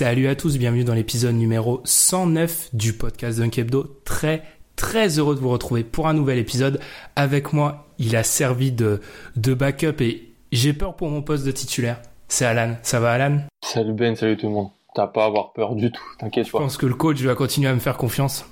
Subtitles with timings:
[0.00, 4.00] Salut à tous, bienvenue dans l'épisode numéro 109 du podcast Dunk Hebdo.
[4.06, 4.42] Très
[4.74, 6.80] très heureux de vous retrouver pour un nouvel épisode.
[7.16, 9.02] Avec moi, il a servi de,
[9.36, 12.00] de backup et j'ai peur pour mon poste de titulaire.
[12.28, 12.76] C'est Alan.
[12.82, 13.42] Ça va Alan?
[13.62, 14.70] Salut Ben, salut tout le monde.
[14.94, 16.60] T'as pas à avoir peur du tout, t'inquiète Je pas.
[16.60, 18.46] pense que le coach va continuer à me faire confiance.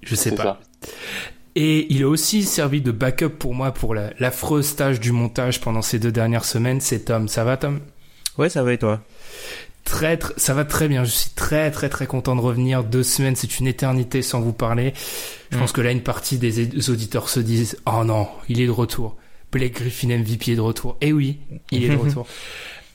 [0.00, 0.42] Je sais pas.
[0.42, 0.60] ça.
[1.56, 5.60] Et il a aussi servi de backup pour moi pour la- l'affreuse tâche du montage
[5.60, 6.80] pendant ces deux dernières semaines.
[6.80, 7.28] C'est Tom.
[7.28, 7.80] Ça va Tom?
[8.38, 9.02] Ouais, ça va et toi?
[9.86, 11.04] Très, très, ça va très bien.
[11.04, 12.84] Je suis très, très, très content de revenir.
[12.84, 14.92] Deux semaines, c'est une éternité sans vous parler.
[15.50, 15.60] Je Mm.
[15.60, 19.16] pense que là, une partie des auditeurs se disent, oh non, il est de retour.
[19.52, 20.96] Blake Griffin MVP est de retour.
[21.00, 21.38] Et oui,
[21.70, 22.26] il est de retour.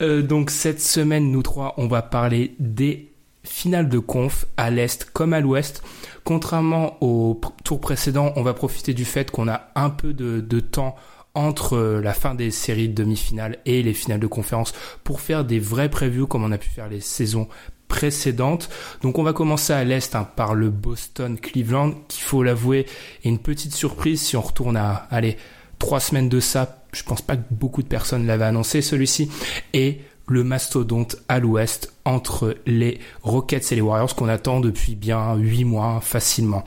[0.02, 3.08] Euh, donc, cette semaine, nous trois, on va parler des
[3.42, 5.82] finales de conf à l'Est comme à l'Ouest.
[6.24, 10.60] Contrairement au tour précédent, on va profiter du fait qu'on a un peu de, de
[10.60, 10.94] temps
[11.34, 14.72] entre euh, la fin des séries de demi-finales et les finales de conférence
[15.04, 17.48] pour faire des vrais previews comme on a pu faire les saisons
[17.88, 18.70] précédentes.
[19.02, 22.86] Donc on va commencer à l'Est hein, par le Boston-Cleveland qui, faut l'avouer,
[23.24, 25.36] est une petite surprise si on retourne à, allez,
[25.78, 26.84] trois semaines de ça.
[26.92, 29.30] Je pense pas que beaucoup de personnes l'avaient annoncé celui-ci.
[29.72, 35.34] Et le mastodonte à l'ouest entre les Rockets et les Warriors qu'on attend depuis bien
[35.34, 36.64] huit mois facilement.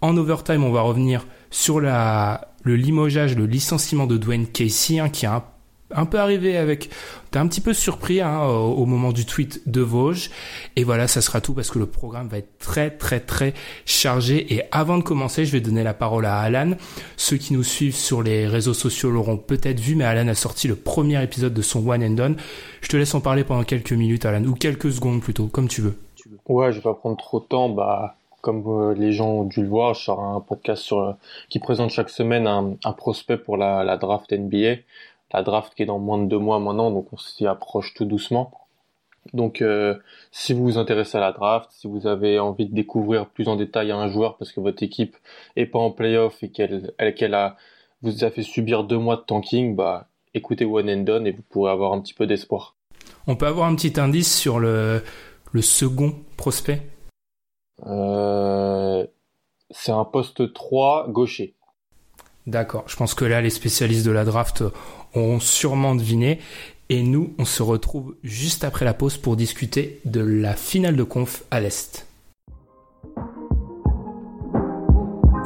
[0.00, 5.08] En overtime, on va revenir sur la, le limogeage, le licenciement de Dwayne Casey, hein,
[5.08, 5.42] qui a
[5.94, 6.90] un, peu arrivé avec...
[7.30, 10.30] T'es un petit peu surpris hein, au, au moment du tweet de Vosges.
[10.76, 13.54] Et voilà, ça sera tout parce que le programme va être très très très
[13.86, 14.52] chargé.
[14.52, 16.72] Et avant de commencer, je vais donner la parole à Alan.
[17.16, 20.68] Ceux qui nous suivent sur les réseaux sociaux l'auront peut-être vu, mais Alan a sorti
[20.68, 22.36] le premier épisode de son One and Done.
[22.82, 25.80] Je te laisse en parler pendant quelques minutes, Alan, ou quelques secondes plutôt, comme tu
[25.80, 25.98] veux.
[26.46, 27.70] Ouais, je vais pas prendre trop de temps.
[27.70, 31.12] Bah, comme euh, les gens ont dû le voir, je sors un podcast sur, euh,
[31.48, 34.76] qui présente chaque semaine un, prospect pour la, draft NBA.
[35.32, 38.04] La draft qui est dans moins de deux mois maintenant, donc on s'y approche tout
[38.04, 38.52] doucement.
[39.34, 39.94] Donc, euh,
[40.32, 43.56] si vous vous intéressez à la draft, si vous avez envie de découvrir plus en
[43.56, 45.16] détail un joueur parce que votre équipe
[45.56, 47.56] est pas en playoff et qu'elle, elle, qu'elle a,
[48.02, 51.42] vous a fait subir deux mois de tanking, bah, écoutez One and Done et vous
[51.48, 52.74] pourrez avoir un petit peu d'espoir.
[53.26, 55.02] On peut avoir un petit indice sur le,
[55.60, 56.80] second prospect?
[57.84, 61.54] C'est un poste 3 gaucher.
[62.46, 62.84] D'accord.
[62.86, 64.64] Je pense que là, les spécialistes de la draft
[65.14, 66.40] auront sûrement deviné.
[66.88, 71.02] Et nous, on se retrouve juste après la pause pour discuter de la finale de
[71.02, 72.06] conf à l'Est.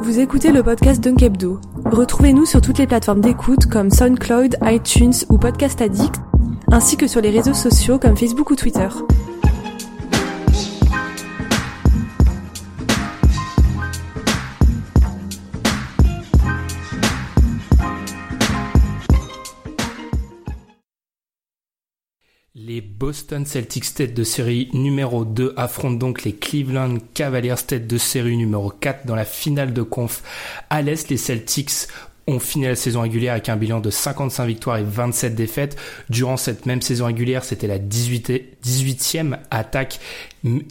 [0.01, 1.59] Vous écoutez le podcast Dunk Hebdo.
[1.85, 6.15] Retrouvez-nous sur toutes les plateformes d'écoute comme SoundCloud, iTunes ou Podcast Addict,
[6.71, 8.87] ainsi que sur les réseaux sociaux comme Facebook ou Twitter.
[22.83, 28.37] Boston Celtics tête de série numéro 2 affrontent donc les Cleveland Cavaliers tête de série
[28.37, 30.21] numéro 4 dans la finale de conf
[30.69, 31.09] à l'Est.
[31.09, 31.87] Les Celtics
[32.27, 35.77] ont fini la saison régulière avec un bilan de 55 victoires et 27 défaites.
[36.09, 39.99] Durant cette même saison régulière, c'était la 18e, 18e attaque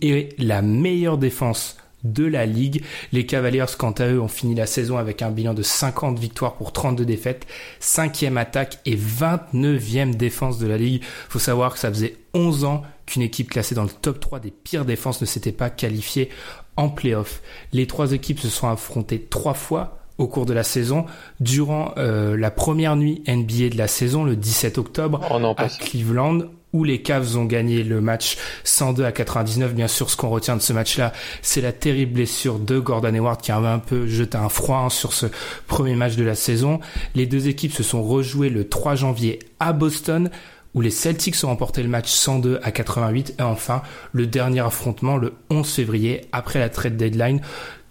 [0.01, 2.83] et la meilleure défense de la ligue.
[3.13, 6.55] Les Cavaliers, quant à eux, ont fini la saison avec un bilan de 50 victoires
[6.55, 7.47] pour 32 défaites,
[7.81, 11.03] 5e attaque et 29e défense de la ligue.
[11.29, 14.51] Faut savoir que ça faisait 11 ans qu'une équipe classée dans le top 3 des
[14.51, 16.31] pires défenses ne s'était pas qualifiée
[16.77, 17.43] en playoff.
[17.73, 21.07] Les trois équipes se sont affrontées trois fois au cours de la saison.
[21.41, 25.69] Durant euh, la première nuit NBA de la saison, le 17 octobre, Oh non, à.
[25.69, 26.41] Cleveland,
[26.73, 29.75] où les Cavs ont gagné le match 102 à 99.
[29.75, 33.41] Bien sûr, ce qu'on retient de ce match-là, c'est la terrible blessure de Gordon Hayward
[33.41, 35.27] qui avait un peu jeté un froid hein, sur ce
[35.67, 36.81] premier match de la saison.
[37.15, 40.31] Les deux équipes se sont rejouées le 3 janvier à Boston
[40.75, 43.83] où les Celtics ont remporté le match 102 à 88 et enfin
[44.13, 47.41] le dernier affrontement le 11 février après la trade deadline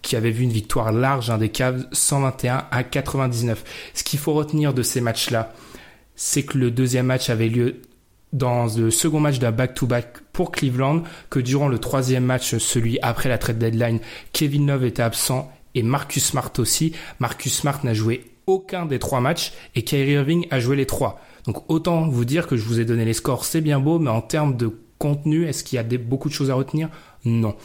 [0.02, 3.64] qui avait vu une victoire large des Cavs 121 à 99.
[3.94, 5.54] Ce qu'il faut retenir de ces matchs-là,
[6.16, 7.82] c'est que le deuxième match avait lieu
[8.34, 13.30] dans le second match d'un back-to-back pour Cleveland, que durant le troisième match, celui après
[13.30, 14.00] la trade deadline,
[14.34, 16.94] Kevin Love était absent et Marcus Smart aussi.
[17.20, 21.22] Marcus Smart n'a joué aucun des trois matchs et Kyrie Irving a joué les trois.
[21.46, 24.10] Donc autant vous dire que je vous ai donné les scores, c'est bien beau, mais
[24.10, 26.90] en termes de contenu, est-ce qu'il y a beaucoup de choses à retenir?
[27.26, 27.56] Non.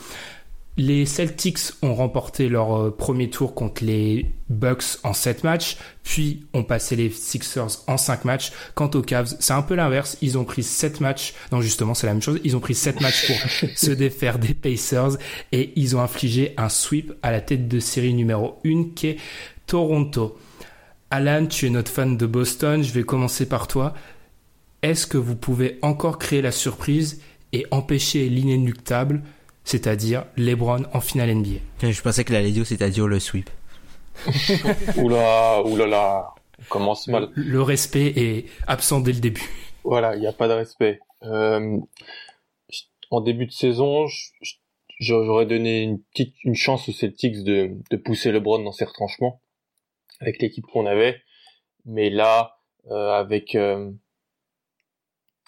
[0.79, 6.47] Les Celtics ont remporté leur euh, premier tour contre les Bucks en 7 matchs, puis
[6.53, 8.53] ont passé les Sixers en 5 matchs.
[8.75, 10.19] Quant aux Cavs, c'est un peu l'inverse.
[10.21, 11.33] Ils ont pris 7 matchs.
[11.51, 12.41] Non, justement, c'est la même chose.
[12.45, 13.37] Ils ont pris 7 matchs pour
[13.77, 15.17] se défaire des Pacers
[15.51, 19.17] et ils ont infligé un sweep à la tête de série numéro 1 qui est
[19.67, 20.39] Toronto.
[21.11, 22.83] Alan, tu es notre fan de Boston.
[22.83, 23.95] Je vais commencer par toi.
[24.83, 27.23] Est-ce que vous pouvez encore créer la surprise
[27.55, 29.23] et empêcher l'inéluctable
[29.67, 31.59] c'est-à-dire LeBron en finale NBA.
[31.83, 33.51] Je pensais que la dire c'est-à-dire le sweep.
[34.97, 37.31] oula, oulala, on commence mal.
[37.35, 39.51] Le, respect est absent dès le début.
[39.85, 41.01] Voilà, il n'y a pas de respect.
[41.25, 41.79] Euh,
[43.11, 44.07] en début de saison,
[45.01, 49.43] j'aurais donné une petite une chance aux Celtics de, de pousser LeBron dans ses retranchements
[50.21, 51.21] avec l'équipe qu'on avait,
[51.85, 52.59] mais là,
[52.91, 53.91] euh, avec euh,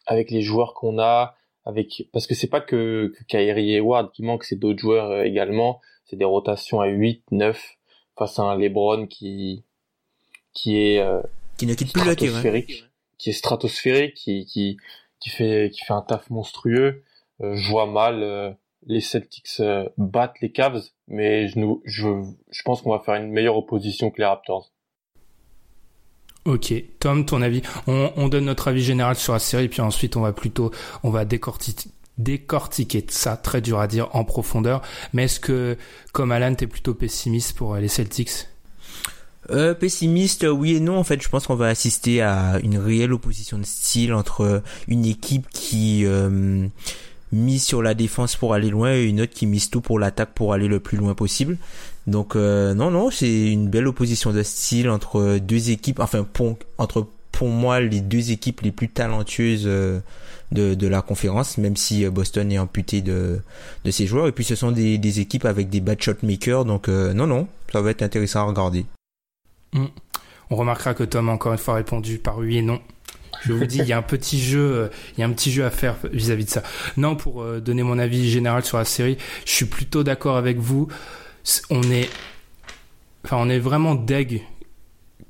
[0.07, 1.37] avec les joueurs qu'on a,
[1.69, 5.11] avec parce que c'est pas que, que Kyrie et Ward qui manquent, c'est d'autres joueurs
[5.11, 5.81] euh, également.
[6.07, 7.77] C'est des rotations à 8, 9
[8.19, 9.65] face à un LeBron qui
[10.55, 11.21] qui est euh,
[11.59, 12.15] qui ne quitte plus le
[13.19, 14.79] qui est stratosphérique, qui qui
[15.21, 17.05] qui fait qui fait un taf monstrueux.
[17.43, 18.57] Euh, je vois mal
[18.87, 19.61] les Celtics
[19.99, 22.09] battent les Cavs, mais je nous je
[22.51, 24.73] je pense qu'on va faire une meilleure opposition que les Raptors.
[26.49, 30.23] Ok, Tom, ton avis on, donne notre avis général sur la série, puis ensuite on
[30.23, 30.71] va plutôt,
[31.03, 34.81] on va décortiquer, décortiquer ça, très dur à dire, en profondeur.
[35.13, 35.77] Mais est-ce que,
[36.13, 38.47] comme Alan, t'es plutôt pessimiste pour les Celtics?
[39.51, 40.97] Euh, pessimiste, oui et non.
[40.97, 45.05] En fait, je pense qu'on va assister à une réelle opposition de style entre une
[45.05, 46.67] équipe qui euh,
[47.33, 50.31] mise sur la défense pour aller loin et une autre qui mise tout pour l'attaque
[50.35, 51.59] pour aller le plus loin possible.
[52.07, 56.57] Donc euh, non, non, c'est une belle opposition de style entre deux équipes, enfin pour,
[56.79, 60.01] entre pour moi les deux équipes les plus talentueuses euh,
[60.51, 63.41] de, de la conférence, même si euh, Boston est amputé de,
[63.85, 64.27] de ses joueurs.
[64.27, 67.47] Et puis ce sont des, des équipes avec des bad shot makers, donc non, non,
[67.73, 68.87] ça va être intéressant à regarder.
[69.75, 69.85] Mm.
[70.51, 72.81] On remarquera que Tom a encore une fois répondu par oui et non.
[73.45, 75.65] Je vous dis, il y a un petit jeu, il y a un petit jeu
[75.65, 76.63] à faire vis-à-vis -vis de ça.
[76.97, 80.89] Non, pour donner mon avis général sur la série, je suis plutôt d'accord avec vous
[81.71, 82.11] on est,
[83.31, 84.43] on est vraiment deg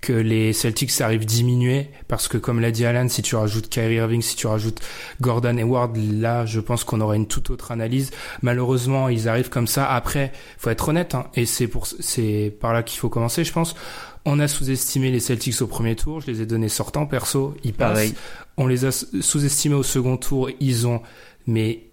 [0.00, 3.96] que les Celtics arrivent diminuer parce que comme l'a dit Alan, si tu rajoutes Kyrie
[3.96, 4.80] Irving, si tu rajoutes
[5.20, 8.10] Gordon Hayward, là, je pense qu'on aurait une toute autre analyse.
[8.42, 9.90] Malheureusement, ils arrivent comme ça.
[9.90, 13.52] Après, faut être honnête, hein, et c'est pour, c'est par là qu'il faut commencer, je
[13.52, 13.74] pense.
[14.24, 16.20] On a sous-estimé les Celtics au premier tour.
[16.20, 17.54] Je les ai donnés sortants, perso.
[17.64, 18.12] Ils passent.
[18.56, 20.50] On les a sous-estimés au second tour.
[20.60, 21.00] Ils ont,
[21.46, 21.87] mais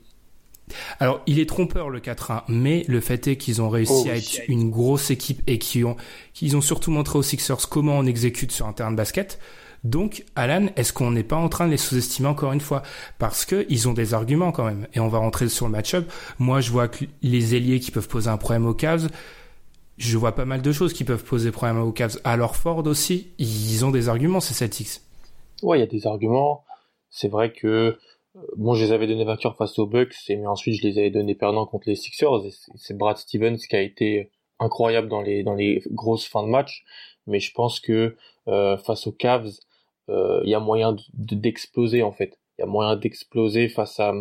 [1.00, 4.16] alors, il est trompeur le 4-1, mais le fait est qu'ils ont réussi oh, à
[4.16, 5.96] être une grosse équipe et qu'ils ont,
[6.34, 9.40] qu'ils ont surtout montré aux Sixers comment on exécute sur un terrain de basket.
[9.84, 12.82] Donc, Alan, est-ce qu'on n'est pas en train de les sous-estimer encore une fois?
[13.20, 14.88] Parce que ils ont des arguments quand même.
[14.96, 16.12] Et on va rentrer sur le match-up.
[16.40, 19.10] Moi, je vois que les ailiers qui peuvent poser un problème aux Cavs,
[19.98, 22.20] je vois pas mal de choses qui peuvent poser problème aux Cavs.
[22.24, 25.02] Alors Ford aussi, ils ont des arguments, ces Celtics.
[25.62, 26.66] Ouais, il y a des arguments.
[27.12, 27.98] C'est vrai que
[28.58, 31.12] bon, je les avais donnés vainqueurs face aux Bucks, et mais ensuite je les avais
[31.12, 32.42] donnés perdants contre les Sixers.
[32.76, 36.84] C'est Brad Stevens qui a été incroyable dans les dans les grosses fins de match,
[37.28, 38.16] mais je pense que
[38.48, 39.52] euh, face aux Cavs,
[40.10, 42.40] euh, il y a moyen d'exploser en fait.
[42.58, 44.14] Il y a moyen d'exploser face à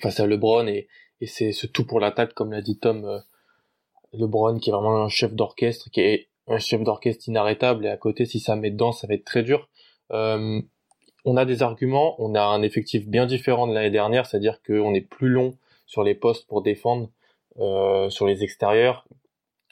[0.00, 0.88] face à LeBron et,
[1.20, 3.04] et c'est ce tout pour l'attaque comme l'a dit Tom.
[3.04, 3.20] Euh,
[4.12, 7.96] LeBron qui est vraiment un chef d'orchestre, qui est un chef d'orchestre inarrêtable et à
[7.96, 9.68] côté si ça met dedans ça va être très dur.
[10.12, 10.60] Euh,
[11.24, 14.94] on a des arguments, on a un effectif bien différent de l'année dernière, c'est-à-dire qu'on
[14.94, 17.10] est plus long sur les postes pour défendre,
[17.58, 19.06] euh, sur les extérieurs.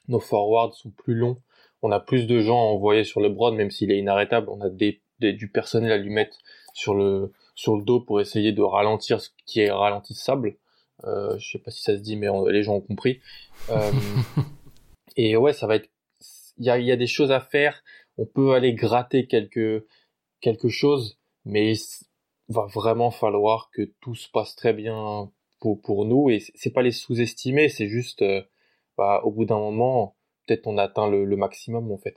[0.08, 1.40] Nos forwards sont plus longs.
[1.82, 4.48] On a plus de gens à envoyer sur le broad, même s'il est inarrêtable.
[4.50, 6.38] On a des, du personnel à lui mettre
[6.74, 10.56] sur le sur le dos pour essayer de ralentir ce qui est ralentissable.
[11.04, 13.20] Euh, je sais pas si ça se dit, mais les gens ont compris.
[13.70, 13.90] Euh,
[15.16, 15.88] et ouais, ça va être.
[16.58, 17.82] Il y a, y a des choses à faire.
[18.16, 19.86] On peut aller gratter quelque
[20.40, 21.17] quelque chose
[21.48, 21.72] mais
[22.48, 26.82] va vraiment falloir que tout se passe très bien pour, pour nous et c'est pas
[26.82, 28.42] les sous-estimer, c'est juste euh,
[28.96, 32.16] bah, au bout d'un moment peut-être on atteint le, le, maximum en fait.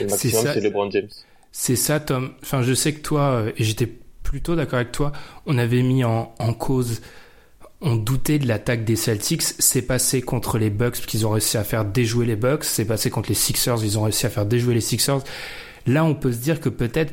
[0.00, 1.10] Le maximum c'est LeBron James.
[1.50, 2.34] C'est ça Tom.
[2.42, 3.88] Enfin je sais que toi euh, et j'étais
[4.22, 5.12] plutôt d'accord avec toi,
[5.46, 7.02] on avait mis en, en cause
[7.84, 9.42] on doutait de l'attaque des Celtics.
[9.42, 12.62] C'est passé contre les Bucks qu'ils ont réussi à faire déjouer les Bucks.
[12.62, 15.18] C'est passé contre les Sixers, ils ont réussi à faire déjouer les Sixers.
[15.86, 17.12] Là, on peut se dire que peut-être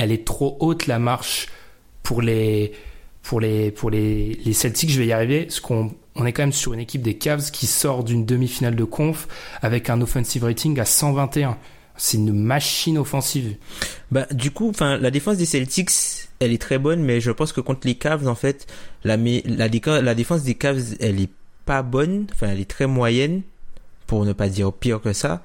[0.00, 1.48] elle est trop haute la marche
[2.02, 2.72] pour les
[3.22, 4.90] pour les pour les, les Celtics.
[4.90, 5.44] Je vais y arriver.
[5.44, 8.74] Parce qu'on on est quand même sur une équipe des Cavs qui sort d'une demi-finale
[8.74, 9.28] de conf
[9.60, 11.58] avec un offensive rating à 121.
[11.96, 13.56] C'est une machine offensive.
[14.10, 15.90] Bah du coup, enfin la défense des Celtics,
[16.38, 18.66] elle est très bonne, mais je pense que contre les Cavs, en fait,
[19.04, 19.68] la la,
[20.00, 21.30] la défense des Cavs, elle est
[21.66, 22.26] pas bonne.
[22.32, 23.42] Enfin, elle est très moyenne,
[24.06, 25.42] pour ne pas dire pire que ça.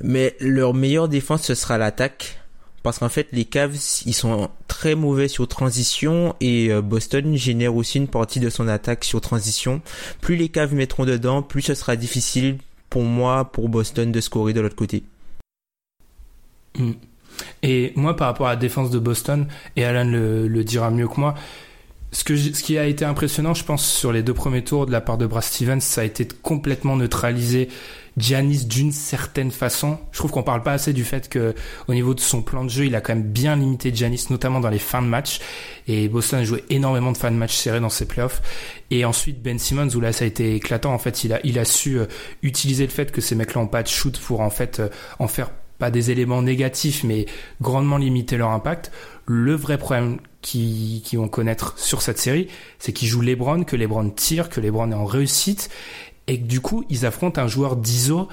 [0.00, 2.40] Mais leur meilleure défense, ce sera l'attaque.
[2.84, 7.74] Parce qu'en fait, les Cavs, ils sont très mauvais sur transition et euh, Boston génère
[7.74, 9.80] aussi une partie de son attaque sur transition.
[10.20, 12.58] Plus les Cavs mettront dedans, plus ce sera difficile
[12.90, 15.02] pour moi, pour Boston, de scorer de l'autre côté.
[16.78, 16.92] Hmm.
[17.62, 21.18] Et moi, par rapport à la défense de Boston, et Alan le, dira mieux que
[21.18, 21.36] moi,
[22.12, 25.16] ce, qui a été impressionnant, je pense, sur les deux premiers tours de la part
[25.16, 27.70] de Brad Stevens, ça a été complètement neutraliser
[28.16, 29.98] Giannis d'une certaine façon.
[30.12, 31.54] Je trouve qu'on parle pas assez du fait que
[31.88, 34.60] au niveau de son plan de jeu, il a quand même bien limité Giannis, notamment
[34.60, 35.40] dans les fins de match.
[35.88, 38.42] Et Boston a joué énormément de fins de match serrés dans ses playoffs.
[38.90, 40.94] Et ensuite Ben Simmons, où là ça a été éclatant.
[40.94, 42.06] En fait, il a il a su euh,
[42.42, 45.28] utiliser le fait que ces mecs-là ont pas de shoot pour en fait euh, en
[45.28, 47.26] faire pas des éléments négatifs, mais
[47.60, 48.92] grandement limiter leur impact.
[49.26, 53.76] Le vrai problème qui, qui vont connaître sur cette série, c'est qu'ils jouent LeBron, que
[53.76, 55.70] LeBron tire, que LeBron est en réussite,
[56.26, 58.28] et que du coup, ils affrontent un joueur d'ISO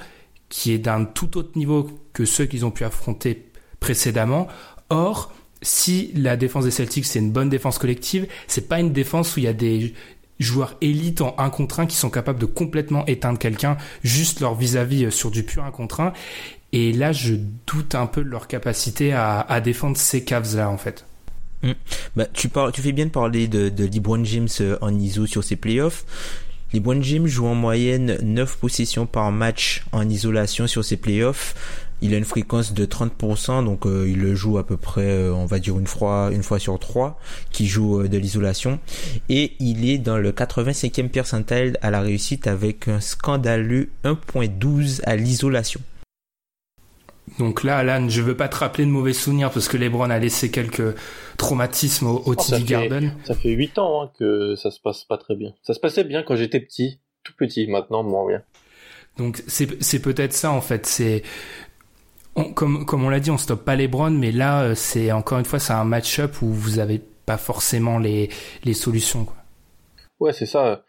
[0.48, 4.48] qui est d'un tout autre niveau que ceux qu'ils ont pu affronter précédemment.
[4.90, 5.32] Or,
[5.62, 9.40] si la défense des Celtics c'est une bonne défense collective, c'est pas une défense où
[9.40, 9.94] il y a des
[10.40, 14.54] joueurs élites en 1 contre 1 qui sont capables de complètement éteindre quelqu'un juste leur
[14.54, 16.12] vis-à-vis sur du pur 1 contre 1.
[16.72, 17.34] Et là, je
[17.66, 21.04] doute un peu de leur capacité à, défendre ces caves-là, en fait.
[21.62, 21.72] Mmh.
[22.16, 25.26] Bah, tu, parles, tu fais bien de parler de, de LeBron James euh, en ISO
[25.26, 26.04] sur ses playoffs.
[26.72, 31.54] LeBron James joue en moyenne 9 possessions par match en isolation sur ses playoffs.
[32.00, 35.34] Il a une fréquence de 30%, donc euh, il le joue à peu près, euh,
[35.34, 38.80] on va dire une fois, une fois sur trois, qui joue de l'isolation.
[39.28, 45.14] Et il est dans le 85e percentile à la réussite avec un scandaleux 1.12 à
[45.14, 45.80] l'isolation.
[47.38, 50.18] Donc là, Alan, je veux pas te rappeler de mauvais souvenirs parce que LeBron a
[50.18, 50.94] laissé quelques
[51.38, 53.14] traumatismes au, au oh, Garden.
[53.24, 55.54] Ça fait 8 ans hein, que ça se passe pas très bien.
[55.62, 57.66] Ça se passait bien quand j'étais petit, tout petit.
[57.66, 58.42] Maintenant, moins bien.
[59.18, 60.86] Donc c'est peut-être ça en fait.
[60.86, 61.22] C'est
[62.54, 65.44] comme comme on l'a dit, on stoppe pas LeBron, mais là euh, c'est encore une
[65.44, 68.30] fois c'est un match-up où vous avez pas forcément les
[68.64, 69.24] les solutions.
[69.24, 69.36] Quoi.
[70.18, 70.84] Ouais, c'est ça.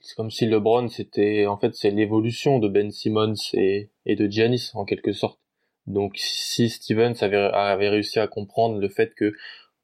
[0.00, 4.28] C'est comme si LeBron c'était en fait c'est l'évolution de Ben Simmons et et de
[4.30, 5.40] Giannis en quelque sorte.
[5.86, 9.32] Donc si Stevens avait, avait réussi à comprendre le fait que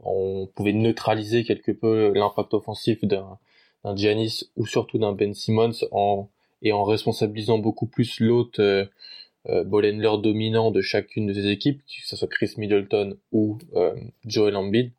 [0.01, 3.39] on pouvait neutraliser quelque peu l'impact offensif d'un
[3.85, 6.29] d'un Giannis ou surtout d'un Ben Simmons en
[6.63, 8.87] et en responsabilisant beaucoup plus l'autre euh,
[9.49, 13.95] euh dominant de chacune de ses équipes, que ce soit Chris Middleton ou euh,
[14.25, 14.93] Joel Embiid.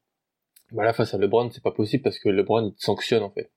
[0.72, 3.52] Bah là face à LeBron c'est pas possible parce que LeBron il sanctionne en fait.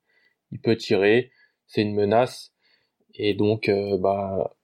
[0.52, 1.32] Il peut tirer,
[1.66, 2.52] c'est une menace
[3.14, 4.55] et donc euh, bah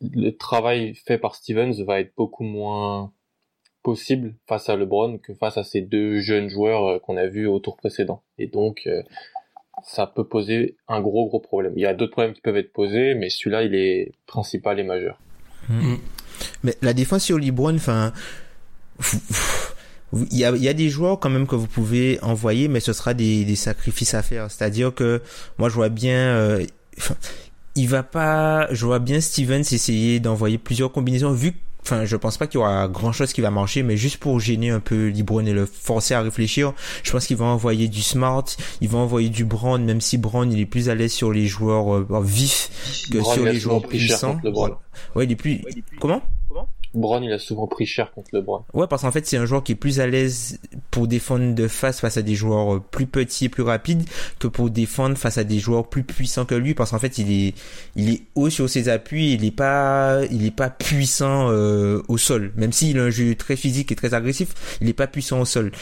[0.00, 3.12] le travail fait par Stevens va être beaucoup moins
[3.82, 7.46] possible face à LeBron que face à ces deux jeunes joueurs euh, qu'on a vus
[7.46, 8.22] au tour précédent.
[8.38, 9.02] Et donc, euh,
[9.84, 11.74] ça peut poser un gros gros problème.
[11.76, 14.84] Il y a d'autres problèmes qui peuvent être posés, mais celui-là, il est principal et
[14.84, 15.20] majeur.
[15.68, 15.96] Mmh.
[16.62, 18.12] Mais la défense sur LeBron, enfin,
[20.30, 22.80] il y a, il y a des joueurs quand même que vous pouvez envoyer, mais
[22.80, 24.50] ce sera des, des sacrifices à faire.
[24.50, 25.22] C'est-à-dire que
[25.58, 26.36] moi, je vois bien.
[26.36, 26.64] Euh,
[27.74, 31.54] il va pas, je vois bien Stevens essayer d'envoyer plusieurs combinaisons vu
[31.86, 34.40] Enfin, je pense pas qu'il y aura grand chose qui va marcher, mais juste pour
[34.40, 38.00] gêner un peu LeBron et le forcer à réfléchir, je pense qu'il va envoyer du
[38.00, 38.44] Smart,
[38.80, 41.46] il va envoyer du Brown, même si Brown il est plus à l'aise sur les
[41.46, 42.70] joueurs euh, vifs
[43.12, 44.40] que sur les joueurs puissants.
[45.14, 45.60] Ouais, il est plus.
[46.00, 46.22] Comment?
[46.94, 48.64] Brown, il a souvent pris cher contre LeBron.
[48.72, 50.60] Ouais, parce qu'en fait, c'est un joueur qui est plus à l'aise
[50.90, 54.04] pour défendre de face face à des joueurs euh, plus petits et plus rapides
[54.38, 56.74] que pour défendre face à des joueurs plus puissants que lui.
[56.74, 57.54] Parce qu'en fait, il est,
[57.96, 62.16] il est haut sur ses appuis, il est pas, il est pas puissant euh, au
[62.16, 62.52] sol.
[62.56, 65.44] Même s'il a un jeu très physique et très agressif, il est pas puissant au
[65.44, 65.72] sol.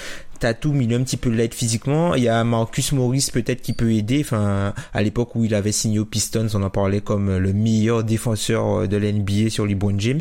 [0.43, 2.17] Tatum, il est un petit peu light physiquement.
[2.17, 4.23] Il y a Marcus Morris peut-être qui peut aider.
[4.25, 8.03] Enfin, à l'époque où il avait signé aux Pistons, on en parlait comme le meilleur
[8.03, 10.21] défenseur de l'NBA sur LeBron James.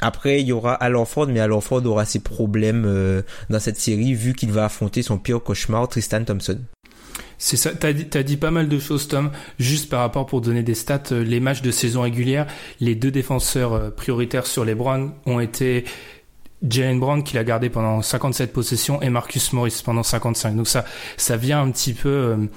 [0.00, 3.78] Après, il y aura Al Ford, mais Al Ford aura ses problèmes euh, dans cette
[3.78, 6.58] série vu qu'il va affronter son pire cauchemar, Tristan Thompson.
[7.38, 9.30] C'est ça, t'as dit, dit pas mal de choses, Tom.
[9.58, 12.46] Juste par rapport pour donner des stats, euh, les matchs de saison régulière,
[12.80, 15.84] les deux défenseurs euh, prioritaires sur les Browns ont été
[16.68, 20.56] Jalen Brown qui l'a gardé pendant 57 possessions et Marcus Morris pendant 55.
[20.56, 20.84] Donc ça,
[21.16, 22.48] ça vient un petit peu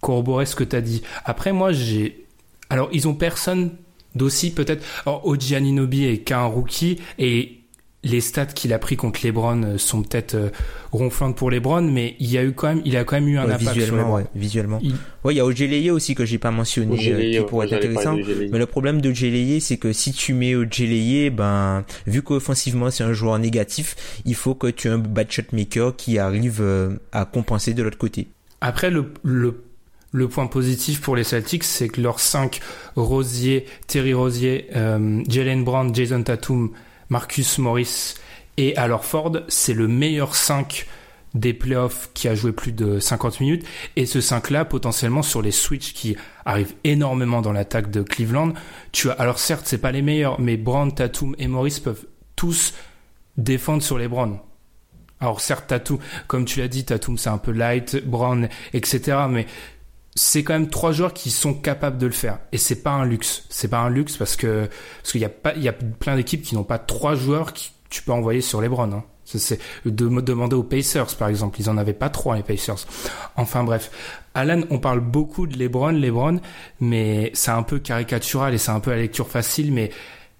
[0.00, 1.02] corroborer ce que t'as dit.
[1.26, 2.26] Après, moi, j'ai,
[2.70, 3.72] alors ils ont personne
[4.14, 4.84] d'aussi peut-être.
[5.06, 7.58] Alors, Oji Aninobi est qu'un rookie et
[8.04, 10.50] les stats qu'il a pris contre LeBron euh, sont peut-être euh,
[10.90, 13.38] ronflantes pour LeBron, mais il y a eu quand même, il a quand même eu
[13.38, 14.78] un impact visuellement, sur visuellement.
[14.82, 14.94] Il...
[15.24, 18.16] Ouais, il y a Ojeleye aussi que j'ai pas mentionné, euh, qui pourrait être intéressant.
[18.16, 23.04] Mais le problème de Ojeleye, c'est que si tu mets Ojeleye, ben, vu qu'offensivement c'est
[23.04, 26.62] un joueur négatif, il faut que tu aies un bad shot maker qui arrive
[27.12, 28.26] à compenser de l'autre côté.
[28.60, 29.62] Après, le, le
[30.12, 32.60] le point positif pour les Celtics, c'est que leurs 5
[32.96, 36.70] Rosier, Terry Rosier, euh, Jalen Brown, Jason Tatum,
[37.08, 38.14] Marcus Morris
[38.56, 40.86] et alors Ford, c'est le meilleur 5
[41.34, 43.66] des playoffs qui a joué plus de 50 minutes.
[43.96, 48.52] Et ce 5-là, potentiellement sur les switches qui arrivent énormément dans l'attaque de Cleveland,
[48.92, 52.74] tu as, alors certes, c'est pas les meilleurs, mais Brown, Tatum et Morris peuvent tous
[53.38, 54.38] défendre sur les Browns.
[55.20, 59.18] Alors certes, Tatum, comme tu l'as dit, Tatum c'est un peu light, Brown, etc.
[59.30, 59.46] Mais
[60.14, 62.38] c'est quand même trois joueurs qui sont capables de le faire.
[62.52, 63.44] Et c'est pas un luxe.
[63.48, 64.68] C'est pas un luxe parce que
[65.00, 67.52] parce qu'il y a pas il y a plein d'équipes qui n'ont pas trois joueurs
[67.52, 69.04] qui tu peux envoyer sur les Browns hein.
[69.24, 71.60] c'est de me demander aux Pacers par exemple.
[71.60, 72.86] Ils en avaient pas trois les Pacers.
[73.36, 73.90] Enfin bref.
[74.34, 76.40] Alan on parle beaucoup de LeBron LeBron
[76.80, 79.90] mais c'est un peu caricatural et c'est un peu la lecture facile mais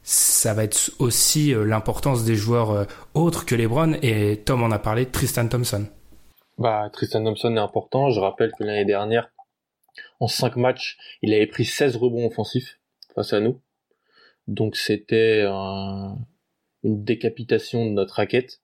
[0.03, 3.95] ça va être aussi euh, l'importance des joueurs euh, autres que LeBron.
[4.03, 5.87] Et Tom en a parlé Tristan Thompson.
[6.59, 8.11] Bah, Tristan Thompson est important.
[8.11, 9.31] Je rappelle que l'année dernière,
[10.23, 12.79] en 5 matchs, il avait pris 16 rebonds offensifs
[13.13, 13.61] face à nous.
[14.47, 16.17] Donc c'était une
[16.85, 18.61] décapitation de notre raquette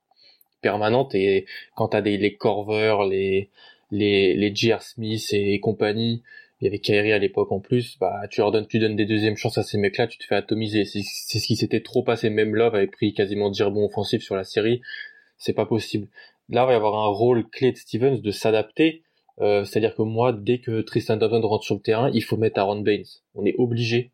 [0.60, 3.50] permanente et quand t'as des les Corver, les
[3.90, 4.82] les les J.R.
[4.82, 6.22] Smith et compagnie,
[6.60, 9.06] il y avait Kyrie à l'époque en plus, bah tu leur donnes tu donnes des
[9.06, 10.84] deuxièmes chances à ces mecs-là, tu te fais atomiser.
[10.84, 12.30] C'est ce qui s'était trop passé.
[12.30, 14.80] Même Love avait pris quasiment 10 rebonds offensifs sur la série.
[15.38, 16.06] C'est pas possible.
[16.48, 19.02] Là, il va y avoir un rôle clé de Stevens de s'adapter
[19.40, 22.58] euh, c'est-à-dire que moi, dès que Tristan Thompson rentre sur le terrain, il faut mettre
[22.58, 23.04] Aaron Baines.
[23.34, 24.12] On est obligé.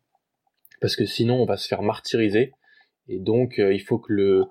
[0.81, 2.51] Parce que sinon, on va se faire martyriser.
[3.07, 4.45] Et donc, euh, il faut que le,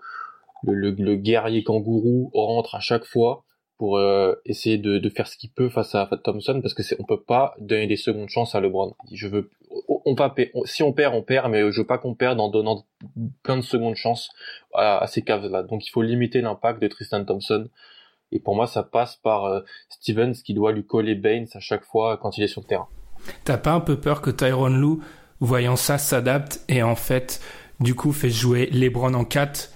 [0.65, 3.45] le, le, guerrier kangourou rentre à chaque fois
[3.77, 6.97] pour euh, essayer de, de, faire ce qu'il peut face à, Thompson parce que c'est
[7.01, 8.95] on peut pas donner des secondes chances à LeBron.
[9.13, 9.51] Je veux
[10.05, 10.33] on va
[10.65, 12.85] si on perd on perd mais je veux pas qu'on perde en donnant
[13.43, 14.31] plein de secondes chances
[14.73, 15.65] à, à ces caves là.
[15.65, 17.69] Donc il faut limiter l'impact de Tristan Thompson
[18.35, 21.85] et pour moi, ça passe par euh, Stevens qui doit lui coller Baines à chaque
[21.85, 22.89] fois quand il est sur le terrain.
[23.45, 25.03] T'as pas un peu peur que Tyron Lou,
[25.41, 27.41] voyant ça, s'adapte et en fait,
[27.81, 29.71] du coup, fait jouer LeBron en 4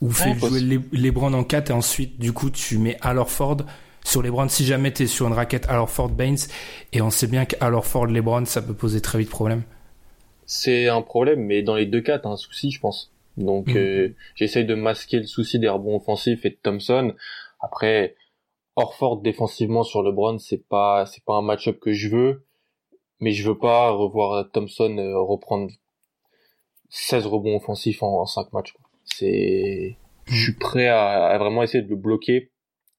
[0.00, 0.60] ou fait jouer
[0.92, 3.58] LeBron en 4 et ensuite, du coup, tu mets Ford
[4.04, 6.38] sur LeBron si jamais t'es sur une raquette Ford Baines
[6.92, 7.46] et on sait bien
[7.82, 9.62] Ford LeBron, ça peut poser très vite problème.
[10.44, 13.12] C'est un problème, mais dans les deux cas, t'as un souci, je pense.
[13.36, 13.76] Donc, mm.
[13.76, 17.14] euh, j'essaye de masquer le souci des rebonds offensifs et de Thompson
[17.62, 18.16] après,
[18.76, 22.44] Orford défensivement sur LeBron, c'est pas c'est pas un match-up que je veux,
[23.20, 25.70] mais je veux pas revoir Thompson euh, reprendre
[26.90, 28.74] 16 rebonds offensifs en, 5 matchs.
[29.04, 29.96] C'est
[30.26, 32.50] je suis prêt à, vraiment essayer de le bloquer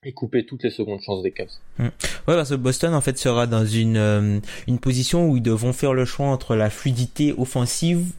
[0.05, 1.49] et couper toutes les secondes chances des Cavs.
[1.77, 1.85] Mm.
[1.85, 1.91] Ouais,
[2.35, 5.93] parce que Boston en fait sera dans une euh, une position où ils devront faire
[5.93, 8.13] le choix entre la fluidité offensive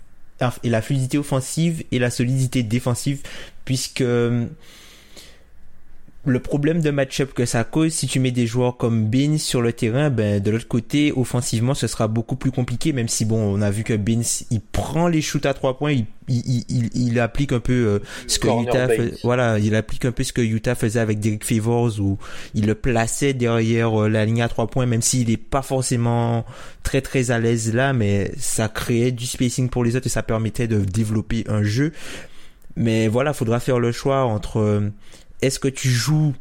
[0.63, 3.23] et la fluidité offensive et la solidité défensive
[3.65, 4.03] puisque
[6.27, 9.61] le problème de match-up que ça cause, si tu mets des joueurs comme Beans sur
[9.61, 12.93] le terrain, ben de l'autre côté, offensivement, ce sera beaucoup plus compliqué.
[12.93, 15.93] Même si bon, on a vu que Beans, il prend les shoots à trois points,
[15.93, 18.89] il, il, il, il applique un peu euh, ce que Utah,
[19.23, 22.19] voilà, il applique un peu ce que Utah faisait avec Derek Favors où
[22.55, 26.47] il le plaçait derrière euh, la ligne à trois points, même s'il est pas forcément
[26.83, 30.23] très très à l'aise là, mais ça créait du spacing pour les autres et ça
[30.23, 31.93] permettait de développer un jeu.
[32.77, 34.91] Mais voilà, faudra faire le choix entre euh,
[35.43, 36.35] est-ce que tu joues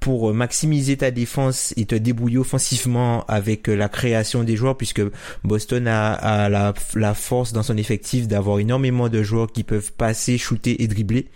[0.00, 4.76] pour maximiser ta défense et te débrouiller offensivement avec la création des joueurs?
[4.76, 5.02] Puisque
[5.44, 10.82] Boston a, la, force dans son effectif d'avoir énormément de joueurs qui peuvent passer, shooter
[10.82, 11.28] et dribbler.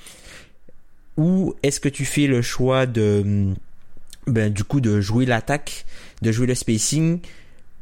[1.16, 3.54] Ou est-ce que tu fais le choix de
[4.26, 5.86] ben, du coup de jouer l'attaque,
[6.22, 7.20] de jouer le spacing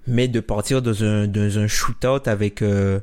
[0.06, 3.00] mais de partir dans un, dans un shootout avec euh,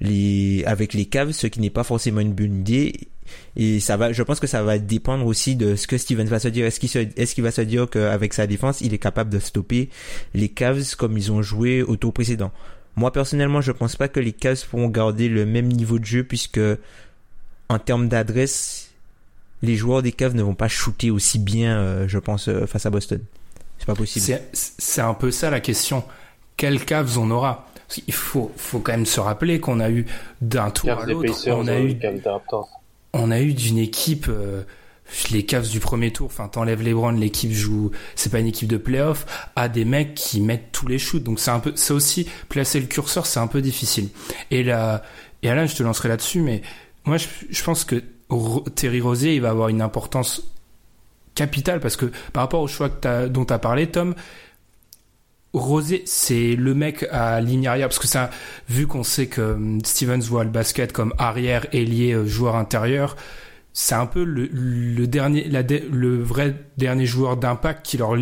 [0.00, 3.08] les avec les Cavs, ce qui n'est pas forcément une bonne idée.
[3.56, 6.38] Et ça va, je pense que ça va dépendre aussi de ce que Stevens va
[6.38, 6.66] se dire.
[6.66, 9.88] Est-ce qu'il est-ce qu'il va se dire qu'avec sa défense, il est capable de stopper
[10.34, 12.52] les Cavs comme ils ont joué au tour précédent?
[12.96, 16.22] Moi personnellement, je pense pas que les Cavs pourront garder le même niveau de jeu
[16.22, 16.60] puisque
[17.68, 18.90] en termes d'adresse,
[19.62, 22.86] les joueurs des Cavs ne vont pas shooter aussi bien, euh, je pense, euh, face
[22.86, 23.20] à Boston.
[23.78, 24.24] C'est pas possible.
[24.24, 26.04] C'est, c'est un peu ça la question.
[26.56, 27.66] Quels Cavs on aura?
[28.06, 30.06] Il faut, faut quand même se rappeler qu'on a eu
[30.40, 31.96] d'un tour à l'autre, on a eu,
[33.12, 34.26] on a eu d'une équipe.
[34.28, 34.62] Euh,
[35.30, 38.68] les Cavs du premier tour, enfin t'enlèves les Browns, l'équipe joue, c'est pas une équipe
[38.68, 41.22] de playoff, à des mecs qui mettent tous les shoots.
[41.22, 44.08] Donc c'est un peu, ça aussi, placer le curseur, c'est un peu difficile.
[44.50, 45.02] Et là,
[45.42, 46.62] et Alain, je te lancerai là-dessus, mais
[47.04, 48.02] moi je, je pense que
[48.74, 50.42] Terry Rosier, il va avoir une importance
[51.34, 54.14] capitale parce que par rapport au choix que as, dont tu as parlé, Tom,
[55.54, 58.30] Rosier, c'est le mec à ligne arrière parce que ça,
[58.68, 63.16] vu qu'on sait que hum, Stevens voit le basket comme arrière, ailier, euh, joueur intérieur,
[63.72, 68.16] c'est un peu le, le dernier, le vrai dernier joueur d'impact qui leur,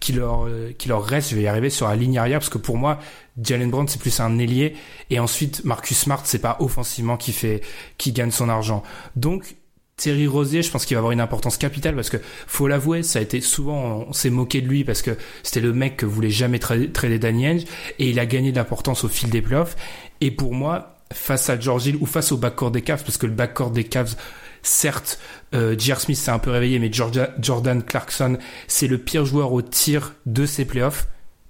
[0.00, 1.30] qui leur, euh, qui leur reste.
[1.30, 2.98] Je vais y arriver sur la ligne arrière parce que pour moi,
[3.42, 4.74] Jalen Brown c'est plus un ailier
[5.10, 7.60] et ensuite Marcus Smart c'est pas offensivement qui fait,
[7.98, 8.82] qui gagne son argent.
[9.14, 9.56] Donc
[9.96, 13.20] Thierry Rosier, je pense qu'il va avoir une importance capitale parce que faut l'avouer, ça
[13.20, 16.30] a été souvent on s'est moqué de lui parce que c'était le mec que voulait
[16.30, 17.62] jamais trader Daniel
[17.98, 19.76] et il a gagné de l'importance au fil des playoffs.
[20.20, 23.26] Et pour moi, face à George Hill ou face au backcourt des Cavs, parce que
[23.26, 24.16] le backcourt des Cavs
[24.64, 25.20] Certes,
[25.54, 26.00] euh, J.R.
[26.00, 30.46] Smith s'est un peu réveillé, mais Jordan Clarkson, c'est le pire joueur au tir de
[30.46, 31.06] ses playoffs.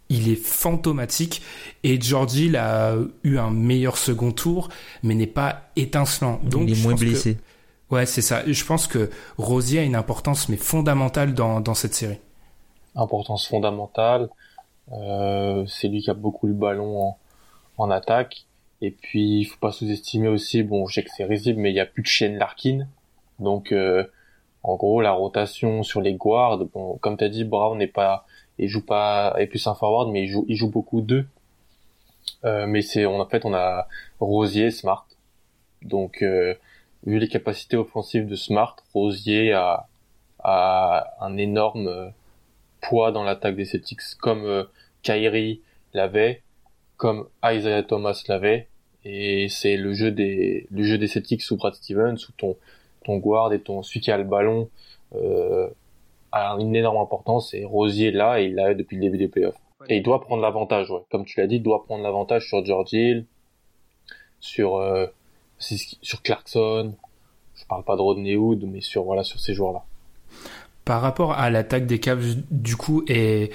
[0.08, 1.40] Il est fantomatique
[1.84, 4.68] et Georgie a eu un meilleur second tour,
[5.04, 6.40] mais n'est pas étincelant.
[6.42, 7.38] Donc, il est moins blessé.
[7.90, 8.42] Ouais, c'est ça.
[8.46, 12.18] Je pense que Rosier a une importance mais fondamentale dans, dans cette série.
[12.96, 14.30] Importance fondamentale.
[14.92, 17.18] Euh, c'est lui qui a beaucoup le ballon en,
[17.78, 18.46] en attaque.
[18.80, 21.76] Et puis, il faut pas sous-estimer aussi, bon, je sais que c'est risible, mais il
[21.76, 22.86] y a plus de Shane Larkin.
[23.38, 24.04] Donc, euh,
[24.62, 28.26] en gros, la rotation sur les guards, bon, comme tu as dit, Brown n'est pas,
[28.58, 31.26] il joue pas, est plus un forward, mais il joue, il joue beaucoup d'eux.
[32.44, 33.88] Euh, mais c'est, en fait, on a
[34.20, 35.06] Rosier, Smart.
[35.82, 36.54] Donc, euh,
[37.04, 39.88] vu les capacités offensives de Smart, Rosier a,
[40.42, 42.08] a un énorme euh,
[42.80, 44.64] poids dans l'attaque des Celtics, comme euh,
[45.02, 45.60] Kyrie
[45.92, 46.42] l'avait,
[46.96, 48.68] comme Isaiah Thomas l'avait.
[49.04, 52.56] Et c'est le jeu des, le jeu des Celtics sous Brad Stevens, sous ton,
[53.04, 54.70] ton guard et ton celui qui a le ballon
[55.14, 55.68] euh,
[56.32, 59.60] a une énorme importance et Rosier là et il l'a depuis le début des playoffs.
[59.88, 61.02] Et il doit prendre l'avantage, ouais.
[61.10, 63.26] Comme tu l'as dit, il doit prendre l'avantage sur George Hill,
[64.40, 65.06] sur euh,
[66.02, 66.94] sur Clarkson.
[67.56, 69.84] Je parle pas de Rodney Hood, mais sur voilà sur ces joueurs-là.
[70.84, 73.50] Par rapport à l'attaque des Cavs, du coup, et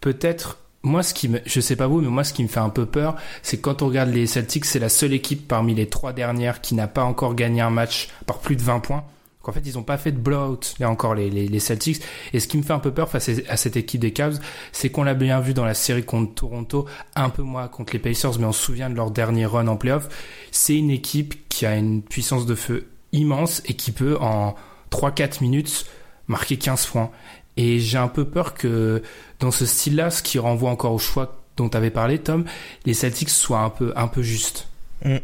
[0.00, 2.60] peut-être moi, ce qui me, je sais pas vous, mais moi, ce qui me fait
[2.60, 5.88] un peu peur, c'est quand on regarde les Celtics, c'est la seule équipe parmi les
[5.88, 9.04] trois dernières qui n'a pas encore gagné un match par plus de 20 points.
[9.42, 12.02] En fait, ils ont pas fait de blowout, là encore, les, les, les, Celtics.
[12.32, 14.38] Et ce qui me fait un peu peur face à cette équipe des Cavs,
[14.70, 17.98] c'est qu'on l'a bien vu dans la série contre Toronto, un peu moins contre les
[17.98, 20.08] Pacers, mais on se souvient de leur dernier run en playoff.
[20.52, 24.54] C'est une équipe qui a une puissance de feu immense et qui peut, en
[24.92, 25.86] 3-4 minutes,
[26.28, 27.10] marquer 15 points.
[27.56, 29.02] Et j'ai un peu peur que
[29.40, 32.44] dans ce style-là, ce qui renvoie encore au choix dont tu avais parlé, Tom,
[32.86, 34.69] les Celtics soient un peu, un peu justes.
[35.04, 35.16] Mm.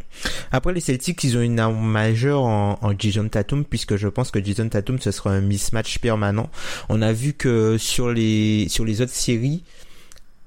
[0.53, 4.31] Après les Celtics, ils ont une arme majeure en, en Jason Tatum puisque je pense
[4.31, 6.51] que Jason Tatum ce sera un mismatch permanent.
[6.89, 9.65] On a vu que sur les sur les autres séries,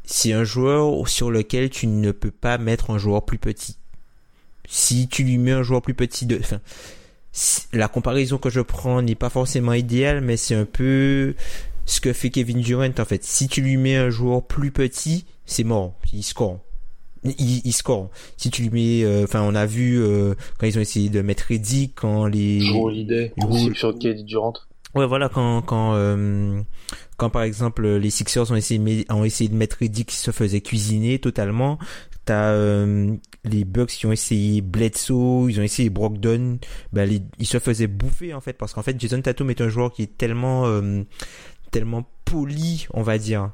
[0.05, 3.77] c'est un joueur sur lequel tu ne peux pas mettre un joueur plus petit.
[4.67, 6.59] Si tu lui mets un joueur plus petit de, enfin,
[7.73, 11.35] la comparaison que je prends n'est pas forcément idéale, mais c'est un peu
[11.85, 13.23] ce que fait Kevin Durant en fait.
[13.23, 16.59] Si tu lui mets un joueur plus petit, c'est mort, il score.
[17.23, 18.09] Il, il, score.
[18.37, 21.21] Si tu lui mets, euh, enfin, on a vu euh, quand ils ont essayé de
[21.21, 22.61] mettre Reddick, quand les.
[23.75, 24.53] Sur Kevin Durant.
[24.95, 26.61] Ouais, voilà, quand quand euh,
[27.17, 30.61] quand par exemple les Sixers ont essayé ont essayé de mettre Reddick qui se faisait
[30.61, 31.77] cuisiner totalement.
[32.25, 36.57] T'as euh, les Bucks qui ont essayé Bledsoe, ils ont essayé Brogdon,
[36.91, 39.69] ben les, ils se faisaient bouffer en fait parce qu'en fait Jason Tatum est un
[39.69, 40.65] joueur qui est tellement
[41.69, 43.51] tellement poli, on va dire,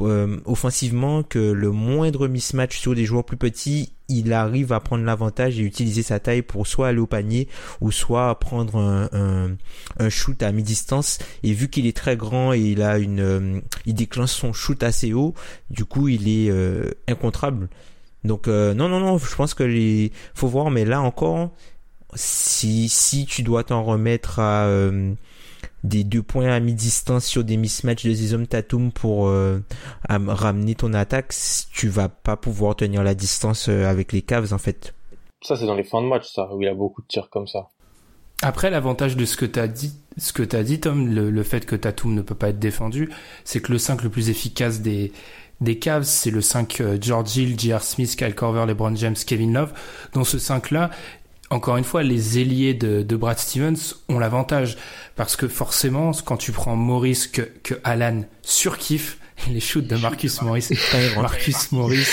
[0.00, 5.04] euh, offensivement que le moindre mismatch sur des joueurs plus petits, il arrive à prendre
[5.04, 7.48] l'avantage et utiliser sa taille pour soit aller au panier
[7.80, 9.56] ou soit prendre un,
[9.98, 11.18] un, shoot à mi-distance.
[11.42, 14.82] Et vu qu'il est très grand et il a une, euh, il déclenche son shoot
[14.82, 15.34] assez haut,
[15.70, 17.68] du coup il est euh, incontrable.
[18.24, 21.50] Donc non non non, je pense que les, faut voir, mais là encore,
[22.14, 24.68] si si tu dois t'en remettre à
[25.84, 29.60] des deux points à mi-distance sur des mismatchs de Zizom Tatum pour euh,
[30.08, 31.34] ramener ton attaque,
[31.72, 34.94] tu vas pas pouvoir tenir la distance euh, avec les Cavs en fait.
[35.42, 37.48] Ça, c'est dans les fins de match, ça, où il a beaucoup de tirs comme
[37.48, 37.68] ça.
[38.42, 41.64] Après, l'avantage de ce que tu as dit, ce que t'as dit, Tom, le, fait
[41.64, 43.10] que Tatum ne peut pas être défendu,
[43.44, 45.12] c'est que le 5 le plus efficace des,
[45.60, 47.82] des Cavs, c'est le 5 euh, George Hill, J.R.
[47.82, 49.72] Smith, Kyle Korver, LeBron James, Kevin Love.
[50.12, 50.90] Dans ce 5-là,
[51.52, 54.78] encore une fois, les ailiers de, de Brad Stevens ont l'avantage.
[55.16, 59.18] Parce que forcément, quand tu prends Maurice que, que Alan surkiffe,
[59.50, 60.68] les shoots de Marcus Morris,
[61.16, 62.08] Marcus Morris,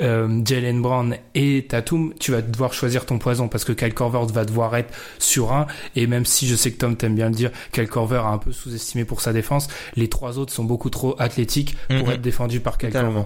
[0.00, 4.32] euh, Jalen Brown et Tatum, tu vas devoir choisir ton poison parce que Kyle Korver
[4.32, 5.68] va devoir être sur un.
[5.94, 8.38] Et même si je sais que Tom t'aime bien le dire, Kyle Korver a un
[8.38, 12.60] peu sous-estimé pour sa défense, les trois autres sont beaucoup trop athlétiques pour être défendus
[12.60, 13.22] par Kyle Korver.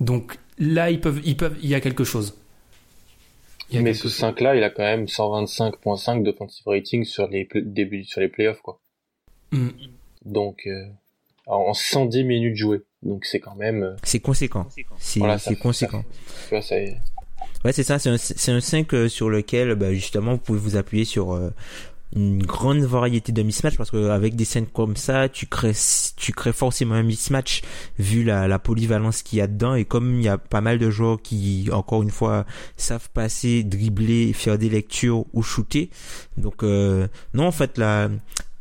[0.00, 2.34] Donc là, ils peuvent, ils peuvent, il y a quelque chose.
[3.72, 8.20] Mais ce 5 là, il a quand même 125.5 d'offensive rating sur les débuts, sur
[8.20, 8.80] les playoffs, quoi.
[9.52, 9.68] Mm.
[10.24, 10.86] Donc, euh,
[11.46, 12.82] en 110 minutes jouées.
[13.02, 13.82] Donc c'est quand même.
[13.82, 14.66] Euh, c'est conséquent.
[14.98, 16.04] C'est conséquent.
[17.64, 17.98] ouais, c'est ça.
[17.98, 21.50] C'est un, un 5 euh, sur lequel, bah, justement, vous pouvez vous appuyer sur euh,
[22.14, 25.76] une grande variété de mismatch parce qu'avec des scènes comme ça, tu crées,
[26.16, 27.62] tu crées forcément un mismatch
[27.98, 30.78] vu la, la polyvalence qu'il y a dedans et comme il y a pas mal
[30.78, 32.46] de joueurs qui, encore une fois,
[32.76, 35.90] savent passer, dribbler, faire des lectures ou shooter.
[36.36, 38.08] Donc, non, en fait, la,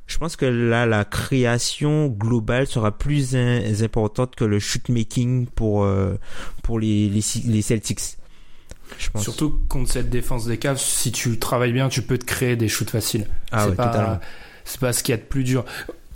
[0.10, 5.84] je pense que là, la création globale sera plus importante que le shoot making pour,
[5.84, 6.16] euh,
[6.64, 8.18] pour les, les, Celtics.
[8.98, 9.24] Je pense.
[9.24, 12.68] Surtout contre cette défense des Cavs, si tu travailles bien, tu peux te créer des
[12.68, 13.28] shoots faciles.
[13.52, 14.20] Ah c'est pas,
[14.66, 15.66] c'est pas ce qu'il y a de plus dur.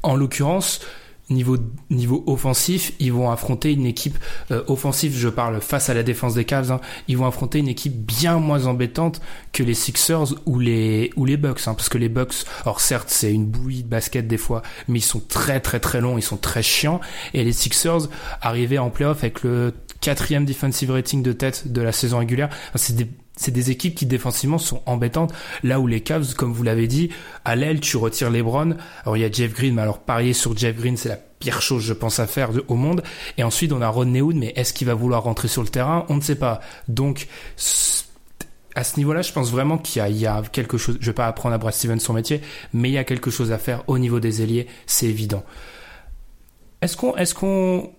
[0.02, 0.82] En l'occurrence,
[1.30, 1.58] niveau
[1.90, 4.18] niveau offensif, ils vont affronter une équipe
[4.52, 7.68] euh, offensive, je parle face à la défense des Cavs, hein, ils vont affronter une
[7.68, 11.98] équipe bien moins embêtante que les Sixers ou les ou les Bucks hein, parce que
[11.98, 15.60] les Bucks, alors certes, c'est une bouillie de basket des fois, mais ils sont très
[15.60, 17.00] très très longs, ils sont très chiants
[17.34, 18.10] et les Sixers
[18.42, 23.52] arrivaient en playoff avec le quatrième defensive rating de tête de la saison régulière, c'est
[23.52, 25.34] des équipes qui défensivement sont embêtantes.
[25.64, 27.10] Là où les Cavs, comme vous l'avez dit,
[27.46, 28.76] à l'aile, tu retires LeBron.
[29.04, 31.62] Alors il y a Jeff Green, mais alors parier sur Jeff Green, c'est la pire
[31.62, 33.02] chose, je pense, à faire au monde.
[33.38, 36.06] Et ensuite, on a Rodney Hood, mais est-ce qu'il va vouloir rentrer sur le terrain?
[36.10, 36.60] On ne sait pas.
[36.90, 37.28] Donc,
[38.76, 40.98] à ce niveau-là, je pense vraiment qu'il y, a quelque chose.
[41.00, 42.42] Je vais pas apprendre à Brad Stevens son métier,
[42.74, 45.46] mais il y a quelque chose à faire au niveau des ailiers, c'est évident.
[46.82, 47.94] Est-ce qu'on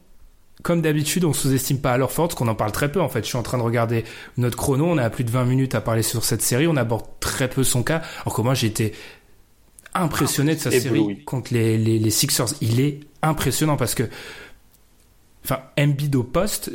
[0.64, 3.22] comme d'habitude, on sous-estime pas alors parce qu'on en parle très peu en fait.
[3.22, 4.02] Je suis en train de regarder
[4.38, 7.04] notre chrono, on a plus de 20 minutes à parler sur cette série, on aborde
[7.20, 8.00] très peu son cas.
[8.22, 8.94] Alors que moi, j'ai été
[9.92, 12.46] impressionné de sa série contre les, les, les, Sixers.
[12.62, 14.04] Il est impressionnant parce que,
[15.44, 16.70] enfin, Embiid au poste,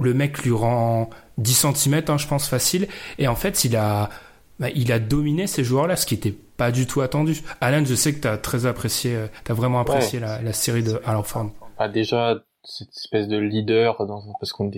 [0.00, 2.88] le mec lui rend 10 cm, hein, je pense, facile.
[3.18, 4.10] Et en fait, il a,
[4.58, 7.40] bah, il a dominé ces joueurs-là, ce qui était pas du tout attendu.
[7.60, 10.52] Alan, je sais que tu as très apprécié, euh, tu as vraiment apprécié la, la,
[10.52, 11.52] série de Alford.
[11.78, 13.96] Ah, déjà, cette espèce de leader
[14.38, 14.70] parce qu'on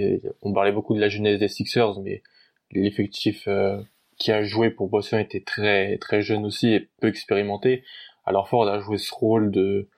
[0.42, 2.22] on parlait beaucoup de la jeunesse des Sixers mais
[2.70, 3.80] l'effectif euh,
[4.18, 7.84] qui a joué pour Boston était très très jeune aussi et peu expérimenté.
[8.24, 9.88] Alors Ford a joué ce rôle de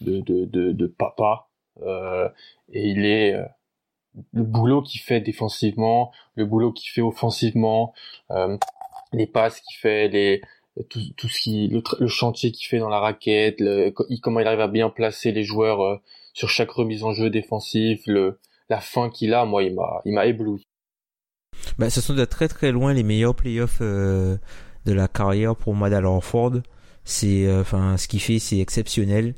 [0.00, 1.48] de de de, papa
[1.82, 2.28] euh,
[2.72, 3.44] et il est euh,
[4.32, 7.92] le boulot qu'il fait défensivement le boulot qu'il fait offensivement
[8.30, 8.56] euh,
[9.12, 10.42] les passes qu'il fait les
[10.88, 13.90] tout, tout ce qui le, le chantier qu'il fait dans la raquette le,
[14.22, 16.00] comment il arrive à bien placer les joueurs
[16.36, 20.12] sur chaque remise en jeu défensif, le, la fin qu'il a, moi, il m'a, il
[20.12, 20.66] m'a ébloui.
[21.78, 24.36] Bah, ce sont de très très loin les meilleurs playoffs euh,
[24.84, 25.88] de la carrière pour moi
[26.20, 26.52] Ford.
[27.04, 29.34] C'est, euh, enfin, ce qu'il fait, c'est exceptionnel.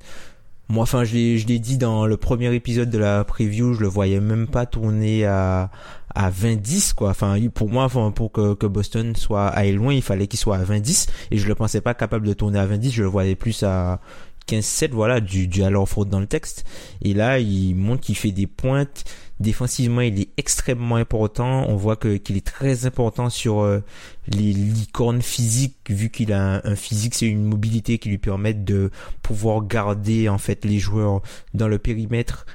[0.68, 3.80] Moi, enfin, je l'ai, je l'ai dit dans le premier épisode de la preview, je
[3.80, 5.70] le voyais même pas tourner à
[6.14, 7.10] à 20-10 quoi.
[7.10, 10.64] Enfin, pour moi, pour que, que Boston soit aille loin, il fallait qu'il soit à
[10.64, 12.90] 20-10 et je le pensais pas capable de tourner à 20-10.
[12.92, 14.00] Je le voyais plus à
[14.48, 16.64] 15-7, voilà, du, du faute dans le texte.
[17.02, 19.04] Et là, il montre qu'il fait des pointes.
[19.40, 21.66] Défensivement, il est extrêmement important.
[21.68, 23.84] On voit que qu'il est très important sur euh,
[24.26, 28.90] les licornes physiques, vu qu'il a un, physique, c'est une mobilité qui lui permet de
[29.22, 31.22] pouvoir garder en fait les joueurs
[31.54, 32.46] dans le périmètre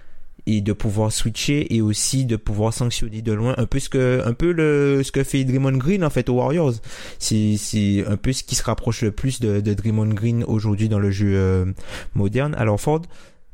[0.45, 4.21] et de pouvoir switcher et aussi de pouvoir sanctionner de loin un peu ce que
[4.25, 6.73] un peu le ce que fait Draymond Green en fait aux Warriors.
[7.19, 10.89] C'est c'est un peu ce qui se rapproche le plus de, de Draymond Green aujourd'hui
[10.89, 11.65] dans le jeu euh,
[12.13, 12.55] moderne.
[12.55, 13.01] Alors Ford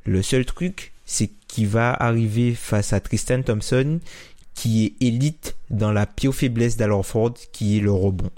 [0.06, 4.00] le seul truc c'est qu'il va arriver face à Tristan Thompson
[4.56, 8.32] qui est élite dans la pire faiblesse Ford qui est le rebond.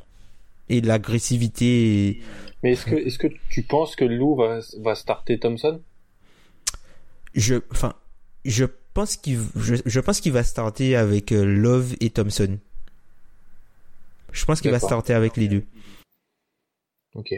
[0.69, 2.21] Et l'agressivité
[2.63, 5.79] mais est-ce que est-ce que tu penses que Lou va va starter Thompson?
[7.33, 7.95] Je enfin
[8.45, 12.57] je pense qu'il je, pense qu'il va starter avec euh, Love et Thompson.
[14.31, 15.65] Je pense qu'il va starter avec les deux.
[17.15, 17.33] Ok.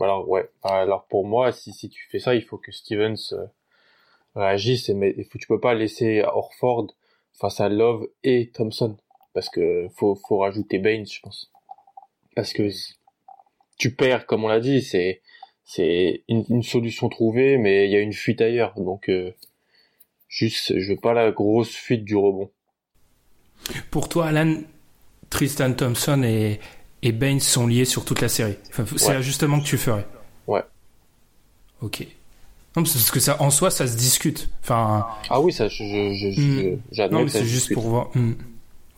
[0.00, 0.48] Alors ouais.
[0.62, 3.46] Alors pour moi, si si tu fais ça, il faut que Stevens euh,
[4.34, 4.88] réagisse.
[4.90, 6.88] Mais il faut, tu peux pas laisser Orford
[7.32, 8.96] face à Love et Thompson
[9.34, 11.50] parce que faut faut rajouter Baines, je pense.
[12.34, 12.68] parce que
[13.78, 15.22] tu perds, comme on l'a dit, c'est
[15.64, 18.74] c'est une, une, solution trouvée, mais il y a une fuite ailleurs.
[18.80, 19.34] Donc, euh,
[20.28, 22.50] juste, je veux pas la grosse fuite du rebond.
[23.90, 24.54] Pour toi, Alan,
[25.30, 26.60] Tristan Thompson et,
[27.02, 28.56] et Baines sont liés sur toute la série.
[28.70, 29.14] Enfin, c'est Ouais.
[29.14, 30.06] l'ajustement que tu ferais.
[30.46, 30.62] Ouais.
[31.82, 32.06] Ok.
[32.76, 34.48] Non, parce que ça, en soi, ça se discute.
[34.62, 36.40] Enfin, Ah oui, ça, je, je, je-
[37.02, 37.10] Hmm.
[37.10, 37.74] non, mais c'est juste discute.
[37.74, 38.10] pour voir.
[38.14, 38.32] Hmm.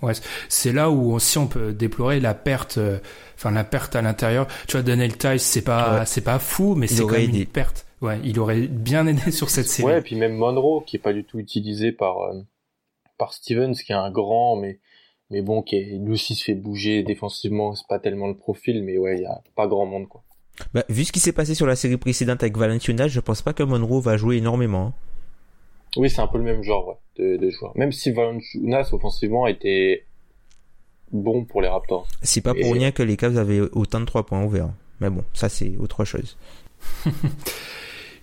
[0.03, 0.13] Ouais,
[0.49, 2.99] c'est- là où aussi on peut déplorer la perte, euh,
[3.37, 4.47] enfin la perte à l'intérieur.
[4.67, 6.07] Tu vois, Daniel Tice, c'est pas, Ouais.
[6.07, 7.87] c'est pas fou, mais c'est quand même une perte.
[8.03, 9.89] Ouais, il aurait bien aidé sur cette série.
[9.93, 12.41] Ouais, et puis même Monroe, qui est pas du tout utilisé par, euh,
[13.19, 14.79] par Stevens, qui est un grand, mais,
[15.31, 18.83] mais bon, qui est, lui aussi se fait bouger défensivement, c'est pas tellement le profil,
[18.83, 20.23] mais ouais, il y a pas grand monde, quoi.
[20.75, 23.53] Bah, vu ce qui s'est passé sur la série précédente avec Valanciunas, je pense pas
[23.53, 24.87] que Monroe va jouer énormément.
[24.89, 24.95] hein.
[25.97, 27.73] Oui, c'est un peu le même genre, ouais, de, de joueur.
[27.77, 30.05] Même si Valanciunas, offensivement, était
[31.13, 32.07] bon pour les Raptors.
[32.23, 34.71] C'est pas pour Et- rien que les Cavs avaient autant de 3 points ouverts.
[35.01, 36.37] Mais bon, ça c'est autre chose.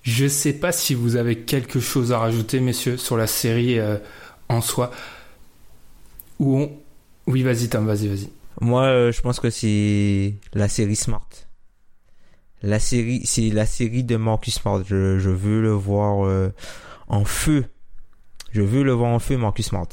[0.07, 3.97] Je sais pas si vous avez quelque chose à rajouter, messieurs, sur la série euh,
[4.47, 4.89] en soi.
[6.39, 6.71] Où on...
[7.27, 8.29] Oui, vas-y, Tom, vas-y, vas-y.
[8.61, 11.27] Moi, euh, je pense que c'est la série Smart.
[12.63, 14.81] La série, c'est la série de Marcus Smart.
[14.85, 16.53] Je, je veux le voir euh,
[17.09, 17.65] en feu.
[18.53, 19.89] Je veux le voir en feu, Marcus Smart.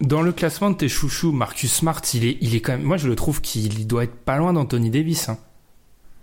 [0.00, 2.84] Dans le classement de tes chouchous, Marcus Smart, il est, il est quand même.
[2.84, 5.28] Moi, je le trouve qu'il doit être pas loin d'Anthony Davis.
[5.28, 5.38] Hein.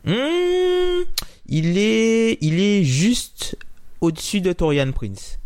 [0.04, 1.04] Hmm,
[1.48, 3.58] il est, il est juste
[4.02, 5.40] au-dessus de Torian Prince.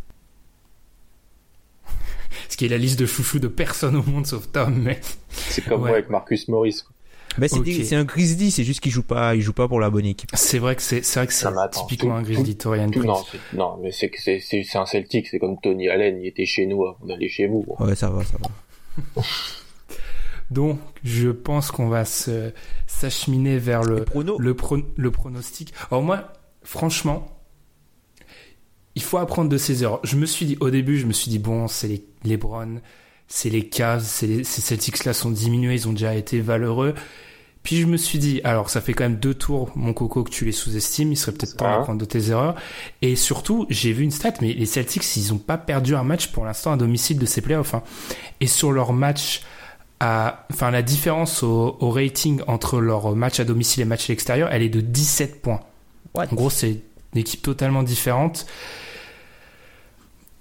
[2.50, 4.76] Ce qui est la liste de chouchous de personne au monde sauf Tom.
[4.82, 5.90] Mais C'est comme Ouais.
[5.90, 6.96] moi avec Marcus Morris, quoi.
[7.38, 10.06] Ben, c'est, un Grizzly, c'est juste qu'il joue pas, il joue pas pour la bonne
[10.06, 10.30] équipe.
[10.34, 13.06] c'est vrai que c'est, c'est vrai que c'est typiquement Tout- un Grizzly Torian Prince.
[13.06, 16.28] non, c'est- non, mais c'est que c'est, c'est, un Celtic, c'est comme Tony Allen, il
[16.28, 17.66] était chez nous avant d'aller chez vous.
[17.80, 19.22] Ouais, ça va, ça va.
[20.52, 22.52] Donc, je pense qu'on va se
[22.88, 24.02] s'acheminer vers le Les
[24.40, 25.74] le, pro- le pronostic.
[25.92, 26.34] Alors moi,
[26.64, 27.28] franchement,
[28.96, 30.00] il faut apprendre de ses erreurs.
[30.04, 32.80] Je me suis dit, au début, je me suis dit, bon, c'est les LeBron,
[33.28, 36.96] c'est les Cavs, c'est les, ces Celtics-là sont diminués, ils ont déjà été valeureux.
[37.62, 40.32] Puis je me suis dit, alors ça fait quand même deux tours, mon coco, que
[40.32, 42.56] tu les sous-estimes, il serait peut-être temps d'apprendre de tes erreurs.
[43.02, 46.28] Et surtout, j'ai vu une stat, mais les Celtics, ils ont pas perdu un match
[46.28, 47.74] pour l'instant à domicile de ces playoffs.
[47.76, 47.84] hein.
[48.40, 49.42] Et sur leur match
[50.00, 54.14] à, enfin, la différence au, au rating entre leur match à domicile et match à
[54.14, 55.62] l'extérieur, elle est de 17 points.
[56.16, 56.28] What?
[56.32, 56.82] En gros, c'est
[57.14, 58.46] une équipe totalement différente.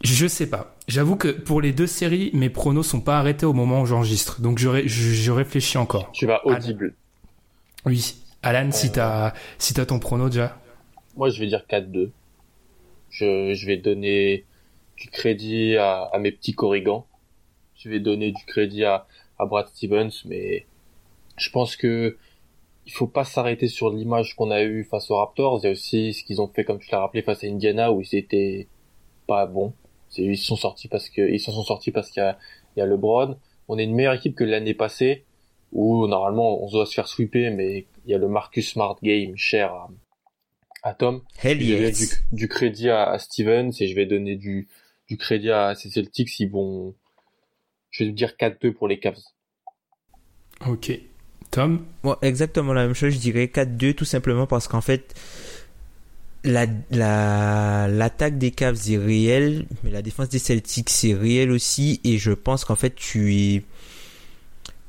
[0.02, 0.76] Je sais pas.
[0.86, 4.40] J'avoue que pour les deux séries, mes pronos sont pas arrêtés au moment où j'enregistre.
[4.40, 6.12] Donc je, ré- je, je réfléchis encore.
[6.12, 6.94] Tu vas audible.
[7.84, 8.14] Oui.
[8.44, 10.56] Alan, si t'as, si t'as ton prono déjà.
[11.16, 12.10] Moi, je vais dire 4-2.
[13.10, 14.44] Je, je vais donner
[14.96, 17.04] du crédit à, à mes petits corrigans.
[17.74, 19.07] Je vais donner du crédit à,
[19.38, 20.66] à Brad Stevens, mais
[21.37, 22.16] je pense que
[22.87, 25.61] il faut pas s'arrêter sur l'image qu'on a eue face aux Raptors.
[25.62, 27.92] Il y a aussi ce qu'ils ont fait, comme tu l'as rappelé, face à Indiana,
[27.92, 28.66] où ils étaient
[29.27, 29.74] pas bons.
[30.16, 32.22] Ils sont sortis parce que, ils s'en sont sortis parce qu'il
[32.77, 33.37] y y a LeBron.
[33.68, 35.27] On est une meilleure équipe que l'année passée,
[35.72, 39.37] où normalement on doit se faire sweeper, mais il y a le Marcus Smart game
[39.37, 39.90] cher à,
[40.83, 41.22] à Tom.
[41.42, 42.22] Hell Je vais yes.
[42.31, 44.68] du, du crédit à, à Stevens et je vais donner du,
[45.09, 46.40] du crédit à ces Celtics.
[46.40, 46.94] Ils vont,
[47.98, 49.18] je vais dire 4-2 pour les Cavs.
[50.66, 50.92] Ok.
[51.50, 55.14] Tom Moi, exactement la même chose, je dirais 4-2 tout simplement parce qu'en fait,
[56.44, 62.00] la, la, l'attaque des Cavs est réelle, mais la défense des Celtics c'est réel aussi,
[62.04, 63.62] et je pense qu'en fait, tu es,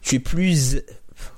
[0.02, 0.82] tu es plus,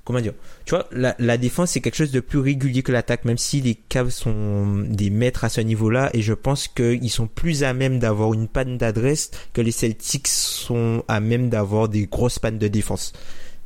[0.03, 0.33] comment dire,
[0.71, 3.59] tu vois, la, la défense c'est quelque chose de plus régulier que l'attaque, même si
[3.59, 7.73] les Cavs sont des maîtres à ce niveau-là, et je pense qu'ils sont plus à
[7.73, 12.57] même d'avoir une panne d'adresse que les Celtics sont à même d'avoir des grosses pannes
[12.57, 13.11] de défense.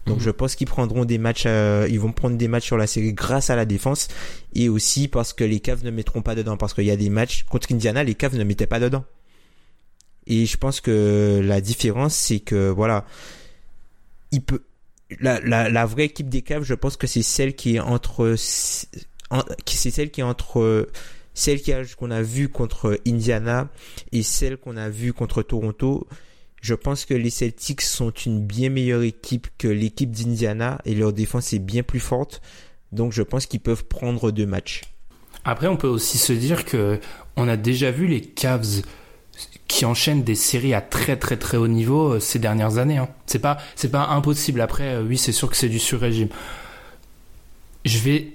[0.07, 0.23] Donc Mhm.
[0.23, 3.13] je pense qu'ils prendront des matchs, euh, ils vont prendre des matchs sur la série
[3.13, 4.07] grâce à la défense
[4.55, 6.57] et aussi parce que les Cavs ne mettront pas dedans.
[6.57, 9.05] Parce qu'il y a des matchs contre Indiana, les Cavs ne mettaient pas dedans.
[10.25, 13.05] Et je pense que la différence, c'est que voilà,
[14.31, 14.63] il peut,
[15.19, 20.11] la, vraie équipe des Cavs, je pense que c'est celle qui est entre, c'est celle
[20.11, 20.87] qui est entre
[21.33, 21.61] celle
[21.97, 23.69] qu'on a vue contre Indiana
[24.11, 26.07] et celle qu'on a vue contre Toronto.
[26.61, 31.13] Je pense que les Celtics sont une bien meilleure équipe que l'équipe d'Indiana et leur
[31.13, 32.41] défense est bien plus forte.
[32.91, 34.81] Donc je pense qu'ils peuvent prendre deux matchs.
[35.43, 36.99] Après, on peut aussi se dire que
[37.35, 38.81] on a déjà vu les Cavs
[39.67, 42.97] qui enchaînent des séries à très très très haut niveau euh, ces dernières années.
[42.97, 43.09] Hein.
[43.25, 44.61] C'est pas c'est pas impossible.
[44.61, 46.29] Après, euh, oui, c'est sûr que c'est du sur-régime.
[47.83, 48.33] Je vais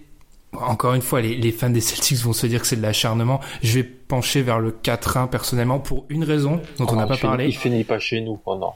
[0.53, 3.41] encore une fois, les, les fans des Celtics vont se dire que c'est de l'acharnement.
[3.63, 7.47] Je vais pencher vers le 4-1 personnellement pour une raison dont on n'a pas parlé.
[7.47, 8.41] Il finit pas chez nous.
[8.47, 8.73] Oh non.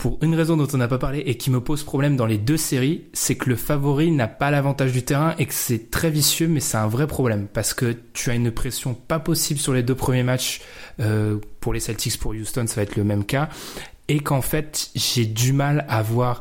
[0.00, 2.38] Pour une raison dont on n'a pas parlé et qui me pose problème dans les
[2.38, 6.08] deux séries, c'est que le favori n'a pas l'avantage du terrain et que c'est très
[6.08, 9.74] vicieux, mais c'est un vrai problème parce que tu as une pression pas possible sur
[9.74, 10.62] les deux premiers matchs.
[11.00, 13.50] Euh, pour les Celtics, pour Houston, ça va être le même cas.
[14.08, 16.40] Et qu'en fait, j'ai du mal à voir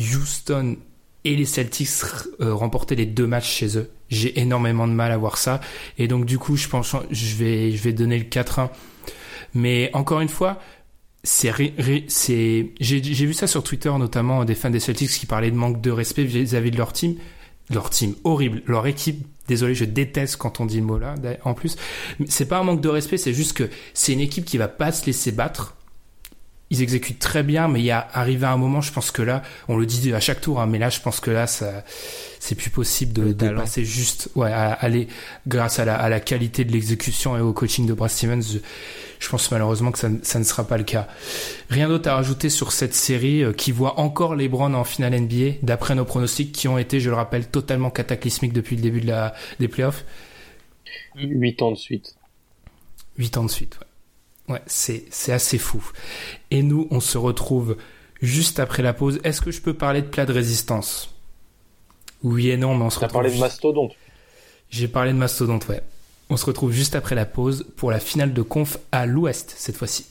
[0.00, 0.78] Houston
[1.24, 1.90] et les Celtics
[2.40, 3.90] euh, remporter les deux matchs chez eux.
[4.08, 5.60] J'ai énormément de mal à voir ça.
[5.98, 8.70] Et donc, du coup, je pense, je vais, je vais donner le 4-1.
[9.52, 10.58] Mais encore une fois,
[11.26, 11.52] c'est
[12.06, 15.80] c'est j'ai vu ça sur Twitter notamment des fans des Celtics qui parlaient de manque
[15.80, 17.16] de respect vis-à-vis de leur team.
[17.68, 18.62] Leur team horrible.
[18.66, 21.76] Leur équipe désolé je déteste quand on dit le mot là en plus.
[22.28, 24.92] C'est pas un manque de respect c'est juste que c'est une équipe qui va pas
[24.92, 25.75] se laisser battre
[26.70, 29.22] ils exécutent très bien, mais il y a arrivé à un moment, je pense que
[29.22, 31.84] là, on le dit à chaque tour, hein, mais là, je pense que là, ça,
[32.40, 35.06] c'est plus possible de, de passer juste, ouais, à aller
[35.46, 38.42] grâce à la, à la qualité de l'exécution et au coaching de Brad Stevens.
[39.18, 41.06] Je, pense malheureusement que ça, ça, ne sera pas le cas.
[41.70, 45.18] Rien d'autre à rajouter sur cette série euh, qui voit encore les Browns en finale
[45.20, 49.00] NBA, d'après nos pronostics qui ont été, je le rappelle, totalement cataclysmiques depuis le début
[49.00, 50.04] de la, des playoffs?
[51.14, 52.16] 8 ans de suite.
[53.18, 53.85] 8 ans de suite, ouais.
[54.48, 55.84] Ouais, c'est, assez fou.
[56.50, 57.76] Et nous, on se retrouve
[58.22, 59.20] juste après la pause.
[59.24, 61.14] Est-ce que je peux parler de plat de résistance?
[62.22, 63.22] Oui et non, mais on se T'as retrouve.
[63.22, 63.92] parlé de mastodonte.
[64.70, 65.82] J'ai parlé de mastodonte, ouais.
[66.28, 69.76] On se retrouve juste après la pause pour la finale de conf à l'ouest cette
[69.76, 70.06] fois-ci.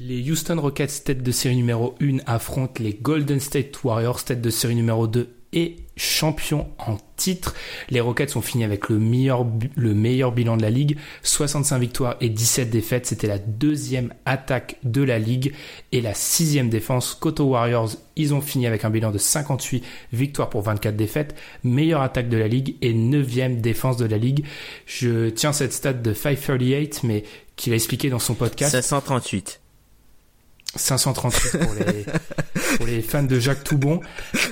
[0.00, 4.48] Les Houston Rockets, tête de série numéro 1, affrontent les Golden State Warriors, tête de
[4.48, 7.54] série numéro 2 et champion en titre.
[7.90, 9.46] Les Rockets ont fini avec le meilleur,
[9.76, 13.04] le meilleur bilan de la ligue, 65 victoires et 17 défaites.
[13.04, 15.52] C'était la deuxième attaque de la ligue
[15.92, 17.20] et la sixième défense.
[17.22, 19.84] Aux Warriors, ils ont fini avec un bilan de 58
[20.14, 24.46] victoires pour 24 défaites, meilleure attaque de la ligue et neuvième défense de la ligue.
[24.86, 27.24] Je tiens cette stat de 538, mais
[27.56, 28.72] qu'il a expliqué dans son podcast.
[28.72, 29.60] 538.
[30.76, 32.04] 538 pour les,
[32.76, 34.00] pour les fans de Jacques Toubon.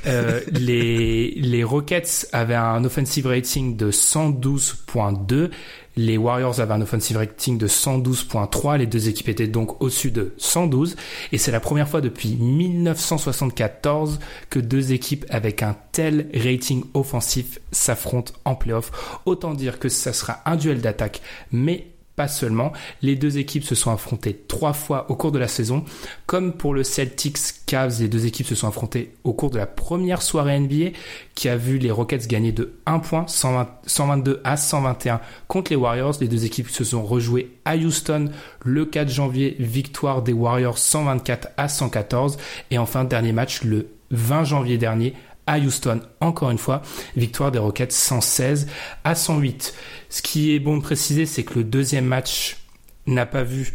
[0.07, 5.51] Euh, les, les Rockets avaient un offensive rating de 112.2.
[5.97, 8.79] Les Warriors avaient un offensive rating de 112.3.
[8.79, 10.97] Les deux équipes étaient donc au-dessus de 112.
[11.33, 17.59] Et c'est la première fois depuis 1974 que deux équipes avec un tel rating offensif
[17.73, 19.21] s'affrontent en playoff.
[19.25, 21.89] Autant dire que ça sera un duel d'attaque, mais
[22.19, 22.73] pas seulement.
[23.01, 25.85] Les deux équipes se sont affrontées trois fois au cours de la saison.
[26.27, 29.69] Comme pour le Celtics Cavs, les deux équipes se sont affrontées au cours de la
[29.69, 30.99] première soirée NBA
[31.37, 35.77] qui a vu les Rockets gagner de 1 point, 120, 122 à 121 contre les
[35.77, 36.15] Warriors.
[36.21, 38.33] Les deux équipes se sont rejouées à Houston
[38.65, 42.37] le 4 janvier, victoire des Warriors 124 à 114.
[42.73, 45.15] Et enfin, dernier match le 20 janvier dernier
[45.49, 46.83] à Houston, encore une fois,
[47.17, 48.69] victoire des Rockets 116
[49.03, 49.75] à 108.
[50.11, 52.59] Ce qui est bon de préciser, c'est que le deuxième match
[53.07, 53.73] n'a pas vu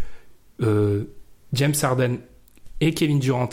[0.61, 1.05] euh,
[1.51, 2.19] James Harden
[2.79, 3.49] et Kevin Durant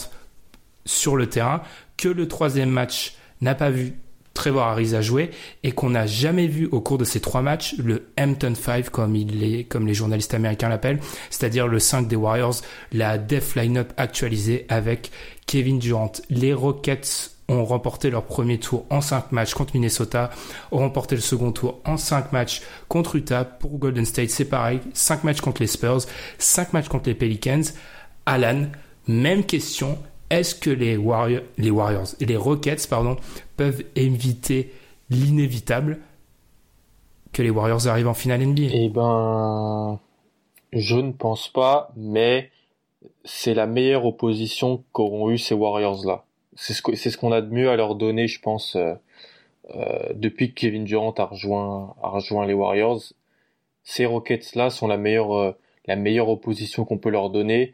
[0.85, 1.63] sur le terrain,
[1.97, 3.95] que le troisième match n'a pas vu
[4.35, 5.31] Trevor Ariza jouer
[5.63, 9.17] et qu'on n'a jamais vu au cours de ces trois matchs le Hampton 5 comme
[9.17, 11.01] il est, comme les journalistes américains l'appellent,
[11.31, 12.57] c'est-à-dire le 5 des Warriors,
[12.93, 15.11] la def lineup actualisée avec
[15.47, 16.13] Kevin Durant.
[16.29, 20.31] Les Rockets ont remporté leur premier tour en 5 matchs contre Minnesota,
[20.71, 23.45] ont remporté le second tour en 5 matchs contre Utah.
[23.45, 26.01] Pour Golden State, c'est pareil, 5 matchs contre les Spurs,
[26.39, 27.63] 5 matchs contre les Pelicans.
[28.27, 28.67] Alan,
[29.09, 29.99] même question,
[30.31, 33.17] est-ce que les Warriors, les Warriors les Rockets pardon,
[33.57, 34.73] peuvent éviter
[35.11, 35.99] l'inévitable
[37.33, 39.99] que les Warriors arrivent en finale NBA Eh ben,
[40.73, 42.51] je ne pense pas, mais
[43.25, 46.25] c'est la meilleure opposition qu'auront eu ces Warriors-là
[46.57, 48.95] c'est ce c'est ce qu'on a de mieux à leur donner, je pense, euh,
[49.75, 53.01] euh, depuis que Kevin Durant a rejoint a rejoint les Warriors.
[53.83, 55.53] Ces Rockets là sont la meilleure euh,
[55.87, 57.73] la meilleure opposition qu'on peut leur donner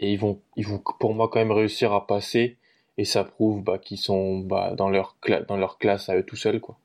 [0.00, 2.56] et ils vont ils vont pour moi quand même réussir à passer
[2.96, 5.16] et ça prouve bah, qu'ils sont bah, dans leur
[5.48, 6.78] dans leur classe à eux tout seuls quoi.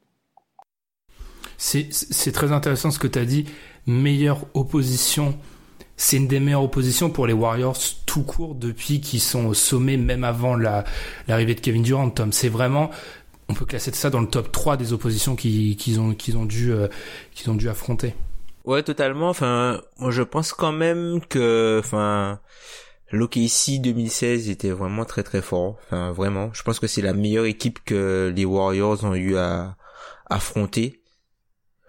[1.58, 3.46] C'est très intéressant ce que tu as dit,
[3.86, 5.38] meilleure opposition
[5.96, 7.78] c'est une des meilleures oppositions pour les Warriors
[8.14, 12.32] tout court depuis qu'ils sont au sommet, même avant l'arrivée de Kevin Durant, Tom.
[12.32, 12.92] C'est vraiment,
[13.50, 16.72] on peut classer ça dans le top 3 des oppositions qu'ils ont, qu'ils ont, dû,
[16.72, 16.90] euh,
[17.34, 18.14] qu'ils ont dû affronter.
[18.66, 19.30] Ouais, totalement.
[19.30, 22.40] Enfin, moi, je pense quand même que, enfin,
[23.12, 25.80] l'OKC 2016 était vraiment très très fort.
[25.88, 26.52] Enfin, vraiment.
[26.54, 29.76] Je pense que c'est la meilleure équipe que les Warriors ont eu à
[30.30, 31.02] affronter.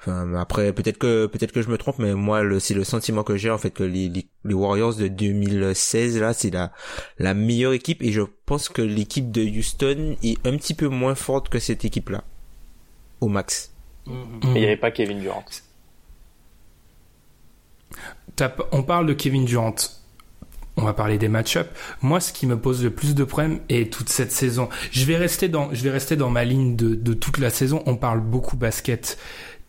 [0.07, 3.39] Enfin, après, peut-être que peut-être que je me trompe, mais moi, c'est le sentiment que
[3.39, 4.11] j'ai en fait que les,
[4.45, 6.73] les, Warriors de 2016 là, c'est la
[7.19, 11.15] la meilleure équipe et je pense que l'équipe de Houston est un petit peu moins
[11.15, 12.23] forte que cette équipe là,
[13.23, 13.73] au max.
[14.07, 15.45] Mais il n'y avait pas Kevin Durant.
[18.73, 19.77] On parle de Kevin Durant.
[20.77, 21.71] On va parler des match-ups.
[22.03, 24.69] Moi, ce qui me pose le plus de problèmes est toute cette saison.
[24.91, 27.83] Je vais rester dans, je vais rester dans ma ligne de, de toute la saison.
[27.87, 29.17] On parle beaucoup basket.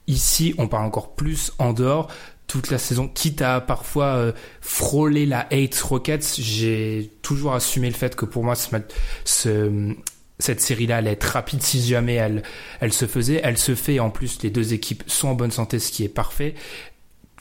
[0.07, 2.09] Ici, on parle encore plus en dehors
[2.47, 4.31] toute la saison, quitte à parfois euh,
[4.61, 6.35] frôler la hate Rockets.
[6.39, 9.95] J'ai toujours assumé le fait que pour moi, ce,
[10.39, 12.43] cette série-là allait être rapide si jamais elle,
[12.81, 13.41] elle se faisait.
[13.43, 13.99] Elle se fait.
[13.99, 16.55] En plus, les deux équipes sont en bonne santé, ce qui est parfait.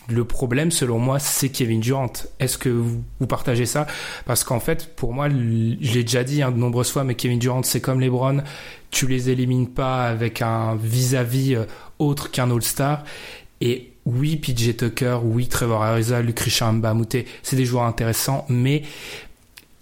[0.08, 2.12] Le problème, selon moi, c'est Kevin Durant.
[2.38, 3.86] Est-ce que vous, partagez ça?
[4.26, 7.38] Parce qu'en fait, pour moi, je l'ai déjà dit hein, de nombreuses fois, mais Kevin
[7.38, 8.42] Durant, c'est comme LeBron.
[8.90, 11.64] Tu les élimines pas avec un vis-à-vis euh,
[11.98, 13.04] autre qu'un All-Star.
[13.60, 18.82] Et oui, PJ Tucker, oui, Trevor Ariza, Luc Richard Mbamute, c'est des joueurs intéressants, mais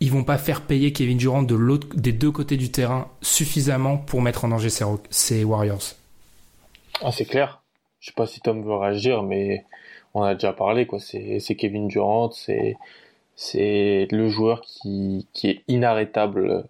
[0.00, 3.96] ils vont pas faire payer Kevin Durant de l'autre, des deux côtés du terrain suffisamment
[3.96, 4.68] pour mettre en danger
[5.10, 5.94] ces, Warriors.
[7.02, 7.62] Ah, c'est clair.
[8.00, 9.64] Je sais pas si Tom veut réagir, mais
[10.14, 10.98] on a déjà parlé, quoi.
[10.98, 12.76] C'est, Kevin Durant, c'est,
[13.36, 16.62] c'est le joueur qui, qui est inarrêtable euh,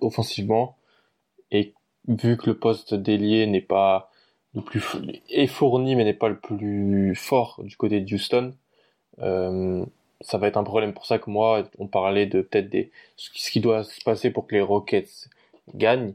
[0.00, 0.76] offensivement
[1.50, 1.74] et
[2.08, 4.10] vu que le poste d'ailier n'est pas
[4.54, 4.84] le plus
[5.30, 8.54] est fourni mais n'est pas le plus fort du côté de Houston,
[9.20, 9.84] euh,
[10.20, 13.50] ça va être un problème pour ça que moi on parlait de peut-être des ce
[13.50, 15.28] qui doit se passer pour que les Rockets
[15.74, 16.14] gagnent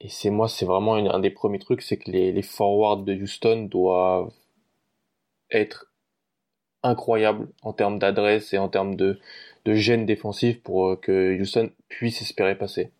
[0.00, 3.14] et c'est moi c'est vraiment un des premiers trucs c'est que les, les forwards de
[3.14, 4.32] Houston doivent
[5.50, 5.92] être
[6.82, 9.18] incroyables en termes d'adresse et en termes de
[9.66, 12.90] de gêne défensive pour que Houston puisse espérer passer.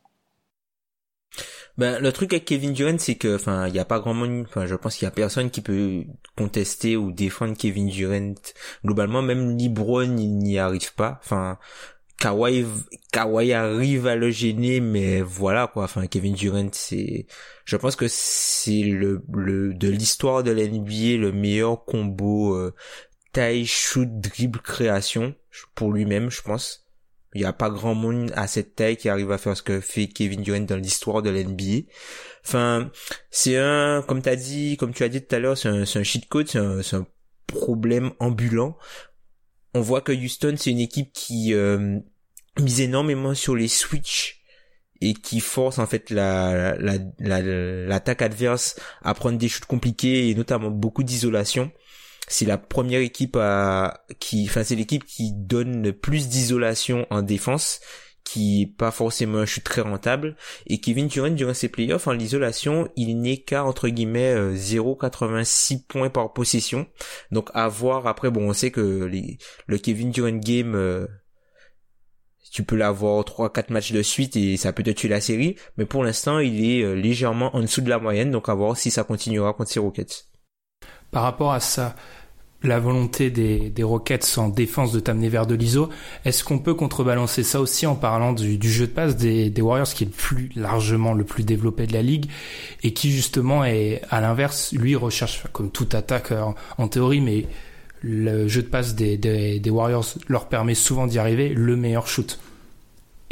[1.78, 4.44] Ben, le truc avec Kevin Durant, c'est que, enfin, il y a pas grand monde,
[4.48, 6.04] enfin, je pense qu'il y a personne qui peut
[6.36, 8.34] contester ou défendre Kevin Durant.
[8.84, 11.18] Globalement, même LeBron, n'y arrive pas.
[11.24, 11.58] Enfin,
[12.18, 12.66] Kawhi,
[13.12, 15.84] Kawhi arrive à le gêner, mais voilà, quoi.
[15.84, 17.26] Enfin, Kevin Durant, c'est,
[17.64, 22.74] je pense que c'est le, le, de l'histoire de l'NBA, le meilleur combo, euh,
[23.32, 25.34] taille, shoot, dribble, création,
[25.74, 26.89] pour lui-même, je pense.
[27.34, 29.80] Il n'y a pas grand monde à cette taille qui arrive à faire ce que
[29.80, 31.86] fait Kevin Durant dans l'histoire de l'NBA.
[32.44, 32.90] Enfin,
[33.30, 36.02] c'est un, comme t'as dit, comme tu as dit tout à l'heure, c'est un, un
[36.02, 37.06] cheat code, c'est un,
[37.46, 38.76] problème ambulant.
[39.74, 41.98] On voit que Houston, c'est une équipe qui euh,
[42.60, 44.40] mise énormément sur les switches
[45.00, 50.28] et qui force en fait la l'attaque la, la, adverse à prendre des shoots compliqués
[50.28, 51.72] et notamment beaucoup d'isolation
[52.30, 57.80] c'est la première équipe à qui enfin c'est l'équipe qui donne plus d'isolation en défense
[58.22, 60.36] qui est pas forcément un chute très rentable.
[60.66, 65.78] Et Kevin Durant durant ses playoffs en l'isolation il n'est qu'à entre guillemets 0,86 euh,
[65.88, 66.86] points par possession.
[67.32, 69.10] Donc à voir après bon on sait que
[69.66, 71.08] le Kevin Durant game euh,
[72.52, 75.56] tu peux l'avoir 3 4 matchs de suite et ça peut te tuer la série.
[75.76, 78.30] Mais pour l'instant il est euh, légèrement en dessous de la moyenne.
[78.30, 80.26] Donc à voir si ça continuera contre ces Rockets.
[81.10, 81.96] Par rapport à ça
[82.62, 85.88] la volonté des, des Rockets en défense de t'amener vers de l'ISO,
[86.24, 90.04] est-ce qu'on peut contrebalancer ça aussi en parlant du, jeu de passe des, Warriors qui
[90.04, 92.26] est plus largement le plus développé de la ligue
[92.82, 96.32] et qui justement est à l'inverse, lui recherche comme toute attaque
[96.76, 97.46] en, théorie, mais
[98.02, 102.38] le jeu de passe des, des, Warriors leur permet souvent d'y arriver, le meilleur shoot.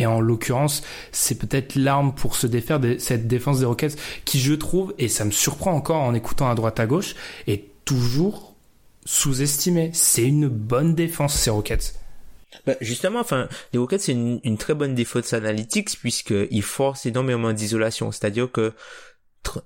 [0.01, 4.39] Et en l'occurrence, c'est peut-être l'arme pour se défaire de cette défense des Rockets qui,
[4.39, 7.16] je trouve, et ça me surprend encore en écoutant à droite à gauche,
[7.49, 8.47] est toujours
[9.09, 9.90] sous-estimé.
[9.94, 11.94] C'est une bonne défense, ces Rockets.
[12.66, 18.12] Bah justement, enfin, les Rockets c'est une, très bonne défense analytics puisqu'ils forcent énormément d'isolation.
[18.12, 18.74] C'est-à-dire que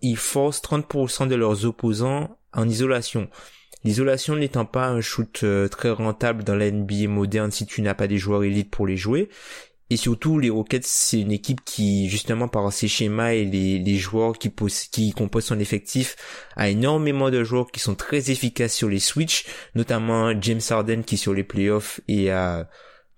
[0.01, 3.29] ils forcent 30% de leurs opposants en isolation.
[3.83, 7.95] L'isolation n'étant pas un shoot euh, très rentable dans la NBA moderne si tu n'as
[7.95, 9.29] pas des joueurs élites pour les jouer,
[9.93, 13.97] et surtout, les Rockets, c'est une équipe qui, justement, par ses schémas et les, les
[13.97, 14.51] joueurs qui,
[14.91, 16.17] qui composent son effectif,
[16.57, 21.19] a énormément de joueurs qui sont très efficaces sur les switches, notamment James Harden qui
[21.19, 22.31] sur les playoffs et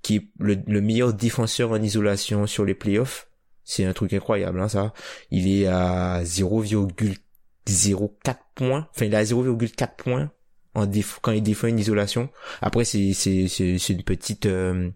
[0.03, 3.29] qui est le, meilleur défenseur en isolation sur les playoffs.
[3.63, 4.93] C'est un truc incroyable, hein, ça.
[5.31, 8.89] Il est à 0,04 points.
[8.91, 10.29] Enfin, il est à 0,4 points
[10.75, 10.91] en
[11.23, 12.31] quand il défend une isolation.
[12.61, 14.91] Après, c'est, une petite, euh,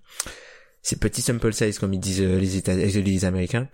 [0.83, 3.69] c'est petit sample size comme ils disent euh, les États, euh, les Américains.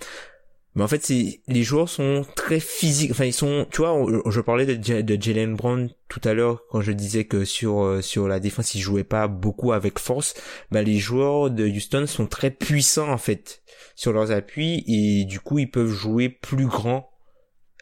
[0.74, 3.12] Mais en fait, c'est les joueurs sont très physiques.
[3.12, 3.96] Enfin, ils sont, tu vois,
[4.28, 8.00] je parlais de, de Jalen Brown tout à l'heure quand je disais que sur euh,
[8.00, 10.34] sur la défense, ils jouaient pas beaucoup avec force.
[10.72, 13.62] Bah, les joueurs de Houston sont très puissants en fait
[13.94, 17.09] sur leurs appuis et du coup, ils peuvent jouer plus grand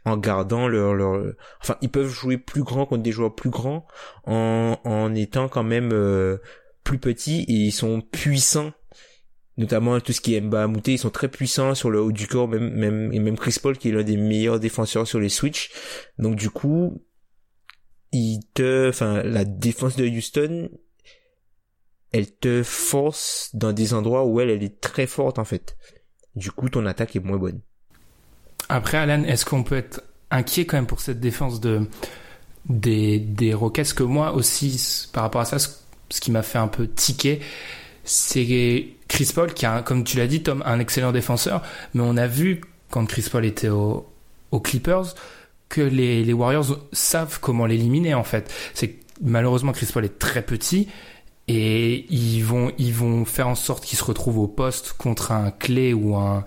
[0.04, 3.86] en gardant leur, leur, enfin, ils peuvent jouer plus grand contre des joueurs plus grands
[4.26, 6.38] en, en étant quand même euh,
[6.84, 8.72] plus petits et ils sont puissants.
[9.58, 12.48] Notamment tout ce qui est Mouté, ils sont très puissants sur le haut du corps,
[12.48, 15.70] même même et même Chris Paul qui est l'un des meilleurs défenseurs sur les switch.
[16.18, 17.02] Donc du coup,
[18.12, 20.70] il te, enfin, la défense de Houston,
[22.12, 25.76] elle te force dans des endroits où elle, elle est très forte en fait.
[26.34, 27.60] Du coup, ton attaque est moins bonne.
[28.68, 31.88] Après, Alan, est-ce qu'on peut être inquiet quand même pour cette défense de
[32.68, 33.92] des, des Rockets?
[33.92, 37.40] Que moi aussi, par rapport à ça, ce, qui m'a fait un peu tiquer,
[38.04, 42.16] c'est Chris Paul qui a, comme tu l'as dit, Tom, un excellent défenseur, mais on
[42.16, 44.10] a vu quand Chris Paul était au,
[44.52, 45.14] aux Clippers
[45.68, 48.50] que les, Warriors savent comment l'éliminer en fait.
[48.72, 50.88] C'est malheureusement Chris Paul est très petit
[51.46, 56.16] et ils vont faire en sorte qu'il se retrouve au poste contre un Clay ou
[56.16, 56.44] un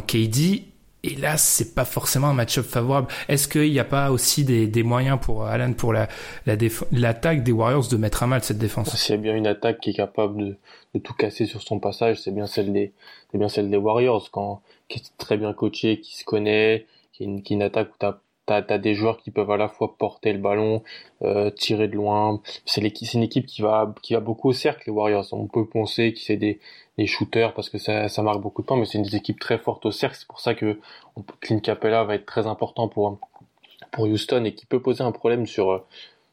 [0.00, 0.71] KD
[1.04, 3.08] et là, c'est pas forcément un match-up favorable.
[3.28, 6.08] Est-ce qu'il n'y a pas aussi des, des, moyens pour Alan, pour la,
[6.46, 6.56] la
[6.92, 8.94] l'attaque des Warriors de mettre à mal cette défense?
[8.94, 10.56] S'il y a bien une attaque qui est capable de,
[10.94, 12.92] de tout casser sur son passage, c'est bien celle des,
[13.30, 17.24] c'est bien celle des Warriors, quand, qui est très bien coaché, qui se connaît, qui
[17.24, 19.68] est une, qui est une attaque où t'as as des joueurs qui peuvent à la
[19.68, 20.82] fois porter le ballon,
[21.22, 22.40] euh, tirer de loin.
[22.66, 25.26] C'est une équipe qui va qui va beaucoup au cercle les Warriors.
[25.32, 26.60] On peut penser que c'est des,
[26.98, 29.58] des shooters parce que ça, ça marque beaucoup de temps, mais c'est une équipe très
[29.58, 30.16] forte au cercle.
[30.18, 30.78] C'est pour ça que
[31.40, 33.18] Clint Capella va être très important pour
[33.90, 35.84] pour Houston et qui peut poser un problème sur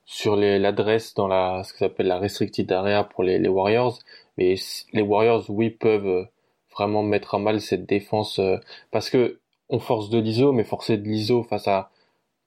[0.05, 3.99] sur l'adresse dans la ce que s'appelle la restricted area pour les, les Warriors.
[4.37, 4.55] Mais
[4.93, 6.27] les Warriors, oui, peuvent
[6.73, 8.57] vraiment mettre à mal cette défense euh,
[8.91, 9.39] parce que
[9.69, 11.91] on force de l'ISO, mais forcer de l'ISO face à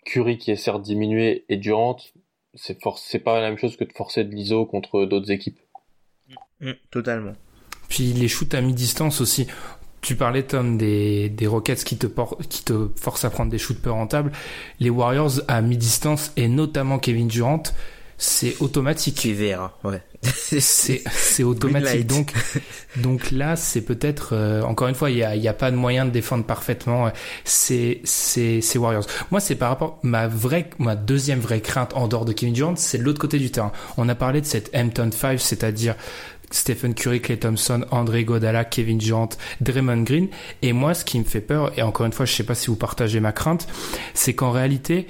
[0.04, 1.96] Curry qui est certes diminué et Durant,
[2.54, 5.60] c'est c'est pas la même chose que de forcer de l'ISO contre d'autres équipes.
[6.60, 7.34] Mm, totalement.
[7.92, 9.46] Puis les shoots à mi-distance aussi.
[10.00, 12.06] Tu parlais, Tom, des, des Rockets qui te,
[12.48, 14.32] qui te forcent à prendre des shoots peu rentables.
[14.80, 17.64] Les Warriors à mi-distance, et notamment Kevin Durant,
[18.16, 19.20] c'est automatique.
[19.20, 20.00] C'est vert, ouais.
[20.22, 22.06] c'est automatique.
[22.06, 22.32] Donc
[22.96, 25.76] donc là, c'est peut-être euh, encore une fois, il y a y a pas de
[25.76, 27.12] moyen de défendre parfaitement.
[27.44, 29.04] C'est c'est c'est Warriors.
[29.30, 32.76] Moi, c'est par rapport ma vraie ma deuxième vraie crainte en dehors de Kevin Durant,
[32.76, 33.72] c'est l'autre côté du terrain.
[33.98, 35.94] On a parlé de cette Hampton 5, c'est-à-dire
[36.52, 39.30] Stephen Curry, Clay Thompson, André Godala, Kevin Durant,
[39.60, 40.28] Draymond Green.
[40.62, 42.68] Et moi, ce qui me fait peur, et encore une fois, je sais pas si
[42.68, 43.66] vous partagez ma crainte,
[44.14, 45.06] c'est qu'en réalité,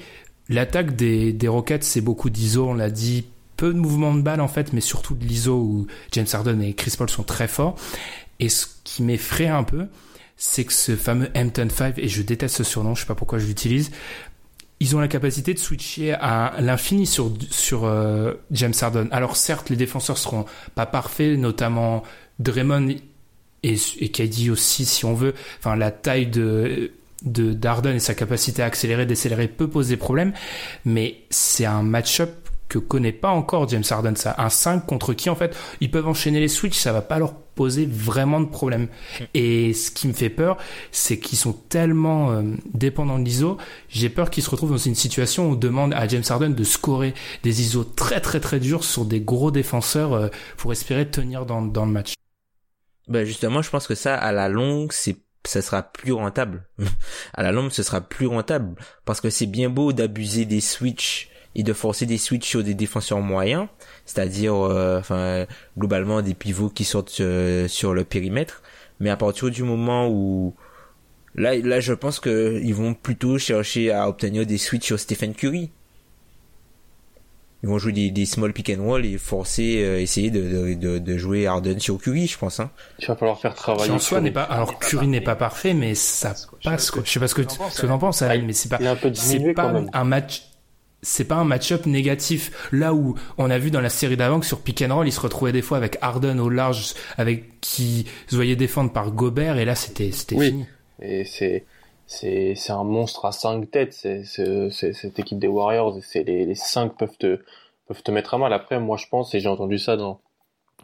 [0.49, 3.25] L'attaque des, des Rockets, c'est beaucoup d'ISO, on l'a dit,
[3.55, 6.73] peu de mouvements de balle en fait, mais surtout de l'ISO où James Harden et
[6.73, 7.75] Chris Paul sont très forts.
[8.39, 9.87] Et ce qui m'effraie un peu,
[10.35, 13.39] c'est que ce fameux Hampton 5, et je déteste ce surnom, je sais pas pourquoi
[13.39, 13.91] je l'utilise,
[14.79, 17.31] ils ont la capacité de switcher à l'infini sur
[17.85, 19.07] euh, James Harden.
[19.11, 20.45] Alors certes, les défenseurs seront
[20.75, 22.03] pas parfaits, notamment
[22.39, 22.95] Draymond
[23.63, 25.33] et, et aussi, si on veut.
[25.59, 26.91] Enfin, la taille de
[27.23, 30.33] de Darden et sa capacité à accélérer, décélérer peut poser problème,
[30.85, 34.35] mais c'est un match-up que connaît pas encore James Harden, ça.
[34.37, 37.35] Un 5 contre qui, en fait, ils peuvent enchaîner les switches, ça va pas leur
[37.55, 38.87] poser vraiment de problème.
[39.33, 40.57] Et ce qui me fait peur,
[40.91, 42.43] c'est qu'ils sont tellement euh,
[42.73, 43.57] dépendants de l'ISO,
[43.89, 46.63] j'ai peur qu'ils se retrouvent dans une situation où on demande à James Harden de
[46.63, 50.27] scorer des ISO très très très durs sur des gros défenseurs euh,
[50.57, 52.13] pour espérer tenir dans, dans le match.
[53.07, 56.65] Ben justement, je pense que ça, à la longue, c'est ça sera plus rentable.
[57.33, 58.75] à la longue, ce sera plus rentable
[59.05, 62.73] parce que c'est bien beau d'abuser des switches et de forcer des switches sur des
[62.73, 63.67] défenseurs moyens,
[64.05, 65.45] c'est-à-dire euh, enfin
[65.77, 68.63] globalement des pivots qui sortent euh, sur le périmètre,
[68.99, 70.55] mais à partir du moment où
[71.35, 75.33] là là je pense que ils vont plutôt chercher à obtenir des switches sur Stephen
[75.33, 75.71] Curry
[77.63, 80.99] ils vont jouer des, des, small pick and roll et forcer, euh, essayer de, de,
[80.99, 82.59] de, jouer Harden sur Curry, je pense.
[82.59, 82.69] Hein.
[82.99, 83.85] Il va falloir faire travailler.
[83.85, 84.43] Qui en soi n'est pas.
[84.43, 87.03] Alors Curry n'est pas parfait, mais ça passe quoi.
[87.05, 88.79] Je sais pas ce que tu en penses, mais c'est pas.
[89.13, 90.43] C'est pas un match.
[91.03, 92.69] C'est pas un match-up négatif.
[92.71, 95.11] Là où on a vu dans la série d'avant que sur pick and roll, il
[95.11, 99.57] se retrouvait des fois avec Harden au large, avec qui se voyait défendre par Gobert,
[99.57, 100.47] et là c'était c'était oui.
[100.47, 100.65] fini.
[101.01, 101.65] Et c'est
[102.05, 106.55] c'est c'est un monstre à cinq têtes c'est cette équipe des Warriors c'est les, les
[106.55, 107.39] cinq peuvent te
[107.87, 110.19] peuvent te mettre à mal après moi je pense et j'ai entendu ça dans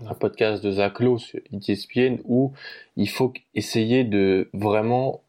[0.06, 2.54] un podcast de Zach Lowe sur ESPN où
[2.96, 5.22] il faut essayer de vraiment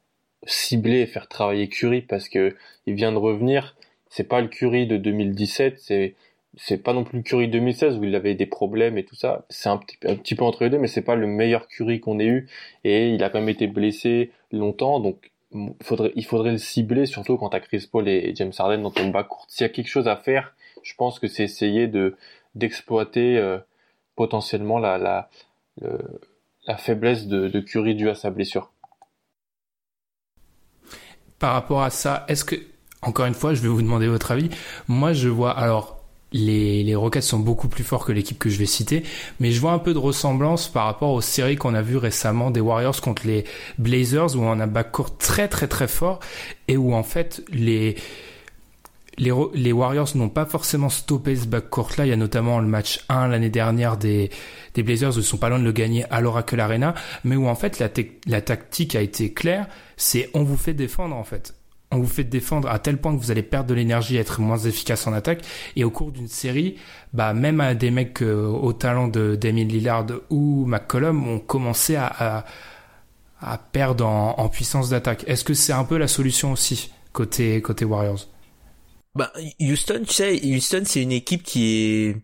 [0.46, 3.74] cibler et faire travailler Curry parce que il vient de revenir
[4.10, 6.14] c'est pas le Curry de 2017 c'est
[6.56, 9.44] c'est pas non plus le Curry 2016 où il avait des problèmes et tout ça.
[9.50, 12.00] C'est un petit, un petit peu entre les deux, mais c'est pas le meilleur Curry
[12.00, 12.48] qu'on ait eu.
[12.82, 17.50] Et il a quand même été blessé longtemps, donc il faudrait le cibler, surtout quand
[17.50, 19.28] t'as Chris Paul et James Harden dans ton bas.
[19.46, 22.16] S'il y a quelque chose à faire, je pense que c'est essayer de
[22.56, 23.58] d'exploiter euh,
[24.16, 25.30] potentiellement la, la,
[26.66, 28.72] la faiblesse de, de Curry due à sa blessure.
[31.40, 32.54] par rapport à ça, est-ce que,
[33.02, 34.50] encore une fois, je vais vous demander votre avis.
[34.88, 36.00] Moi, je vois, alors,
[36.32, 39.02] les, les Rockets sont beaucoup plus forts que l'équipe que je vais citer,
[39.40, 42.50] mais je vois un peu de ressemblance par rapport aux séries qu'on a vues récemment
[42.50, 43.44] des Warriors contre les
[43.78, 46.20] Blazers où on a un backcourt très très très fort
[46.68, 47.96] et où en fait les
[49.18, 52.06] les, Warriors n'ont pas forcément stoppé ce backcourt là.
[52.06, 54.30] Il y a notamment le match 1 l'année dernière des,
[54.72, 56.94] des Blazers où ils sont pas loin de le gagner à l'Oracle Arena,
[57.24, 57.90] mais où en fait la,
[58.26, 59.66] la tactique a été claire,
[59.98, 61.54] c'est on vous fait défendre en fait
[61.90, 64.58] on vous fait défendre à tel point que vous allez perdre de l'énergie être moins
[64.58, 65.44] efficace en attaque.
[65.76, 66.76] Et au cours d'une série,
[67.12, 71.96] bah même à des mecs euh, au talent de Damien Lillard ou McCollum ont commencé
[71.96, 72.44] à,
[73.40, 75.24] à, perdre en, puissance d'attaque.
[75.26, 78.28] Est-ce que c'est un peu la solution aussi côté côté Warriors?
[79.16, 82.16] Bah Houston, tu sais, Houston c'est une équipe qui est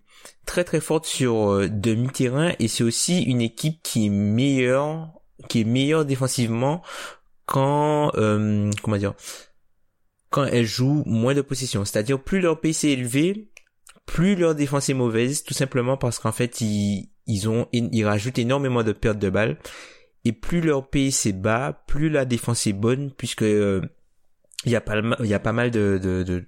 [0.47, 5.11] très très forte sur euh, demi-terrain et c'est aussi une équipe qui est meilleure
[5.49, 6.83] qui est meilleure défensivement
[7.47, 9.15] quand euh, comment dire
[10.37, 11.87] quand elles jouent moins de possession.
[11.87, 13.49] C'est-à-dire plus leur PC est élevé,
[14.05, 18.39] plus leur défense est mauvaise, tout simplement parce qu'en fait ils, ils ont ils rajoutent
[18.39, 19.57] énormément de pertes de balles
[20.27, 23.81] et plus leur PC est bas, plus la défense est bonne puisque euh,
[24.67, 26.45] il y a pas il y a pas mal de de de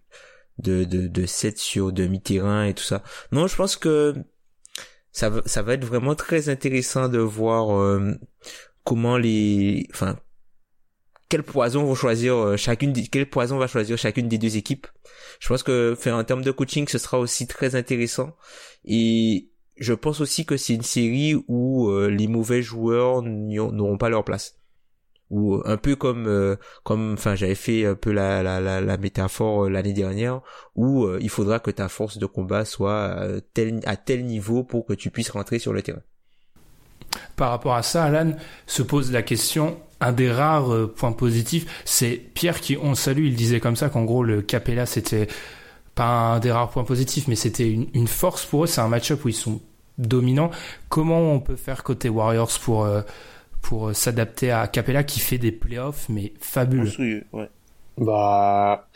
[0.58, 3.02] de, de, sets sur demi-terrain et tout ça.
[3.32, 4.14] Non, je pense que
[5.12, 8.12] ça va, ça va être vraiment très intéressant de voir euh,
[8.84, 10.18] comment les enfin
[11.28, 14.86] quel poison vont choisir euh, chacune quel poison va choisir chacune des deux équipes.
[15.40, 18.34] Je pense que faire en termes de coaching, ce sera aussi très intéressant
[18.84, 24.08] et je pense aussi que c'est une série où euh, les mauvais joueurs n'auront pas
[24.08, 24.56] leur place.
[25.30, 28.96] Ou euh, un peu comme comme enfin j'avais fait un peu la la la, la
[28.96, 30.40] métaphore l'année dernière
[30.74, 33.18] où il faudra que ta force de combat soit
[33.52, 36.00] tel, à tel niveau pour que tu puisses rentrer sur le terrain.
[37.36, 38.32] Par rapport à ça, Alan
[38.66, 43.26] se pose la question un des rares euh, points positifs, c'est Pierre qui, on salue,
[43.26, 45.28] il disait comme ça qu'en gros le Capella c'était
[45.94, 48.66] pas un des rares points positifs, mais c'était une, force pour eux.
[48.66, 49.60] C'est un match-up où ils sont
[49.98, 50.50] dominants.
[50.88, 53.02] Comment on peut faire côté Warriors pour euh,
[53.62, 57.24] pour s'adapter à Capella qui fait des playoffs mais fabuleux?
[57.96, 58.88] Bah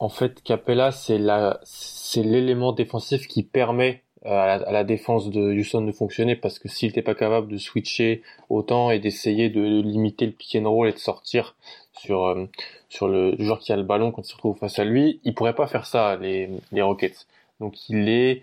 [0.00, 5.82] en fait Capella c'est la c'est l'élément défensif qui permet à la, défense de Houston
[5.82, 10.26] de fonctionner parce que s'il n'était pas capable de switcher autant et d'essayer de limiter
[10.26, 11.56] le pick and roll et de sortir
[11.92, 12.46] sur euh,
[12.88, 15.34] sur le joueur qui a le ballon quand il se retrouve face à lui, il
[15.34, 17.26] pourrait pas faire ça les les Rockets.
[17.60, 18.42] Donc il est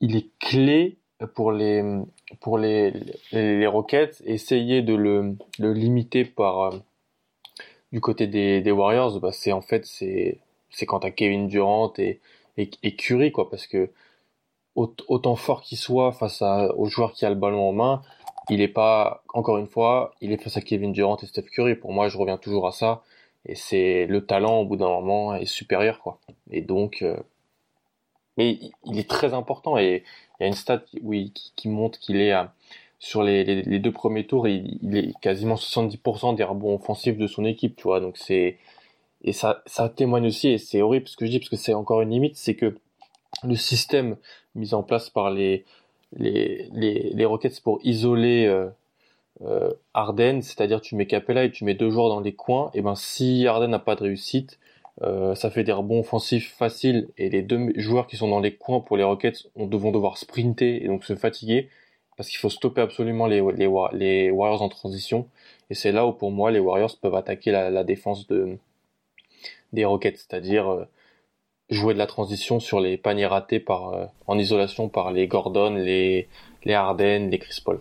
[0.00, 0.96] il est clé
[1.34, 1.82] pour les
[2.40, 2.92] pour les
[3.32, 6.78] les, Rockets essayer de le le limiter par euh,
[7.92, 10.38] du côté des, des Warriors bah c'est en fait c'est
[10.70, 12.20] c'est quand t'as Kevin Durant et,
[12.56, 13.90] et, et Curry quoi parce que
[14.74, 18.02] autant fort qu'il soit face à, au joueur qui a le ballon en main,
[18.48, 21.74] il est pas, encore une fois, il est face à Kevin Durant et Steph Curry.
[21.76, 23.02] Pour moi, je reviens toujours à ça.
[23.46, 26.18] Et c'est le talent, au bout d'un moment, est supérieur, quoi.
[26.50, 27.16] Et donc, euh,
[28.36, 29.78] mais il est très important.
[29.78, 30.04] Et
[30.38, 32.34] il y a une stat oui, qui, montre qu'il est
[32.98, 37.26] sur les, les, deux premiers tours, il, il est quasiment 70% des rebonds offensifs de
[37.26, 38.00] son équipe, tu vois.
[38.00, 38.58] Donc c'est,
[39.22, 41.74] et ça, ça témoigne aussi, et c'est horrible ce que je dis, parce que c'est
[41.74, 42.78] encore une limite, c'est que
[43.44, 44.16] le système
[44.54, 45.64] mis en place par les,
[46.16, 48.68] les, les, les Rockets pour isoler euh,
[49.42, 52.82] euh, Arden, c'est-à-dire tu mets Capella et tu mets deux joueurs dans les coins, et
[52.82, 54.58] ben si Arden n'a pas de réussite,
[55.02, 57.08] euh, ça fait des rebonds offensifs faciles.
[57.16, 60.18] Et les deux joueurs qui sont dans les coins pour les Rockets on, vont devoir
[60.18, 61.68] sprinter et donc se fatiguer
[62.16, 65.26] parce qu'il faut stopper absolument les, les, les, Warriors en transition.
[65.70, 68.58] Et c'est là où pour moi les Warriors peuvent attaquer la, la défense de,
[69.72, 70.84] des Rockets, c'est-à-dire euh,
[71.70, 75.74] jouer de la transition sur les paniers ratés par euh, en isolation par les Gordon,
[75.74, 76.28] les
[76.64, 77.80] les Harden, les Chris Paul.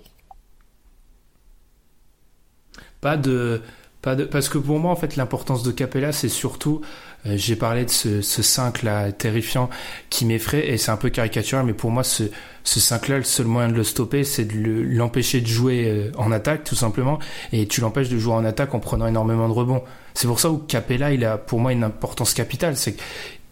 [3.02, 3.62] Pas de
[4.02, 6.82] pas de parce que pour moi en fait l'importance de Capella c'est surtout
[7.26, 9.70] euh, j'ai parlé de ce, ce 5 là terrifiant
[10.10, 12.24] qui m'effraie et c'est un peu caricatural mais pour moi ce
[12.64, 16.12] ce 5 là le seul moyen de le stopper c'est de l'empêcher de jouer euh,
[16.18, 17.20] en attaque tout simplement
[17.52, 19.84] et tu l'empêches de jouer en attaque en prenant énormément de rebonds.
[20.14, 22.96] C'est pour ça où Capella il a pour moi une importance capitale c'est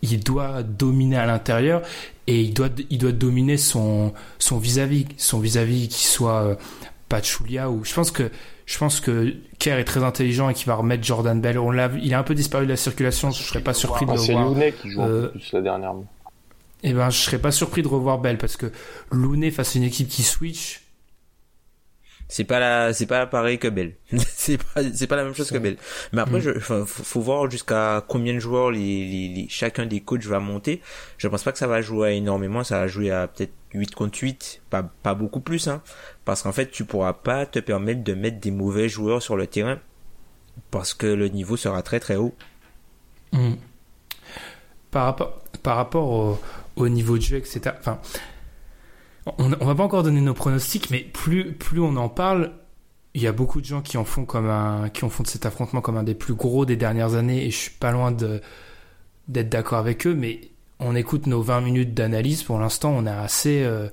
[0.02, 1.82] il doit dominer à l'intérieur
[2.28, 6.56] et il doit il doit dominer son son vis-à-vis son vis-à-vis qui soit euh,
[7.10, 8.30] Pachulia ou je pense que
[8.66, 11.58] je pense que Kerr est très intelligent et qu'il va remettre Jordan Bell.
[11.58, 14.12] On l'a il a un peu disparu de la circulation je serais pas surpris de
[14.12, 15.94] le voir c'est qui joue euh, plus la dernière
[16.84, 18.72] eh ben je serais pas surpris de revoir Bell parce que
[19.12, 20.82] Looney face à une équipe qui switch
[22.28, 23.96] c'est pas la c'est pas pareil que Bell
[24.28, 25.78] c'est pas c'est pas la même chose que Bell
[26.12, 26.42] mais après mm.
[26.42, 30.82] je faut, faut, voir jusqu'à combien de joueurs les, les, chacun des coachs va monter
[31.18, 34.20] je pense pas que ça va jouer énormément ça va jouer à peut-être 8 contre
[34.20, 35.82] 8 pas pas beaucoup plus hein
[36.26, 39.48] parce qu'en fait tu pourras pas te permettre de mettre des mauvais joueurs sur le
[39.48, 39.80] terrain
[40.72, 42.34] parce que le niveau sera très très haut.
[43.32, 43.56] Hmm.
[44.92, 46.40] Par rapport, par rapport au,
[46.76, 47.76] au niveau de jeu, etc.
[47.80, 48.00] Enfin,
[49.38, 52.54] on, on va pas encore donner nos pronostics, mais plus, plus on en parle,
[53.14, 55.28] il y a beaucoup de gens qui en font comme un, qui en font de
[55.28, 58.12] cet affrontement comme un des plus gros des dernières années, et je suis pas loin
[58.12, 63.10] d'être d'accord avec eux, mais on écoute nos 20 minutes d'analyse, pour l'instant, on est
[63.10, 63.90] assez, euh,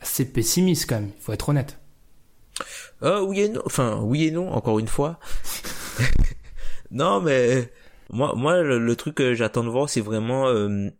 [0.00, 1.78] assez pessimiste quand même, il faut être honnête.
[3.04, 5.20] Euh, oui et non, enfin, oui et non, encore une fois.
[6.90, 7.70] non, mais
[8.10, 10.90] moi, moi, le, truc que j'attends de voir, c'est vraiment euh,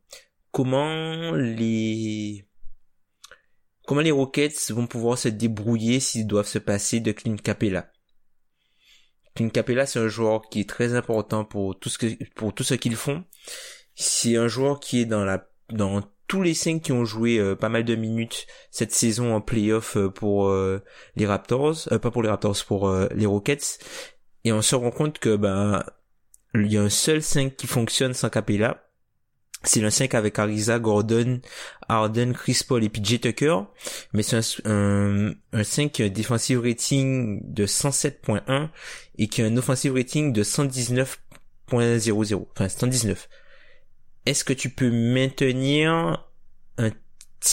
[0.53, 2.46] comment les
[3.87, 7.91] comment les Rockets vont pouvoir se débrouiller s'ils doivent se passer de Clint Capella.
[9.35, 12.65] Clint Capella, c'est un joueur qui est très important pour tout ce que pour tout
[12.65, 13.25] ce qu'ils font.
[13.95, 17.55] C'est un joueur qui est dans la dans tous les cinq qui ont joué euh,
[17.55, 20.83] pas mal de minutes cette saison en playoff euh, pour euh,
[21.15, 23.79] les Raptors, pas pour les Raptors, pour les Rockets.
[24.45, 25.85] Et on se rend compte que ben
[26.55, 28.86] il y a un seul 5 qui fonctionne sans Capella.
[29.63, 31.41] C'est le 5 avec Ariza, Gordon,
[31.89, 33.59] Arden, Chris Paul et PJ Tucker.
[34.13, 38.69] Mais c'est un, un, 5 un defensive rating de 107.1
[39.19, 42.47] et qui a un offensive rating de 119.00.
[42.55, 43.29] Enfin, 119
[44.27, 46.27] est-ce que tu peux maintenir
[46.79, 46.91] un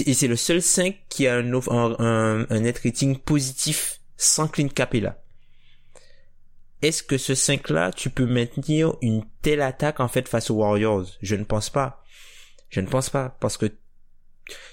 [0.08, 4.70] et c'est le seul 5 qui a un, un, un net rating positif sans Clint
[4.70, 5.23] Capella?
[6.84, 10.56] Est-ce que ce 5 là, tu peux maintenir une telle attaque en fait face aux
[10.56, 11.06] Warriors?
[11.22, 12.04] Je ne pense pas.
[12.70, 13.68] Je ne pense pas parce que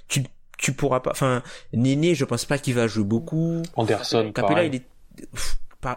[0.08, 0.24] tu
[0.58, 1.42] tu pourras pas enfin
[1.72, 3.62] Néné, je pense pas qu'il va jouer beaucoup.
[3.76, 4.86] Anderson Capella il est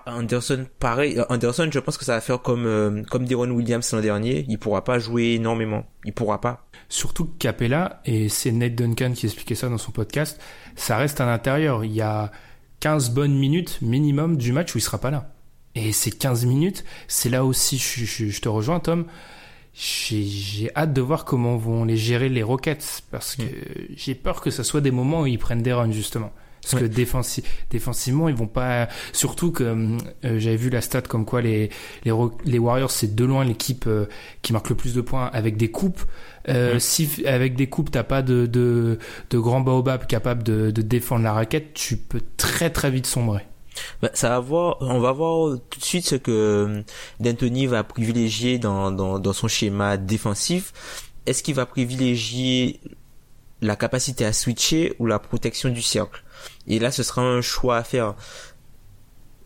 [0.06, 1.20] Anderson, pareil.
[1.20, 4.46] Euh, Anderson, je pense que ça va faire comme euh, comme Deron Williams l'an dernier.
[4.48, 5.86] Il pourra pas jouer énormément.
[6.06, 6.68] Il pourra pas.
[6.90, 10.40] Surtout que Capella et c'est Nate Duncan qui expliquait ça dans son podcast.
[10.76, 11.84] Ça reste à l'intérieur.
[11.84, 12.32] Il y a
[12.80, 15.34] 15 bonnes minutes minimum du match où il sera pas là.
[15.76, 19.06] Et ces 15 minutes, c'est là aussi, je, je, je, te rejoins Tom,
[19.74, 23.96] j'ai hâte de voir comment vont les gérer les Rockets, parce que mm.
[23.96, 26.32] j'ai peur que ce soit des moments où ils prennent des runs justement.
[26.64, 26.86] Parce que
[27.70, 28.88] défensivement, ils vont pas.
[29.12, 31.70] Surtout que euh, j'avais vu la stat comme quoi les
[32.06, 32.14] les,
[32.46, 34.06] les Warriors c'est de loin l'équipe euh,
[34.42, 36.02] qui marque le plus de points avec des coupes.
[36.48, 38.98] Euh, Si avec des coupes t'as pas de de,
[39.30, 43.46] de grands baobab capable de, de défendre la raquette, tu peux très très vite sombrer.
[44.02, 46.82] Bah, ça va voir, on va voir tout de suite ce que euh,
[47.20, 50.74] D'Antoni va privilégier dans, dans, son schéma défensif.
[51.26, 52.80] Est-ce qu'il va privilégier
[53.62, 56.24] la capacité à switcher ou la protection du cercle?
[56.68, 58.16] Et là, ce sera un choix à faire.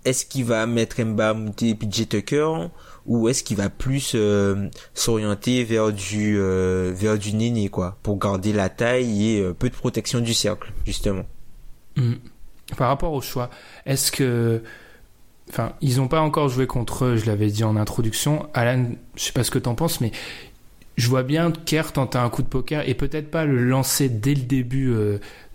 [0.05, 2.69] Est-ce qu'il va mettre Mba et PJ Tucker
[3.07, 8.19] ou est-ce qu'il va plus euh, s'orienter vers du euh, vers du néné quoi pour
[8.19, 11.23] garder la taille et euh, peu de protection du cercle justement?
[11.95, 12.15] Hmm.
[12.76, 13.49] Par rapport au choix,
[13.86, 14.61] est-ce que
[15.49, 18.47] enfin ils n'ont pas encore joué contre eux, je l'avais dit en introduction.
[18.53, 20.11] Alan, je sais pas ce que t'en penses, mais
[20.97, 24.34] je vois bien Kerr tenter un coup de poker et peut-être pas le lancer dès
[24.34, 24.93] le début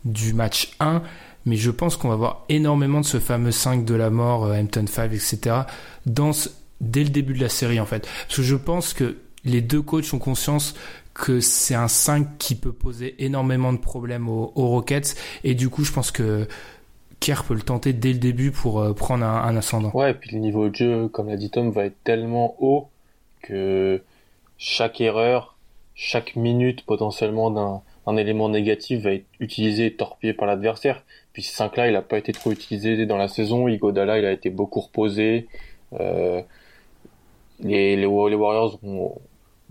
[0.04, 1.02] du match 1
[1.44, 4.54] mais je pense qu'on va voir énormément de ce fameux 5 de la mort, euh,
[4.54, 5.56] Hampton 5, etc.,
[6.06, 6.32] dans
[6.80, 8.08] dès le début de la série, en fait.
[8.26, 10.74] Parce que je pense que les deux coachs ont conscience
[11.14, 15.84] que c'est un 5 qui peut poser énormément de problèmes aux, Rockets, et du coup,
[15.84, 16.46] je pense que
[17.22, 19.90] Kerr peut le tenter dès le début pour euh, prendre un, ascendant.
[19.94, 22.88] Ouais, et puis le niveau de jeu, comme l'a dit Tom, va être tellement haut
[23.42, 24.02] que
[24.58, 25.56] chaque erreur,
[25.94, 31.04] chaque minute potentiellement d'un un élément négatif va être utilisé et torpillé par l'adversaire.
[31.32, 33.68] Puis ce 5 là, il n'a pas été trop utilisé dans la saison.
[33.68, 35.46] Igodala, il a été beaucoup reposé.
[36.00, 36.42] Euh,
[37.60, 39.14] les, les, Warriors ont,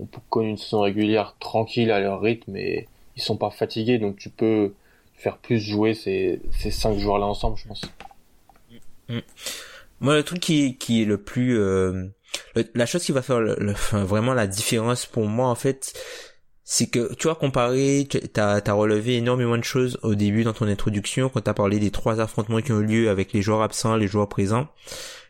[0.00, 3.98] ont, connu une saison régulière tranquille à leur rythme et ils sont pas fatigués.
[3.98, 4.72] Donc tu peux
[5.22, 7.82] faire plus jouer ces, ces cinq joueurs-là ensemble, je pense.
[9.08, 9.18] Mm.
[10.00, 11.58] Moi, le truc qui, qui est le plus...
[11.58, 12.08] Euh,
[12.74, 13.40] la chose qui va faire
[13.92, 15.92] vraiment la différence pour moi, en fait,
[16.64, 20.66] c'est que tu vois comparé, t'as as relevé énormément de choses au début dans ton
[20.66, 23.96] introduction quand t'as parlé des trois affrontements qui ont eu lieu avec les joueurs absents,
[23.96, 24.68] les joueurs présents.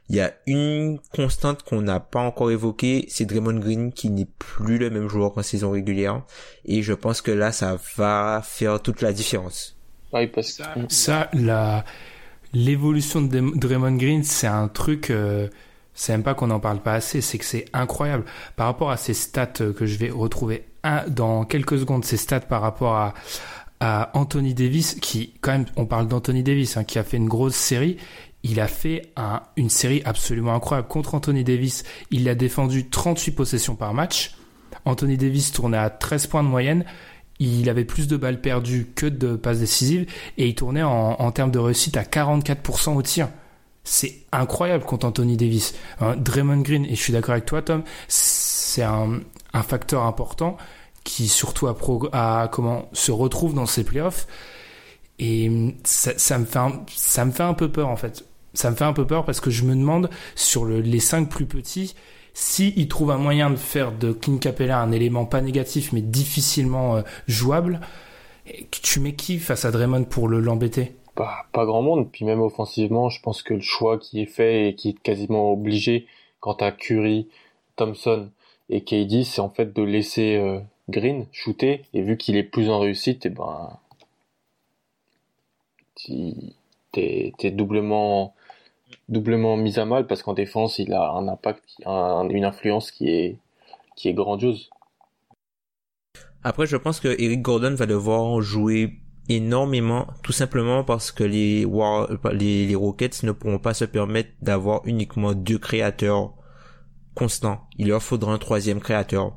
[0.08, 4.28] Il y a une constante qu'on n'a pas encore évoquée, c'est Draymond Green qui n'est
[4.38, 6.22] plus le même joueur qu'en saison régulière.
[6.64, 9.76] Et je pense que là, ça va faire toute la différence.
[10.34, 10.62] Parce que...
[10.88, 11.84] Ça, la
[12.52, 15.10] l'évolution de Draymond Green, c'est un truc.
[15.10, 15.48] Euh,
[15.94, 18.24] c'est même pas qu'on n'en parle pas assez, c'est que c'est incroyable.
[18.56, 20.64] Par rapport à ces stats que je vais retrouver
[21.08, 23.14] dans quelques secondes, ces stats par rapport à,
[23.80, 27.28] à Anthony Davis, qui, quand même, on parle d'Anthony Davis, hein, qui a fait une
[27.28, 27.98] grosse série.
[28.42, 31.84] Il a fait un, une série absolument incroyable contre Anthony Davis.
[32.10, 34.34] Il a défendu 38 possessions par match.
[34.86, 36.84] Anthony Davis tournait à 13 points de moyenne.
[37.44, 40.06] Il avait plus de balles perdues que de passes décisives
[40.38, 43.28] et il tournait en, termes de réussite à 44% au tir.
[43.82, 45.74] c'est incroyable contre Anthony Davis.
[46.00, 49.20] Hein, Draymond Green, et je suis d'accord avec toi, Tom, c'est un,
[49.64, 50.56] facteur important
[51.02, 54.28] qui surtout a, comment se retrouve dans ces playoffs.
[55.18, 58.24] Et ça, me fait un, ça me fait un peu peur en fait.
[58.54, 61.28] Ça me fait un peu peur parce que je me demande sur le, les cinq
[61.28, 61.96] plus petits
[62.34, 66.00] si ils trouvent un moyen de faire de Clint Capella un élément pas négatif mais
[66.00, 67.80] difficilement euh, jouable.
[68.70, 70.96] Tu mets qui face à Draymond pour le l'embêter?
[71.14, 72.10] Pas, pas grand monde.
[72.10, 75.52] Puis même offensivement, je pense que le choix qui est fait et qui est quasiment
[75.52, 76.06] obligé
[76.40, 77.28] quant à Curry,
[77.76, 78.30] Thompson
[78.68, 80.58] et KD, c'est en fait de laisser euh,
[80.88, 81.82] Green shooter.
[81.94, 83.78] Et vu qu'il est plus en réussite, et eh ben
[86.92, 88.34] t'es es doublement
[89.08, 93.36] doublement mis à mal parce qu'en défense il a un impact, une influence qui est
[93.96, 94.70] qui est grandiose.
[96.44, 98.98] Après, je pense que Eric Gordon va devoir jouer
[99.28, 101.64] énormément, tout simplement parce que les,
[102.32, 106.34] les, les Rockets ne pourront pas se permettre d'avoir uniquement deux créateurs
[107.14, 107.68] constants.
[107.78, 109.36] Il leur faudra un troisième créateur.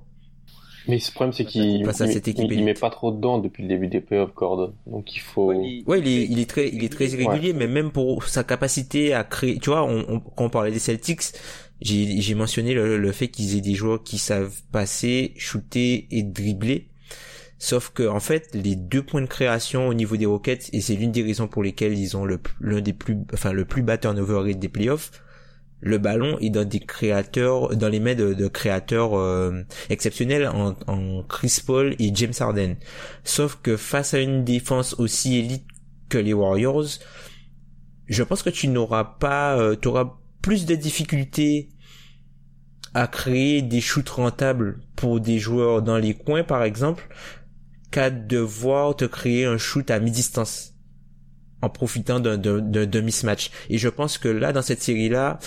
[0.88, 4.34] Mais ce problème, c'est qu'il il, met pas trop dedans depuis le début des playoffs,
[4.36, 4.74] Gordon.
[4.86, 5.52] Donc il faut.
[5.52, 9.14] Ouais, il, est, il est très, il est très irrégulier, mais même pour sa capacité
[9.14, 9.58] à créer.
[9.60, 11.22] Tu vois, on, quand on parlait des Celtics,
[11.82, 16.88] j'ai mentionné le, le fait qu'ils aient des joueurs qui savent passer, shooter et dribbler.
[17.58, 20.96] Sauf que en fait, les deux points de création au niveau des Rockets, et c'est
[20.96, 24.50] l'une des raisons pour lesquelles ils ont l'un des plus, enfin le plus bas turnover
[24.50, 25.12] rate des playoffs,
[25.86, 29.62] le ballon est dans des créateurs, dans les mains de, créateurs euh,
[29.92, 32.76] exceptionnels en, en, Chris Paul et James Harden.
[33.24, 35.64] Sauf que face à une défense aussi élite
[36.10, 36.88] que les Warriors,
[38.08, 41.70] je pense que tu n'auras pas, euh, tu auras plus de difficultés
[42.96, 47.08] à créer des shoots rentables pour des joueurs dans les coins par exemple
[47.92, 50.74] qu'à devoir te créer un shoot à mi-distance
[51.62, 53.52] en profitant d'un mismatch.
[53.70, 55.40] Et je pense que là, dans cette série-là,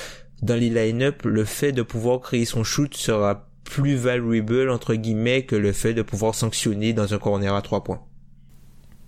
[0.42, 5.44] dans les line-up, le fait de pouvoir créer son shoot sera plus valuable, entre guillemets,
[5.44, 8.00] que le fait de pouvoir sanctionner dans un corner à trois points.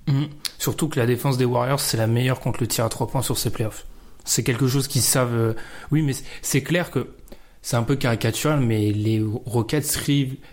[0.08, 0.28] Mhm.
[0.58, 3.22] Surtout que la défense des Warriors, c'est la meilleure contre le tir à trois points
[3.22, 3.86] sur ces playoffs.
[4.24, 5.34] C'est quelque chose qu'ils savent.
[5.34, 5.54] Euh,
[5.90, 6.12] oui, mais
[6.42, 7.14] c'est clair que
[7.62, 9.96] c'est un peu caricatural, mais les Rockets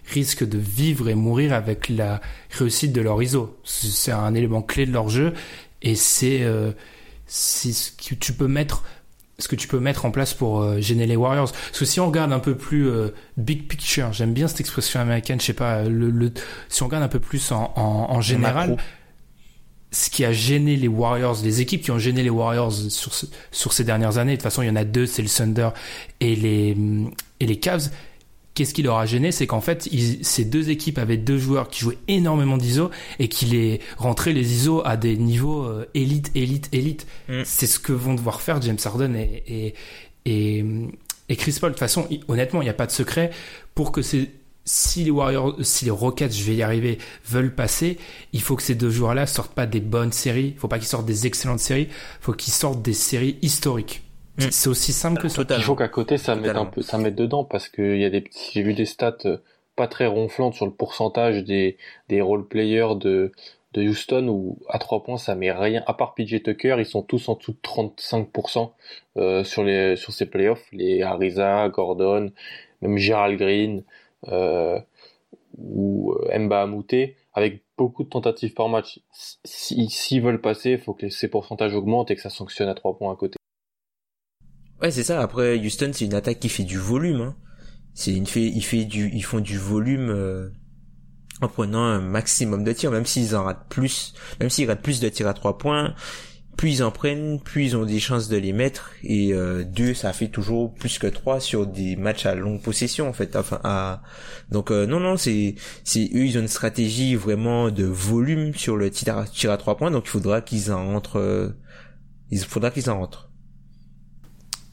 [0.06, 2.22] risquent de vivre et mourir avec la
[2.52, 3.58] réussite de leur ISO.
[3.64, 5.34] C'est un élément clé de leur jeu
[5.82, 6.72] et c'est euh,
[7.28, 8.84] ce que tu peux mettre
[9.40, 11.52] ce que tu peux mettre en place pour euh, gêner les Warriors.
[11.52, 15.00] Parce que si on regarde un peu plus euh, big picture, j'aime bien cette expression
[15.00, 16.32] américaine, je sais pas, le, le,
[16.70, 18.78] si on regarde un peu plus en, en, en général,
[19.92, 23.12] ce qui a gêné les Warriors, les équipes qui ont gêné les Warriors sur,
[23.52, 25.70] sur ces dernières années, de toute façon il y en a deux, c'est le Thunder
[26.20, 26.76] et les,
[27.40, 27.90] et les Cavs,
[28.58, 29.88] qu'est-ce qui leur a gêné C'est qu'en fait,
[30.24, 32.90] ces deux équipes avaient deux joueurs qui jouaient énormément d'ISO
[33.20, 37.06] et qui les rentraient les ISO à des niveaux euh, élite, élite, élite.
[37.30, 37.44] Mm.
[37.46, 39.74] C'est ce que vont devoir faire James Harden et, et,
[40.26, 40.66] et,
[41.30, 41.70] et Chris Paul.
[41.70, 43.30] De toute façon, honnêtement, il n'y a pas de secret
[43.76, 44.32] pour que ces
[44.66, 47.98] si les Warriors, si les Rockets, je vais y arriver, veulent passer,
[48.34, 50.54] il faut que ces deux joueurs-là sortent pas des bonnes séries.
[50.56, 51.88] Il faut pas qu'ils sortent des excellentes séries.
[51.90, 54.02] Il faut qu'ils sortent des séries historiques.
[54.38, 54.52] Mm.
[54.52, 55.44] C'est aussi simple que ça.
[55.50, 58.06] Il faut qu'à côté ça mette un peu, ça mette dedans parce que il y
[58.06, 58.24] a des,
[58.54, 59.38] j'ai vu des stats euh,
[59.76, 61.78] pas très ronflantes sur le pourcentage des
[62.10, 63.32] des role players de
[63.74, 67.02] de Houston où à trois points ça met rien à part PJ Tucker ils sont
[67.02, 68.72] tous en dessous de 35%
[69.18, 72.32] euh, sur les sur ces playoffs les Ariza Gordon
[72.82, 73.84] même Gerald Green
[74.28, 74.80] euh,
[75.58, 79.00] ou euh, Mba Amouté, avec beaucoup de tentatives par match.
[79.12, 82.76] S'ils si, veulent passer, il faut que ces pourcentages augmentent et que ça sanctionne à
[82.76, 83.38] trois points à côté.
[84.82, 85.22] Ouais, c'est ça.
[85.22, 87.22] Après, Houston, c'est une attaque qui fait du volume.
[87.22, 87.36] Hein.
[87.94, 88.52] C'est une fait,
[88.86, 90.50] du, ils font du volume euh,
[91.42, 95.00] en prenant un maximum de tirs, même s'ils en ratent plus, même s'ils ratent plus
[95.00, 95.96] de tirs à trois points,
[96.58, 98.92] plus ils en prennent, plus ils ont des chances de les mettre.
[99.04, 103.08] Et euh, deux, ça fait toujours plus que trois sur des matchs à longue possession
[103.08, 103.36] en fait.
[103.36, 104.02] Enfin, à...
[104.52, 108.76] donc euh, non non, c'est c'est eux, ils ont une stratégie vraiment de volume sur
[108.78, 109.92] le tir à, tir à trois points.
[109.92, 111.20] Donc il faudra qu'ils en rentrent.
[111.20, 111.50] Euh,
[112.30, 113.27] il faudra qu'ils en rentrent.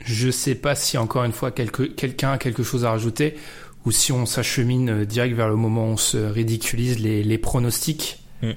[0.05, 3.37] Je sais pas si encore une fois quelqu'un a quelque chose à rajouter
[3.85, 8.23] ou si on s'achemine direct vers le moment où on se ridiculise les, pronostics.
[8.43, 8.53] Mm.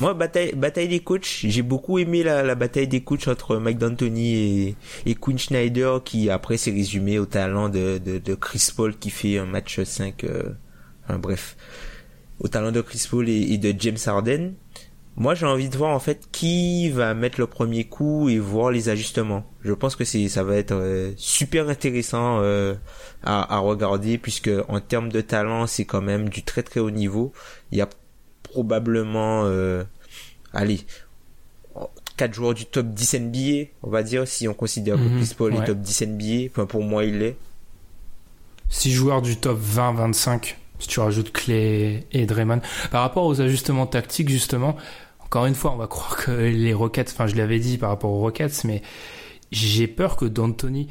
[0.00, 4.34] Moi, bataille, bataille des coachs, j'ai beaucoup aimé la, bataille des coachs entre Mike D'Antoni
[4.34, 4.76] et,
[5.06, 8.00] et Quinn Schneider, qui après s'est résumé au talent de,
[8.40, 10.50] Chris Paul qui fait un match 5, euh,
[11.04, 11.56] enfin, bref,
[12.40, 14.54] au talent de Chris Paul et, de James Harden.
[15.16, 18.70] Moi, j'ai envie de voir en fait qui va mettre le premier coup et voir
[18.72, 19.44] les ajustements.
[19.62, 22.74] Je pense que c'est ça va être euh, super intéressant euh,
[23.22, 26.90] à, à regarder puisque en termes de talent, c'est quand même du très très haut
[26.90, 27.32] niveau.
[27.70, 27.88] Il y a
[28.42, 29.84] probablement, euh,
[30.52, 30.80] allez,
[32.16, 35.34] quatre joueurs du top 10 NBA, on va dire, si on considère que Mhm, Chris
[35.36, 35.60] Paul ouais.
[35.60, 36.50] est top 10 NBA.
[36.50, 37.36] Enfin, pour moi, il l'est.
[38.68, 42.60] 6 joueurs du top 20-25, si tu rajoutes Clay et Draymond.
[42.90, 44.76] Par rapport aux ajustements tactiques, justement,
[45.24, 48.10] encore une fois, on va croire que les Rockets, enfin je l'avais dit par rapport
[48.10, 48.82] aux Rockets, mais
[49.50, 50.88] j'ai peur que D'Antoni...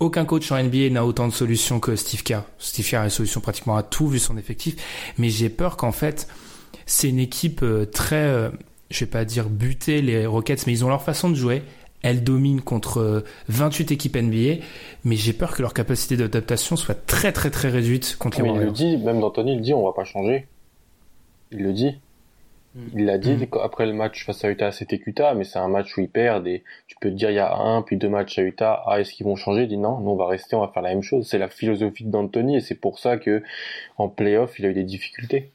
[0.00, 2.42] Aucun coach en NBA n'a autant de solutions que Steve Kerr.
[2.58, 4.74] Steve Kerr a une solution pratiquement à tout vu son effectif,
[5.18, 6.26] mais j'ai peur qu'en fait,
[6.84, 8.50] c'est une équipe euh, très, euh,
[8.90, 11.62] je vais pas dire buter les Rockets, mais ils ont leur façon de jouer.
[12.02, 14.62] Elles dominent contre euh, 28 équipes NBA,
[15.04, 18.48] mais j'ai peur que leur capacité d'adaptation soit très très très réduite contre les Mais
[18.50, 18.74] il le Warriors.
[18.74, 20.48] dit, même d'Anthony, il dit on va pas changer.
[21.50, 21.92] Il le dit.
[22.94, 23.46] Il l'a dit Mm.
[23.62, 26.48] après le match face à Utah, c'était Utah, mais c'est un match où ils perdent
[26.48, 29.00] et tu peux te dire il y a un puis deux matchs à Utah, ah
[29.00, 29.62] est-ce qu'ils vont changer?
[29.62, 31.28] Il dit non, nous on va rester, on va faire la même chose.
[31.28, 33.42] C'est la philosophie d'Anthony et c'est pour ça que
[33.96, 35.52] en playoff il a eu des difficultés.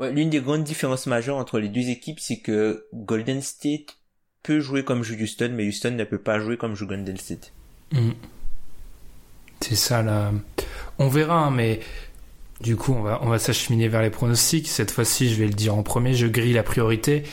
[0.00, 3.96] Ouais, l'une des grandes différences majeures entre les deux équipes, c'est que Golden State
[4.42, 7.52] peut jouer comme joue Houston, mais Houston ne peut pas jouer comme joue Golden State.
[7.92, 8.10] Mm.
[9.60, 10.32] C'est ça là.
[10.98, 11.80] On verra, hein, mais
[12.60, 14.68] du coup, on va, s'acheminer vers les pronostics.
[14.68, 17.24] Cette fois-ci, je vais le dire en premier, je grille la priorité.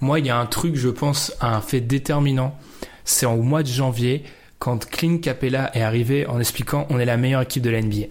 [0.00, 2.56] Moi, il y a un truc, je pense, un fait déterminant.
[3.04, 4.22] C'est au mois de janvier,
[4.58, 8.06] quand Clint Capella est arrivé en expliquant on est la meilleure équipe de la NBA.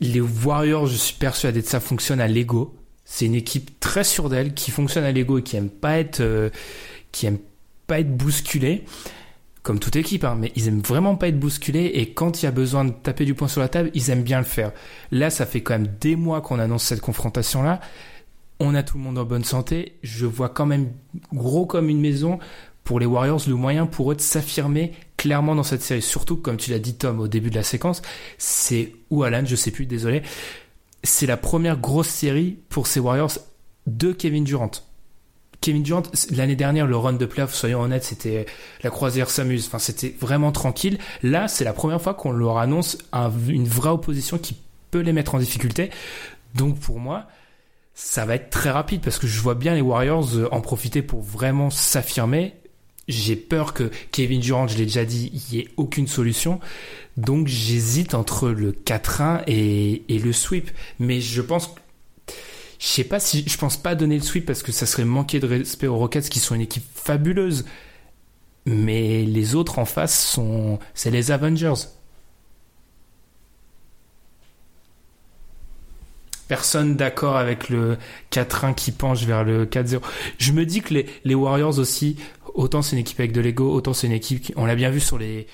[0.00, 2.74] Les Warriors, je suis persuadé de ça, fonctionnent à l'ego.
[3.04, 6.20] C'est une équipe très sûre d'elle, qui fonctionne à l'ego et qui aime pas être,
[6.20, 6.50] euh,
[7.10, 7.38] qui aime
[7.86, 8.84] pas être bousculée
[9.62, 12.48] comme toute équipe, hein, mais ils aiment vraiment pas être bousculés et quand il y
[12.48, 14.72] a besoin de taper du poing sur la table, ils aiment bien le faire.
[15.10, 17.80] Là, ça fait quand même des mois qu'on annonce cette confrontation-là.
[18.58, 19.98] On a tout le monde en bonne santé.
[20.02, 20.92] Je vois quand même
[21.32, 22.38] gros comme une maison
[22.84, 26.02] pour les Warriors le moyen pour eux de s'affirmer clairement dans cette série.
[26.02, 28.02] Surtout, comme tu l'as dit Tom au début de la séquence,
[28.38, 30.22] c'est ou Alan, je sais plus, désolé.
[31.04, 33.38] C'est la première grosse série pour ces Warriors
[33.86, 34.72] de Kevin Durant.
[35.62, 36.02] Kevin Durant,
[36.32, 38.44] l'année dernière, le run de playoff, soyons honnêtes, c'était
[38.82, 39.66] la croisière s'amuse.
[39.68, 40.98] Enfin, c'était vraiment tranquille.
[41.22, 44.56] Là, c'est la première fois qu'on leur annonce un- une vraie opposition qui
[44.90, 45.90] peut les mettre en difficulté.
[46.54, 47.26] Donc, pour moi,
[47.94, 51.00] ça va être très rapide parce que je vois bien les Warriors euh, en profiter
[51.00, 52.54] pour vraiment s'affirmer.
[53.08, 56.60] J'ai peur que Kevin Durant, je l'ai déjà dit, il n'y ait aucune solution.
[57.16, 60.70] Donc, j'hésite entre le 4-1 et, et le sweep.
[60.98, 61.80] Mais je pense que
[62.82, 65.38] je sais pas si je pense pas donner le sweep parce que ça serait manquer
[65.38, 67.64] de respect aux Rockets qui sont une équipe fabuleuse.
[68.66, 71.74] Mais les autres en face sont c'est les Avengers.
[76.48, 77.98] Personne d'accord avec le
[78.32, 80.00] 4-1 qui penche vers le 4-0.
[80.38, 82.16] Je me dis que les, Warriors aussi,
[82.52, 84.90] autant c'est une équipe avec de l'ego, autant c'est une équipe qui, on l'a bien
[84.90, 85.46] vu sur les,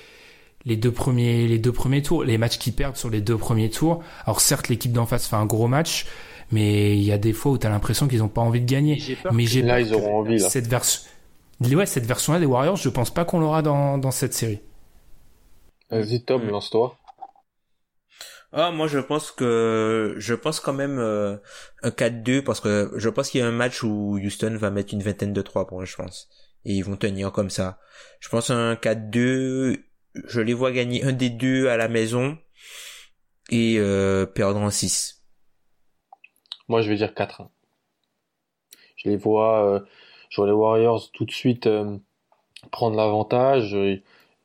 [0.65, 3.71] les deux premiers, les deux premiers tours, les matchs qui perdent sur les deux premiers
[3.71, 4.03] tours.
[4.25, 6.07] Alors certes, l'équipe d'en face fait un gros match,
[6.51, 9.03] mais il y a des fois où t'as l'impression qu'ils ont pas envie de gagner.
[9.33, 10.49] Mais j'ai Là, peur ils que auront envie, là.
[10.49, 11.03] Cette version,
[11.63, 14.61] ouais, cette version-là des Warriors, je pense pas qu'on l'aura dans, dans cette série.
[15.91, 16.51] Vas-y Tom, Mm.
[16.51, 16.97] lance-toi.
[18.53, 21.37] Ah, moi, je pense que, je pense quand même, euh,
[21.83, 24.95] un 4-2 parce que je pense qu'il y a un match où Houston va mettre
[24.95, 26.29] une vingtaine de 3 points, je pense.
[26.65, 27.79] Et ils vont tenir comme ça.
[28.21, 29.85] Je pense un 4-2,
[30.15, 32.39] je les vois gagner un des deux à la maison
[33.51, 35.18] et, euh, perdre en 6.
[36.69, 37.49] Moi, je vais dire 4-1.
[38.97, 39.81] Je les vois, euh,
[40.29, 41.97] je vois les Warriors tout de suite euh,
[42.71, 43.75] prendre l'avantage.
[43.75, 43.97] euh,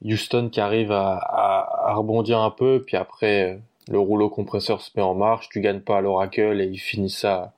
[0.05, 5.15] Houston qui arrive à, rebondir un peu, puis après, le rouleau compresseur se met en
[5.15, 5.47] marche.
[5.47, 7.53] Tu gagnes pas à l'Oracle et ils finissent ça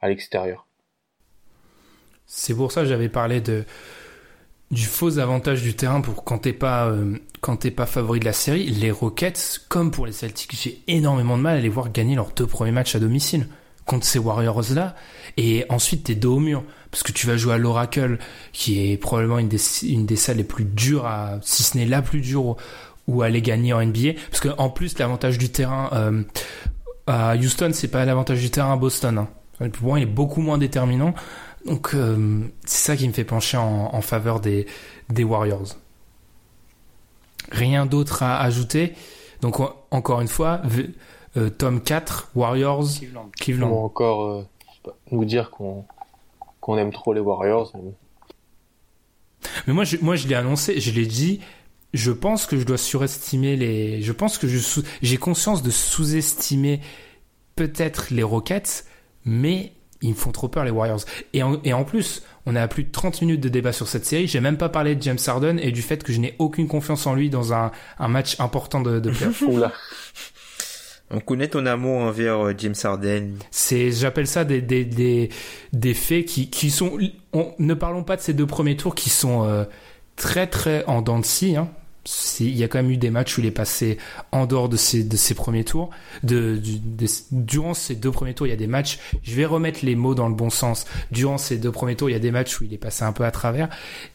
[0.00, 0.66] à l'extérieur.
[2.26, 3.64] C'est pour ça que j'avais parlé de
[4.70, 6.90] du faux avantage du terrain pour quand t'es pas
[7.76, 8.64] pas favori de la série.
[8.64, 12.32] Les Rockets, comme pour les Celtics, j'ai énormément de mal à les voir gagner leurs
[12.32, 13.48] deux premiers matchs à domicile
[13.86, 14.94] contre ces Warriors là.
[15.36, 18.18] Et ensuite t'es dos au mur parce que tu vas jouer à l'Oracle,
[18.52, 22.20] qui est probablement une des salles les plus dures à, si ce n'est la plus
[22.20, 22.56] dure
[23.08, 24.12] où aller gagner en NBA.
[24.30, 26.22] Parce que en plus l'avantage du terrain euh,
[27.06, 29.18] à Houston, c'est pas l'avantage du terrain à Boston.
[29.18, 29.68] Hein.
[29.70, 31.14] Pour moi, il est beaucoup moins déterminant.
[31.66, 34.66] Donc euh, c'est ça qui me fait pencher en, faveur des,
[35.18, 35.76] Warriors.
[37.50, 38.92] Rien d'autre à ajouter.
[39.40, 40.60] Donc en- encore une fois,
[41.36, 42.86] euh, tome 4, Warriors,
[43.38, 43.70] Cleveland.
[43.70, 44.46] Ou encore euh,
[45.10, 45.84] nous dire qu'on
[46.60, 47.72] qu'on aime trop les Warriors.
[47.74, 47.92] mais-
[49.66, 51.40] Mais moi, je, moi, je l'ai annoncé, je l'ai dit.
[51.94, 54.00] Je pense que je dois surestimer les.
[54.02, 56.80] Je pense que je j'ai conscience de sous-estimer
[57.56, 58.86] peut-être les Rockets,
[59.24, 61.00] mais ils me font trop peur les Warriors.
[61.34, 64.06] Et en, et en plus, on a plus de 30 minutes de débat sur cette
[64.06, 64.26] série.
[64.26, 67.06] J'ai même pas parlé de James Harden et du fait que je n'ai aucune confiance
[67.06, 69.42] en lui dans un, un match important de, de playoff.
[69.46, 69.72] Oula.
[71.12, 73.30] On connaît ton amour envers euh, James Harden.
[73.50, 75.28] C'est, j'appelle ça des, des, des,
[75.72, 76.98] des faits qui, qui sont
[77.32, 79.64] on, ne parlons pas de ces deux premiers tours qui sont euh,
[80.16, 81.56] très très en dents de scie.
[81.56, 81.68] Hein.
[82.40, 83.96] Il y a quand même eu des matchs où il est passé
[84.32, 85.90] en dehors de ces, de ces premiers tours.
[86.24, 86.60] De,
[87.30, 88.98] durant ces deux premiers tours, il y a des matchs.
[89.22, 90.84] Je vais remettre les mots dans le bon sens.
[91.12, 93.12] Durant ces deux premiers tours, il y a des matchs où il est passé un
[93.12, 93.68] peu à travers.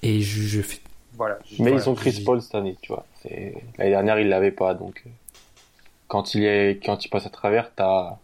[0.04, 0.80] Et je, je fais.
[1.16, 1.40] Voilà.
[1.60, 3.06] Mais ils ont Chris Paul cette année, tu vois.
[3.24, 5.10] L'année dernière, il l'avait pas, donc euh,
[6.08, 8.18] quand il est, quand il passe à travers, t'as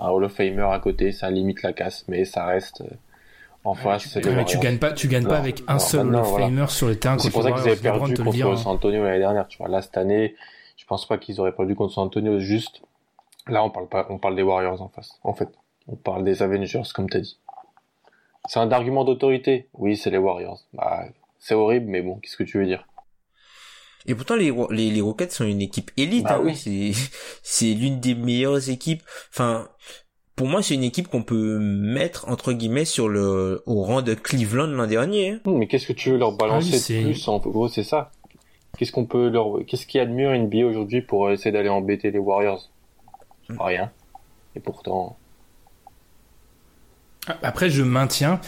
[0.00, 2.82] un Hall of Famer à côté, ça limite la casse, mais ça reste.
[2.82, 2.94] Euh,
[3.64, 6.36] en face, tu, mais tu gagnes pas, tu gagnes pas avec un seul Hall of
[6.36, 7.18] Famer sur le terrain.
[7.18, 9.48] C'est pour ça qu'ils avaient perdu contre San Antonio l'année dernière.
[9.48, 10.36] Tu vois, là cette année,
[10.76, 12.38] je pense pas qu'ils auraient perdu contre San Antonio.
[12.38, 12.82] Juste,
[13.46, 15.18] là on parle pas, on parle des Warriors en face.
[15.22, 15.48] En fait,
[15.88, 17.38] on parle des Avengers comme t'as dit.
[18.46, 19.68] C'est un argument d'autorité.
[19.74, 20.60] Oui, c'est les Warriors.
[20.72, 21.04] Bah,
[21.38, 22.86] c'est horrible, mais bon, qu'est-ce que tu veux dire?
[24.06, 26.24] Et pourtant, les, les, les Rockets sont une équipe élite.
[26.24, 26.56] Bah hein, oui.
[26.56, 26.92] C'est,
[27.42, 29.02] c'est l'une des meilleures équipes.
[29.30, 29.68] Enfin,
[30.34, 34.14] pour moi, c'est une équipe qu'on peut mettre entre guillemets sur le au rang de
[34.14, 35.32] Cleveland l'an dernier.
[35.32, 35.40] Hein.
[35.46, 38.12] Mais qu'est-ce que tu veux leur balancer de plus En gros, c'est ça.
[38.78, 41.68] Qu'est-ce qu'on peut leur, qu'est-ce qu'il y a de mieux NBA aujourd'hui pour essayer d'aller
[41.68, 42.70] embêter les Warriors?
[43.58, 43.90] Rien.
[44.54, 45.16] Et pourtant.
[47.42, 48.40] Après, je maintiens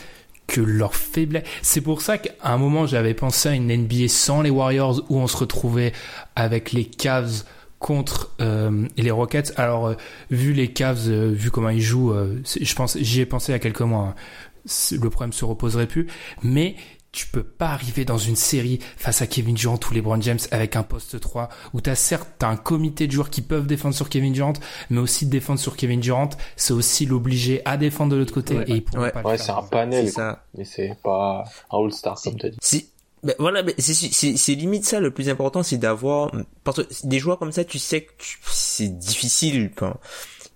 [0.51, 1.45] que leur faiblesse.
[1.63, 5.19] C'est pour ça qu'à un moment, j'avais pensé à une NBA sans les Warriors où
[5.19, 5.93] on se retrouvait
[6.35, 7.45] avec les Cavs
[7.79, 9.53] contre euh, les Rockets.
[9.57, 9.95] Alors, euh,
[10.31, 12.13] vu les Cavs, euh, vu comment ils jouent,
[12.45, 14.09] je pense, j'y ai pensé il y a quelques mois.
[14.09, 14.97] Hein.
[15.01, 16.09] Le problème se reposerait plus.
[16.43, 16.75] Mais
[17.13, 20.77] tu peux pas arriver dans une série face à Kevin Durant ou LeBron James avec
[20.77, 24.09] un poste 3 où t'as certes t'as un comité de joueurs qui peuvent défendre sur
[24.09, 24.53] Kevin Durant
[24.91, 28.85] mais aussi défendre sur Kevin Durant c'est aussi l'obliger à défendre de l'autre côté et
[28.93, 29.11] il ouais.
[29.11, 30.45] pas ouais, c'est un panel ça.
[30.57, 32.91] mais c'est pas un All-Star comme t'as dit si
[33.23, 36.33] ben voilà, ben c'est limite ça le plus important, c'est d'avoir
[36.65, 38.13] parce que des joueurs comme ça, tu sais que
[38.47, 39.71] c'est difficile.
[39.75, 39.99] Enfin,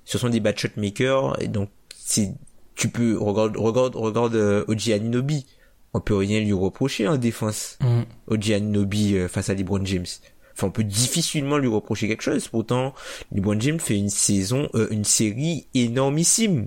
[0.04, 2.32] ce sont des bad shot makers et donc c'est
[2.74, 5.46] tu peux regarde regarde regarde euh, Oji Aninobi
[5.94, 7.78] on peut rien lui reprocher en défense.
[7.80, 8.02] Mm.
[8.26, 10.06] Oji euh, face à LeBron James.
[10.52, 12.48] Enfin, on peut difficilement lui reprocher quelque chose.
[12.48, 12.94] Pourtant,
[13.32, 16.66] LeBron James fait une saison, euh, une série énormissime.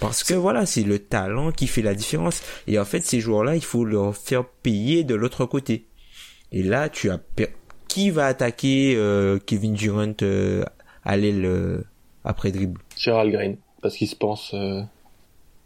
[0.00, 2.42] Parce que voilà, c'est le talent qui fait la différence.
[2.66, 5.86] Et en fait, ces joueurs-là, il faut leur faire payer de l'autre côté.
[6.50, 7.20] Et là, tu as
[7.86, 10.64] qui va attaquer euh, Kevin Durant euh,
[11.04, 11.84] à l'aile
[12.24, 12.80] après dribble?
[12.96, 14.54] Gerald Green, parce qu'il se pense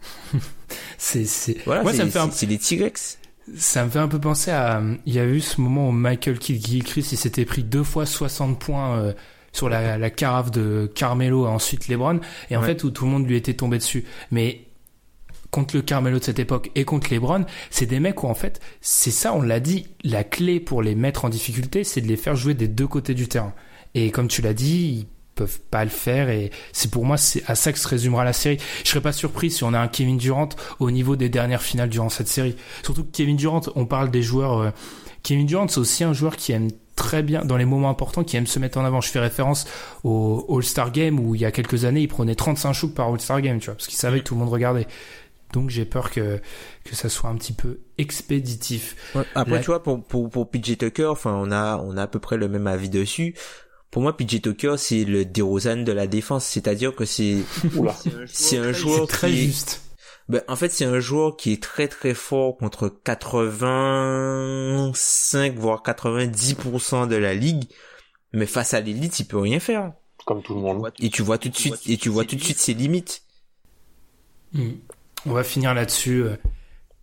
[0.99, 2.31] c'est c'est voilà, ça me fait un...
[2.31, 3.19] c'est.
[3.57, 6.39] Ça me fait un peu penser à il y a eu ce moment où Michael
[6.39, 9.13] Kidd Gilchrist il s'était pris deux fois 60 points euh,
[9.53, 12.21] sur la, la carafe de Carmelo et ensuite LeBron
[12.51, 14.05] et en fait où tout le monde lui était tombé dessus.
[14.33, 14.67] Mais
[15.51, 18.61] contre le Carmelo de cette époque et contre LeBron, c'est des mecs où en fait,
[18.81, 22.17] c'est ça, on l'a dit, la clé pour les mettre en difficulté, c'est de les
[22.17, 23.55] faire jouer des deux côtés du terrain.
[23.95, 25.07] Et comme tu l'as dit,
[25.37, 28.33] peuvent pas le faire et c'est pour moi c'est à ça que se résumera la
[28.33, 28.59] série.
[28.83, 30.49] Je serais pas surpris si on a un Kevin Durant
[30.81, 32.57] au niveau des dernières finales durant cette série.
[32.83, 34.71] Surtout que Kevin Durant, on parle des joueurs euh,
[35.23, 38.37] Kevin Durant c'est aussi un joueur qui aime très bien dans les moments importants qui
[38.37, 39.01] aime se mettre en avant.
[39.01, 39.67] Je fais référence
[40.03, 43.43] au All-Star Game où il y a quelques années, il prenait 35 shoots par All-Star
[43.43, 44.87] Game, tu vois, parce qu'il savait que tout le monde regardait.
[45.53, 46.41] Donc j'ai peur que
[46.85, 48.97] que ça soit un petit peu expéditif.
[49.35, 52.19] après tu vois pour pour pour PJ Tucker, enfin on a on a à peu
[52.19, 53.35] près le même avis dessus
[53.91, 56.45] pour moi, PJ Tucker, c'est le DeRozan de la défense.
[56.45, 57.39] C'est-à-dire que c'est,
[58.27, 59.83] c'est un joueur très juste.
[60.29, 67.07] Ben, en fait, c'est un joueur qui est très très fort contre 85 voire 90%
[67.07, 67.67] de la ligue,
[68.33, 69.93] mais face à l'élite, il peut rien faire.
[70.25, 70.91] Comme tout le monde.
[70.99, 73.23] Et tu vois tout de suite, et tu vois tout de suite ses limites.
[74.53, 74.73] Hmm.
[75.27, 76.25] On va finir là-dessus.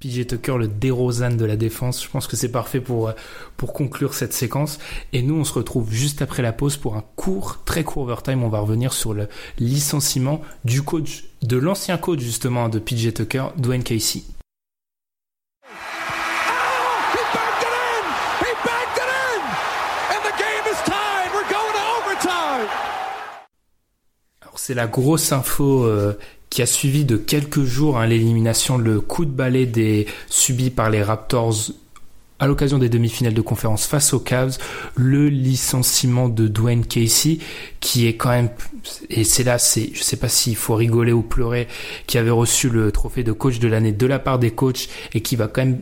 [0.04, 2.04] PJ Tucker, le DeRozan de la défense.
[2.04, 3.14] Je pense que c'est parfait pour, euh,
[3.56, 4.80] pour conclure cette séquence.
[5.14, 8.44] Et nous, on se retrouve juste après la pause pour un court, très court overtime.
[8.44, 13.46] On va revenir sur le licenciement du coach, de l'ancien coach justement de PJ Tucker,
[13.58, 14.24] Dwayne Casey.
[24.56, 26.18] c'est la grosse info euh,
[26.54, 30.92] qui a suivi de quelques jours hein, l'élimination, le coup de balai des, subi par
[30.92, 31.72] les Raptors
[32.38, 34.60] à l'occasion des demi-finales de conférence face aux Cavs,
[34.94, 37.40] le licenciement de Dwayne Casey,
[37.80, 38.50] qui est quand même,
[39.10, 41.68] et c'est là, c'est, je sais pas s'il faut rigoler ou pleurer,
[42.06, 45.22] qui avait reçu le trophée de coach de l'année de la part des coachs et
[45.22, 45.82] qui va quand même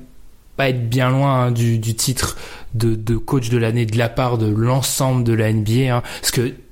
[0.56, 2.38] pas être bien loin hein, du, titre
[2.76, 6.04] de, coach de l'année de la part de l'ensemble de la NBA, hein,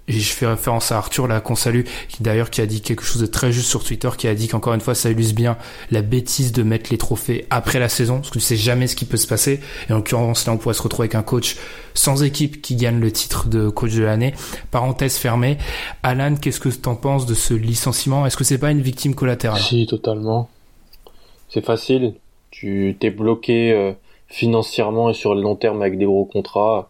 [0.09, 3.03] et je fais référence à Arthur là qu'on salue, qui d'ailleurs qui a dit quelque
[3.03, 5.55] chose de très juste sur Twitter, qui a dit qu'encore une fois ça illustre bien
[5.91, 8.95] la bêtise de mettre les trophées après la saison, parce que tu sais jamais ce
[8.95, 9.59] qui peut se passer.
[9.87, 11.57] Et en l'occurrence là on pourrait se retrouver avec un coach
[11.93, 14.33] sans équipe qui gagne le titre de coach de l'année.
[14.71, 15.57] Parenthèse fermée.
[16.01, 18.25] Alan, qu'est-ce que tu en penses de ce licenciement?
[18.25, 19.61] Est-ce que c'est pas une victime collatérale?
[19.61, 20.49] Si, totalement.
[21.49, 22.15] c'est facile.
[22.49, 23.93] Tu t'es bloqué euh,
[24.27, 26.89] financièrement et sur le long terme avec des gros contrats.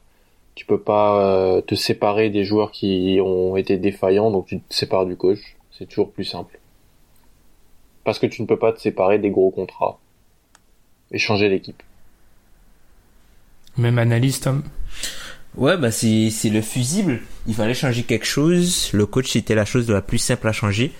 [0.59, 4.75] Tu peux pas euh, te séparer des joueurs qui ont été défaillants, donc tu te
[4.75, 5.55] sépares du coach.
[5.71, 6.59] C'est toujours plus simple.
[8.03, 9.99] Parce que tu ne peux pas te séparer des gros contrats
[11.13, 11.81] et changer l'équipe.
[13.77, 14.63] Même analyse, Tom
[15.55, 17.21] Ouais, bah c'est c'est le fusible.
[17.47, 18.91] Il fallait changer quelque chose.
[18.91, 20.91] Le coach c'était la chose la plus simple à changer.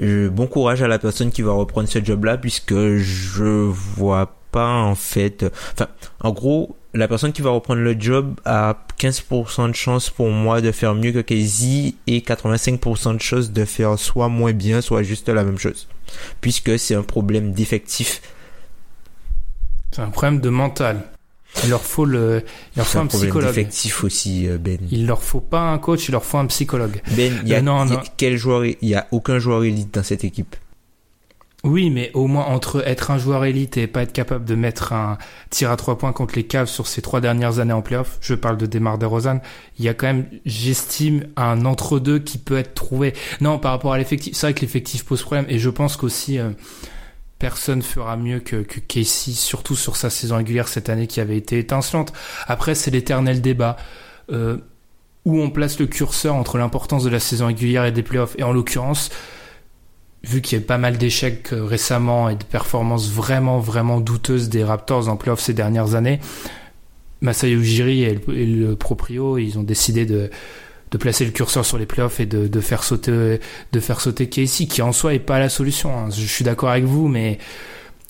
[0.00, 4.82] Euh, bon courage à la personne qui va reprendre ce job-là puisque je vois pas
[4.82, 5.46] en fait.
[5.72, 5.86] Enfin,
[6.18, 10.60] en gros, la personne qui va reprendre le job a 15% de chance pour moi
[10.60, 15.02] de faire mieux que Casey et 85% de chance de faire soit moins bien, soit
[15.02, 15.88] juste la même chose.
[16.40, 18.22] Puisque c'est un problème d'effectif.
[19.92, 21.02] C'est un problème de mental.
[21.64, 22.44] Il leur faut le,
[22.74, 23.54] il leur faut un, un problème psychologue.
[23.54, 24.78] d'effectif aussi, euh, Ben.
[24.90, 27.00] Il leur faut pas un coach, il leur faut un psychologue.
[27.16, 28.02] Ben, il y a, non, il y a non.
[28.16, 30.54] quel joueur, il y a aucun joueur élite dans cette équipe.
[31.66, 34.92] Oui, mais au moins entre être un joueur élite et pas être capable de mettre
[34.92, 35.18] un
[35.50, 38.34] tir à trois points contre les Cavs sur ces trois dernières années en playoff, je
[38.34, 39.40] parle de Demar DeRozan,
[39.78, 43.14] il y a quand même, j'estime, un entre-deux qui peut être trouvé.
[43.40, 46.38] Non, par rapport à l'effectif, c'est vrai que l'effectif pose problème et je pense qu'aussi
[46.38, 46.50] euh,
[47.40, 51.36] personne fera mieux que, que Casey, surtout sur sa saison régulière cette année qui avait
[51.36, 52.12] été étincelante.
[52.46, 53.76] Après, c'est l'éternel débat.
[54.30, 54.58] Euh,
[55.24, 58.36] où on place le curseur entre l'importance de la saison régulière et des playoffs.
[58.38, 59.10] Et en l'occurrence,
[60.24, 64.48] vu qu'il y a pas mal d'échecs euh, récemment et de performances vraiment, vraiment douteuses
[64.48, 66.20] des Raptors en playoffs ces dernières années,
[67.20, 70.30] Masai Ujiri et le, proprio, ils ont décidé de,
[70.90, 73.40] de placer le curseur sur les playoffs et de, de faire sauter,
[73.72, 75.96] de faire sauter Casey, qui en soi est pas la solution.
[75.96, 76.10] hein.
[76.10, 77.38] Je suis d'accord avec vous, mais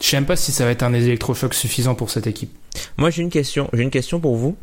[0.02, 2.50] je sais même pas si ça va être un électrochoc suffisant pour cette équipe.
[2.96, 3.70] Moi, j'ai une question.
[3.72, 4.56] J'ai une question pour vous.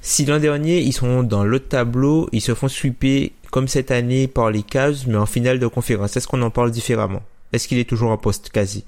[0.00, 4.28] Si l'an dernier, ils sont dans l'autre tableau, ils se font sweeper comme cette année
[4.28, 7.20] par les Cavs, mais en finale de conférence, est-ce qu'on en parle différemment?
[7.52, 8.82] Est-ce qu'il est toujours en poste quasi?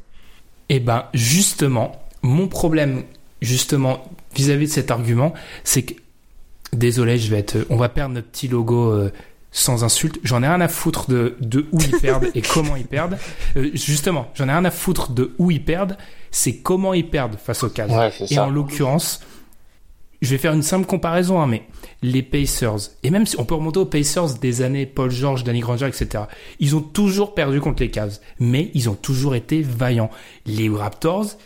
[0.70, 3.02] Eh ben, justement, mon problème,
[3.42, 5.34] justement, vis-à-vis de cet argument,
[5.64, 5.92] c'est que,
[6.72, 9.12] désolé, je vais être, on va perdre notre petit logo euh,
[9.52, 10.18] sans insulte.
[10.24, 13.18] J'en ai rien à foutre de, de où ils perdent et comment ils perdent.
[13.58, 15.98] Euh, justement, j'en ai rien à foutre de où ils perdent,
[16.30, 17.90] c'est comment ils perdent face aux Cavs.
[17.92, 18.46] Ouais, Et ça.
[18.46, 19.20] en l'occurrence,
[20.22, 21.64] je vais faire une simple comparaison, hein, mais
[22.02, 25.60] les Pacers, et même si on peut remonter aux Pacers des années Paul George, Danny
[25.60, 26.24] Granger, etc.,
[26.60, 30.10] ils ont toujours perdu contre les Cavs, mais ils ont toujours été vaillants.
[30.46, 31.36] Les Raptors,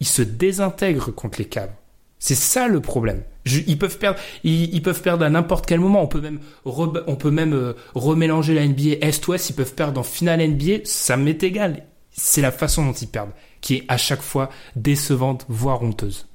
[0.00, 1.72] ils se désintègrent contre les Cavs.
[2.18, 3.22] C'est ça le problème.
[3.46, 6.02] Ils peuvent perdre, ils, peuvent perdre à n'importe quel moment.
[6.02, 9.48] On peut même, on peut même euh, remélanger la NBA Est-Ouest.
[9.48, 10.84] Ils peuvent perdre en finale NBA.
[10.84, 11.86] Ça m'est égal.
[12.10, 13.30] C'est la façon dont ils perdent
[13.60, 16.26] qui est à chaque fois décevante, voire honteuse.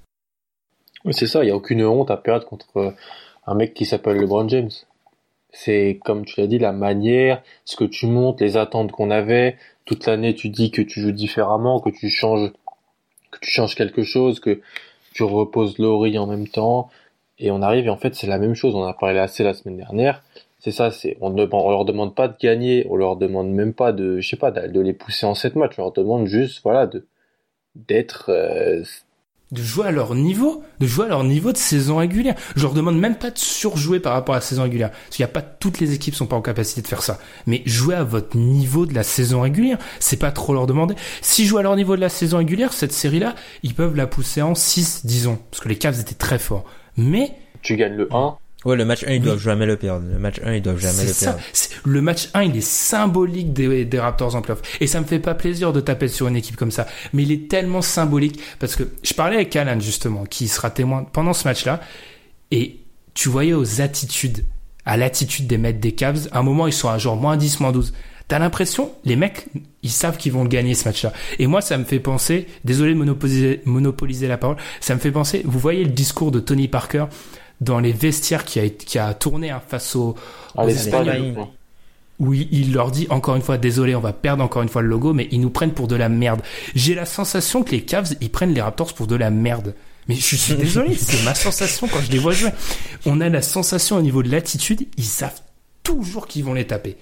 [1.03, 2.91] Oui, c'est ça, il n'y a aucune honte à perdre contre euh,
[3.47, 4.71] un mec qui s'appelle LeBron James.
[5.51, 9.57] C'est, comme tu l'as dit, la manière, ce que tu montes, les attentes qu'on avait.
[9.85, 12.51] Toute l'année, tu dis que tu joues différemment, que tu changes,
[13.31, 14.61] que tu changes quelque chose, que
[15.13, 16.89] tu reposes Laurie en même temps.
[17.39, 18.75] Et on arrive, et en fait, c'est la même chose.
[18.75, 20.23] On a parlé assez la semaine dernière.
[20.59, 20.89] C'est ça,
[21.21, 24.35] on ne leur demande pas de gagner, on leur demande même pas de, je sais
[24.35, 25.75] pas, de les pousser en sept matchs.
[25.77, 27.05] On leur demande juste, voilà, de,
[27.75, 28.83] d'être, euh,
[29.55, 32.35] de jouer à leur niveau, de jouer à leur niveau de saison régulière.
[32.55, 35.23] Je leur demande même pas de surjouer par rapport à la saison régulière, parce qu'il
[35.23, 37.17] y a pas toutes les équipes sont pas en capacité de faire ça.
[37.47, 40.95] Mais jouer à votre niveau de la saison régulière, c'est pas trop leur demander.
[41.21, 43.33] S'ils jouent à leur niveau de la saison régulière, cette série-là,
[43.63, 46.65] ils peuvent la pousser en 6, disons, parce que les Cavs étaient très forts.
[46.97, 49.25] Mais tu gagnes le 1, Ouais, le match 1, ils Oui.
[49.25, 50.05] doivent jamais le perdre.
[50.11, 51.33] Le match 1, ils doivent jamais le ça.
[51.33, 51.41] perdre.
[51.53, 54.61] C'est- Le match 1, il est symbolique des, des Raptors en playoff.
[54.81, 56.87] Et ça me fait pas plaisir de taper sur une équipe comme ça.
[57.13, 61.03] Mais il est tellement symbolique parce que je parlais avec Alan justement, qui sera témoin
[61.03, 61.79] pendant ce match-là.
[62.51, 62.79] Et
[63.13, 64.45] tu voyais aux attitudes,
[64.85, 67.59] à l'attitude des mecs des Cavs, à un moment, ils sont à genre moins 10,
[67.59, 67.93] moins 12.
[68.27, 69.45] T'as l'impression, les mecs,
[69.83, 71.13] ils savent qu'ils vont le gagner ce match-là.
[71.37, 75.11] Et moi, ça me fait penser, désolé de monopoliser, monopoliser la parole, ça me fait
[75.11, 77.05] penser, vous voyez le discours de Tony Parker
[77.61, 80.15] dans les vestiaires qui a, qui a tourné hein, face aux,
[80.57, 81.07] à aux l'Espagne.
[81.07, 81.47] Espagnols
[82.19, 84.81] où il, il leur dit encore une fois désolé on va perdre encore une fois
[84.81, 86.41] le logo mais ils nous prennent pour de la merde.
[86.73, 89.75] J'ai la sensation que les Cavs ils prennent les Raptors pour de la merde.
[90.07, 92.51] Mais je suis désolé c'est ma sensation quand je les vois jouer.
[93.05, 95.41] On a la sensation au niveau de l'attitude ils savent
[95.83, 96.95] toujours qu'ils vont les taper.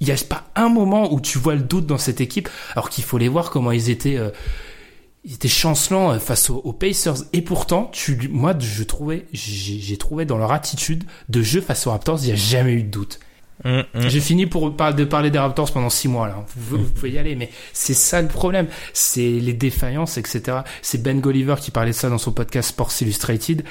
[0.00, 2.90] Il n'y a pas un moment où tu vois le doute dans cette équipe alors
[2.90, 4.30] qu'il faut les voir comment ils étaient euh,
[5.24, 9.96] ils étaient chancelants euh, face aux, aux Pacers et pourtant tu moi je trouvais j'ai
[9.96, 12.90] trouvé dans leur attitude de jeu face aux Raptors il n'y a jamais eu de
[12.90, 13.20] doute
[13.64, 14.08] Hum, hum.
[14.08, 16.44] j'ai fini pour par- de parler des Raptors pendant six mois là.
[16.56, 18.66] Vous, vous pouvez y aller, mais c'est ça le problème.
[18.92, 20.62] C'est les défaillances, etc.
[20.80, 23.62] C'est Ben Golliver qui parlait de ça dans son podcast Sports Illustrated.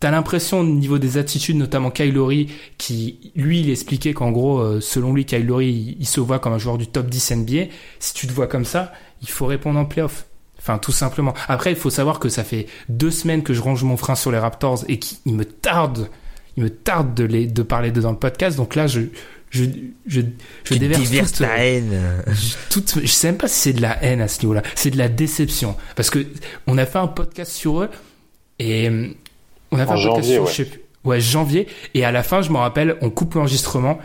[0.00, 4.58] T'as l'impression au niveau des attitudes, notamment Kyle Lowry, qui lui il expliquait qu'en gros,
[4.58, 7.32] euh, selon lui, Kyle Lowry, il, il se voit comme un joueur du top 10
[7.36, 7.64] NBA.
[8.00, 10.26] Si tu te vois comme ça, il faut répondre en playoff.
[10.58, 11.34] Enfin, tout simplement.
[11.48, 14.30] Après, il faut savoir que ça fait deux semaines que je range mon frein sur
[14.32, 16.08] les Raptors et qu'il me tarde,
[16.56, 18.56] il me tarde de les, de parler d'eux dans le podcast.
[18.56, 19.02] Donc là, je,
[19.50, 19.64] je,
[20.06, 20.20] je,
[20.64, 21.98] je Tu déverse toute, ta haine.
[22.26, 24.62] je, toute- je sais même pas si c'est de la haine à ce niveau-là.
[24.74, 25.76] C'est de la déception.
[25.96, 26.26] Parce que
[26.66, 27.90] on a fait un podcast sur eux
[28.58, 28.90] et
[29.70, 30.50] on a fait En un podcast janvier, sur, ouais.
[30.50, 31.68] je sais plus, ouais, janvier.
[31.94, 33.98] Et à la fin, je me rappelle, on coupe l'enregistrement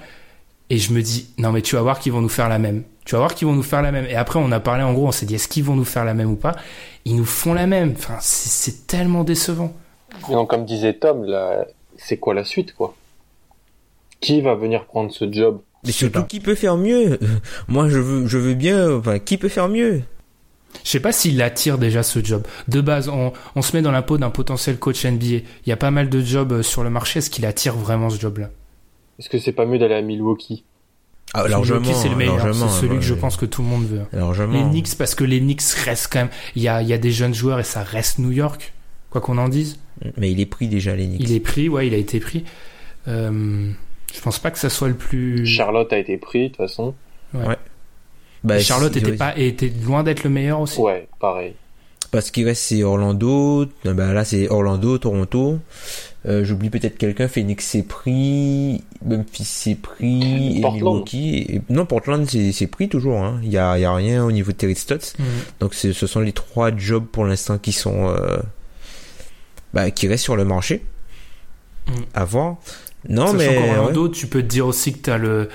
[0.69, 2.83] et je me dis, non, mais tu vas voir qu'ils vont nous faire la même.
[3.05, 4.05] Tu vas voir qu'ils vont nous faire la même.
[4.05, 6.05] Et après, on a parlé, en gros, on s'est dit, est-ce qu'ils vont nous faire
[6.05, 6.55] la même ou pas?
[7.05, 7.93] Ils nous font la même.
[7.97, 9.73] Enfin, c'est tellement décevant.
[10.29, 11.65] Et donc, comme disait Tom, là,
[11.97, 12.95] c'est quoi la suite, quoi?
[14.21, 15.61] Qui va venir prendre ce job?
[15.85, 17.19] Mais surtout, qui peut faire mieux?
[17.67, 18.97] Moi, je veux, je veux bien.
[18.97, 20.01] Enfin, qui peut faire mieux?
[20.83, 22.43] Je sais pas s'il attire déjà ce job.
[22.67, 25.25] De base, on, on se met dans la peau d'un potentiel coach NBA.
[25.25, 27.19] Il y a pas mal de jobs euh, sur le marché.
[27.19, 28.49] Est-ce qu'il attire vraiment ce job-là?
[29.19, 30.63] Est-ce que c'est pas mieux d'aller à Milwaukee?
[31.33, 31.47] Ah.
[31.47, 32.39] Milwaukee, c'est le meilleur.
[32.53, 32.97] C'est celui ouais.
[32.97, 34.01] que je pense que tout le monde veut.
[34.11, 34.53] Largement.
[34.53, 36.29] Les Knicks, parce que les Knicks restent quand même.
[36.55, 38.73] Il y a, il y a des jeunes joueurs et ça reste New York.
[39.09, 39.79] Quoi qu'on en dise.
[40.17, 41.21] Mais il est pris déjà, les Knicks.
[41.21, 42.43] Il est pris, ouais, il a été pris.
[43.07, 43.71] Euh,
[44.13, 45.45] je pense pas que ça soit le plus.
[45.45, 46.93] Charlotte a été pris, de toute façon.
[48.43, 50.79] Bah, Charlotte était ouais, pas, était loin d'être le meilleur aussi.
[50.79, 51.53] Ouais, pareil.
[52.11, 53.65] Parce qu'il reste, c'est Orlando.
[53.85, 55.59] Bah, là, c'est Orlando, Toronto.
[56.25, 57.27] Euh, J'oublie peut-être quelqu'un.
[57.27, 58.81] Phoenix s'est pris.
[59.05, 60.57] Memphis s'est pris.
[60.57, 60.75] Et Portland.
[60.93, 61.37] Milwaukee.
[61.49, 63.21] Et- Non, Portland, c'est c'est pris toujours.
[63.21, 63.39] Hein.
[63.43, 65.15] Il y a, il y a rien au niveau de Terry Stotts.
[65.19, 65.25] Mhm.
[65.59, 68.07] Donc, c'est- ce sont les trois jobs pour l'instant qui sont.
[68.09, 68.37] Euh,
[69.73, 70.85] bah, qui restent sur le marché.
[71.87, 71.95] Mhm.
[72.13, 72.55] À voir.
[73.09, 73.55] Non, Sachant mais.
[73.75, 75.49] qu'Orlando, tu peux te dire aussi que t'as le,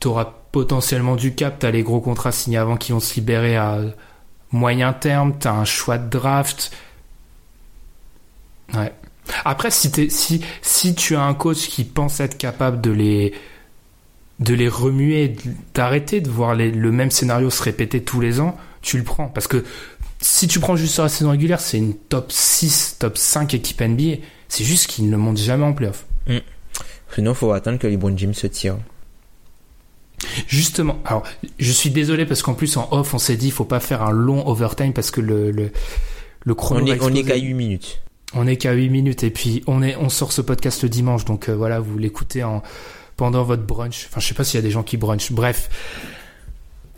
[0.00, 3.78] t'auras potentiellement du cap, t'as les gros contrats signés avant qui vont se libérer à
[4.50, 6.72] moyen terme, t'as un choix de draft.
[8.74, 8.92] Ouais.
[9.44, 13.32] Après, si si, si tu as un coach qui pense être capable de les,
[14.40, 15.36] de les remuer,
[15.74, 19.28] d'arrêter de voir les- le même scénario se répéter tous les ans, tu le prends.
[19.28, 19.64] Parce que
[20.20, 23.80] si tu prends juste sur la saison régulière, c'est une top 6, top 5 équipe
[23.80, 24.16] NBA.
[24.48, 26.06] C'est juste qu'ils ne le montent jamais en playoff.
[27.14, 28.76] Sinon, faut attendre que les LeBron James se tire.
[30.48, 31.22] Justement, alors
[31.58, 34.02] je suis désolé parce qu'en plus en off on s'est dit il faut pas faire
[34.02, 35.72] un long overtime parce que le le,
[36.44, 38.02] le chrono On est, on est qu'à 8 minutes.
[38.34, 41.24] On est qu'à 8 minutes et puis on est on sort ce podcast le dimanche
[41.24, 42.62] donc euh, voilà vous l'écoutez en
[43.16, 44.06] pendant votre brunch.
[44.08, 45.32] Enfin je sais pas s'il y a des gens qui brunchent.
[45.32, 45.68] Bref,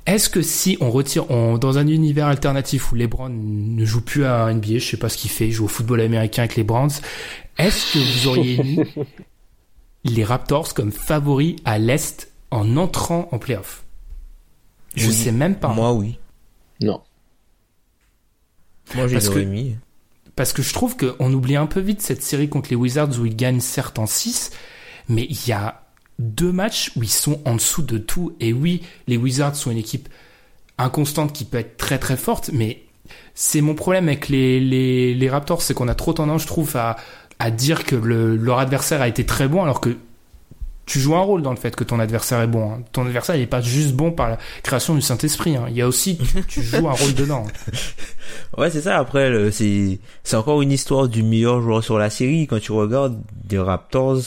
[0.07, 4.25] est-ce que si on retire on, dans un univers alternatif où LeBron ne joue plus
[4.25, 6.65] à NBA, je sais pas ce qu'il fait, il joue au football américain avec les
[6.65, 6.91] Browns,
[7.59, 8.81] est-ce que vous auriez mis
[10.05, 13.85] les Raptors comme favoris à l'est en entrant en playoff?
[14.97, 15.15] Je Oui.
[15.15, 15.69] sais même pas.
[15.69, 16.19] Moi, oui.
[16.83, 17.01] Non.
[18.95, 19.77] Moi, aurais mis.
[20.37, 23.27] Parce que je trouve qu'on oublie un peu vite cette série contre les Wizards où
[23.27, 24.51] ils gagnent certes en 6,
[25.09, 25.83] mais il y a
[26.19, 28.35] deux matchs où ils sont en dessous de tout.
[28.41, 30.09] Et oui, les Wizards sont une équipe
[30.79, 32.83] inconstante qui peut être très très forte, mais
[33.35, 36.97] c'est mon problème avec les, Raptors, c'est qu'on a trop tendance, je trouve, à,
[37.51, 39.97] dire que le, leur adversaire a été très bon, alors que
[40.87, 42.73] tu joues un rôle dans le fait que ton adversaire est bon.
[42.73, 42.83] hein.
[42.93, 45.57] Ton adversaire, n'est pas juste bon par la création du Saint-Esprit.
[45.57, 45.67] hein.
[45.71, 46.19] Il y a aussi,
[46.49, 47.45] tu, joues un rôle dedans.
[48.57, 48.99] Ouais, c'est ça.
[48.99, 49.99] Après, c'est
[50.35, 52.47] encore une histoire du meilleur joueur sur la série.
[52.47, 54.21] Quand tu regardes des Raptors,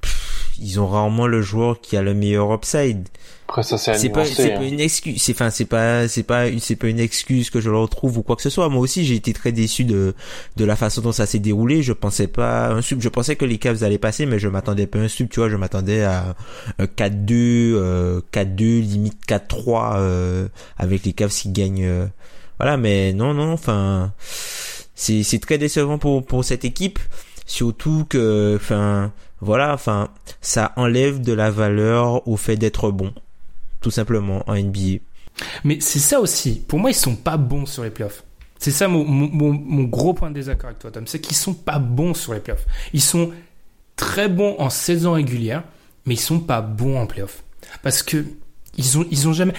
[0.00, 3.08] pff, ils ont rarement le joueur qui a le meilleur upside.
[3.46, 4.58] Après, ça, c'est pas, c'est hein.
[4.58, 5.20] pas une excuse.
[5.20, 8.22] C'est, enfin, c'est pas, c'est pas, c'est pas une excuse que je leur trouve ou
[8.22, 8.68] quoi que ce soit.
[8.70, 10.14] Moi aussi, j'ai été très déçu de,
[10.56, 11.82] de la façon dont ça s'est déroulé.
[11.82, 13.02] Je pensais pas un sub.
[13.02, 15.28] Je pensais que les Cavs allaient passer, mais je m'attendais pas à un sub.
[15.28, 16.34] Tu vois, je m'attendais à
[16.78, 20.48] un 4-2, euh, 4-2, limite 4-3, euh,
[20.78, 22.06] avec les Cavs qui gagnent, euh,
[22.58, 22.78] voilà.
[22.78, 24.14] Mais non, non, enfin,
[24.94, 26.98] c'est, c'est très décevant pour, pour cette équipe.
[27.44, 29.12] Surtout que, enfin,
[29.42, 30.08] voilà, enfin,
[30.40, 33.12] ça enlève de la valeur au fait d'être bon
[33.84, 35.00] tout simplement en NBA.
[35.62, 36.62] Mais c'est ça aussi.
[36.66, 38.24] Pour moi, ils sont pas bons sur les playoffs.
[38.58, 41.06] C'est ça mon, mon, mon- gros point de désaccord avec toi, Tom.
[41.06, 42.64] C'est qu'ils sont pas bons sur les playoffs.
[42.94, 43.30] Ils sont
[43.96, 45.64] très bons en saison régulière,
[46.06, 47.44] mais ils sont pas bons en playoffs.
[47.82, 48.24] Parce que
[48.78, 49.52] ils ont, ils ont jamais,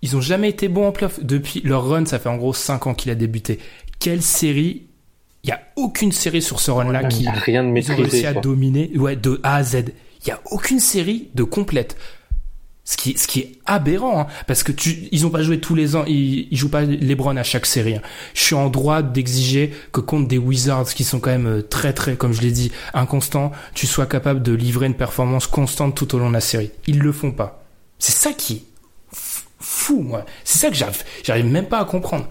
[0.00, 1.20] ils ont jamais été bons en playoffs.
[1.22, 3.58] Depuis leur run, ça fait en gros 5 ans qu'il a débuté.
[3.98, 4.86] Quelle série?
[5.44, 8.02] Il y a aucune série sur ce run-là qui a rien de ils ont réussi
[8.02, 8.42] maîtrisé, à quoi.
[8.42, 9.84] dominer, ouais, de A à Z.
[10.24, 11.96] Il y a aucune série de complète.
[12.88, 15.74] Ce qui, ce qui est aberrant, hein, parce que tu, ils ont pas joué tous
[15.74, 17.96] les ans, ils, ils jouent pas LeBron à chaque série.
[17.96, 18.02] hein.
[18.32, 21.92] Je suis en droit d'exiger que contre des Wizards qui sont quand même euh, très
[21.92, 26.14] très, comme je l'ai dit, inconstants, tu sois capable de livrer une performance constante tout
[26.14, 26.70] au long de la série.
[26.86, 27.64] Ils le font pas.
[27.98, 28.62] C'est ça qui est
[29.58, 30.24] fou, moi.
[30.44, 32.28] C'est ça que j'arrive, j'arrive même pas à comprendre.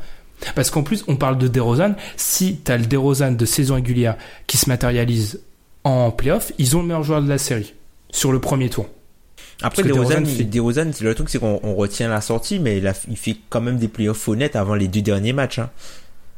[0.55, 1.95] Parce qu'en plus, on parle de DeRozan.
[2.15, 4.15] Si t'as le DeRozan de saison régulière
[4.47, 5.41] qui se matérialise
[5.83, 7.73] en playoff, ils ont le meilleur joueur de la série
[8.09, 8.87] sur le premier tour.
[9.61, 13.37] Après, DeRozan, DeRozan, le truc, c'est qu'on retient la sortie, mais il, a, il fait
[13.49, 15.59] quand même des playoffs honnêtes avant les deux derniers matchs.
[15.59, 15.69] Hein.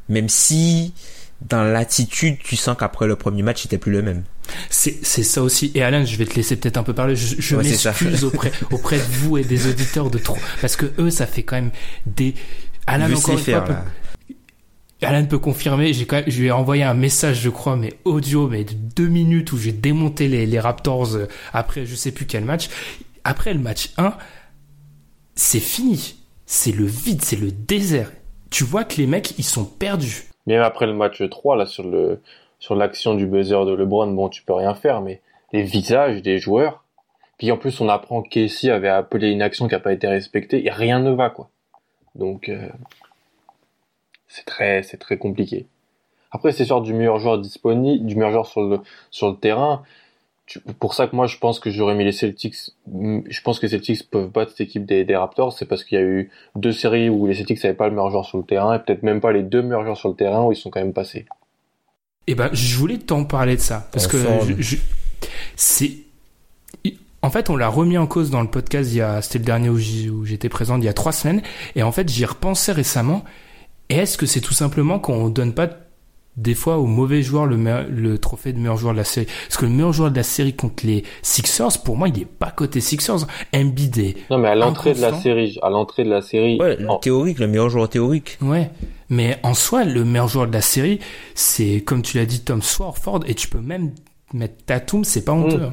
[0.07, 0.93] Même si,
[1.41, 4.23] dans l'attitude, tu sens qu'après le premier match, c'était plus le même.
[4.69, 5.71] C'est, ça aussi.
[5.75, 7.15] Et Alain, je vais te laisser peut-être un peu parler.
[7.15, 10.37] Je, je m'excuse auprès, auprès de vous et des auditeurs de trop.
[10.61, 11.71] Parce que eux, ça fait quand même
[12.05, 12.35] des...
[12.85, 13.73] Alain, encore une fois, peut...
[15.01, 17.93] Alan peut confirmer, j'ai quand même, je lui ai envoyé un message, je crois, mais
[18.03, 22.11] audio, mais de deux minutes où j'ai démonté les, les Raptors euh, après je sais
[22.11, 22.69] plus quel match.
[23.27, 24.13] Après le match 1,
[25.35, 26.15] c'est fini.
[26.45, 28.09] C'est le vide, c'est le désert.
[28.49, 30.29] Tu vois que les mecs, ils sont perdus.
[30.45, 34.53] Même après le match 3, là, sur l'action du buzzer de LeBron, bon, tu peux
[34.53, 35.19] rien faire, mais
[35.51, 36.85] les visages des joueurs.
[37.37, 40.65] Puis en plus, on apprend qu'Essie avait appelé une action qui n'a pas été respectée
[40.65, 41.49] et rien ne va, quoi.
[42.15, 42.69] Donc, euh,
[44.29, 45.67] c'est très, très compliqué.
[46.31, 48.81] Après, c'est sûr du meilleur joueur disponible, du meilleur joueur
[49.11, 49.83] sur le terrain.
[50.79, 52.55] Pour ça que moi, je pense que j'aurais mis les Celtics,
[52.85, 55.97] je pense que les Celtics peuvent battre cette équipe des, des Raptors, c'est parce qu'il
[55.97, 58.43] y a eu deux séries où les Celtics n'avaient pas le meilleur joueur sur le
[58.43, 60.69] terrain, et peut-être même pas les deux meilleurs joueurs sur le terrain où ils sont
[60.69, 61.25] quand même passés.
[62.27, 64.17] Eh ben, je voulais t'en parler de ça, parce que
[65.55, 65.91] c'est,
[67.21, 69.45] en fait, on l'a remis en cause dans le podcast il y a, c'était le
[69.45, 71.41] dernier où j'étais présent il y a trois semaines,
[71.75, 73.23] et en fait, j'y repensais récemment,
[73.89, 75.69] est-ce que c'est tout simplement qu'on donne pas
[76.37, 77.57] des fois au mauvais joueur le,
[77.89, 80.23] le trophée de meilleur joueur de la série Parce que le meilleur joueur de la
[80.23, 83.25] série contre les Sixers, pour moi, il est pas côté Sixers.
[83.53, 86.59] Embiid Non, mais à l'entrée de la série, à l'entrée de la série.
[86.59, 88.37] Ouais, théorique, le meilleur joueur théorique.
[88.41, 88.69] Ouais.
[89.09, 90.99] Mais en soi, le meilleur joueur de la série,
[91.33, 93.91] c'est, comme tu l'as dit, Tom Swarford, et tu peux même
[94.33, 95.57] mettre Tatum, c'est pas honteux.
[95.57, 95.71] Hmm.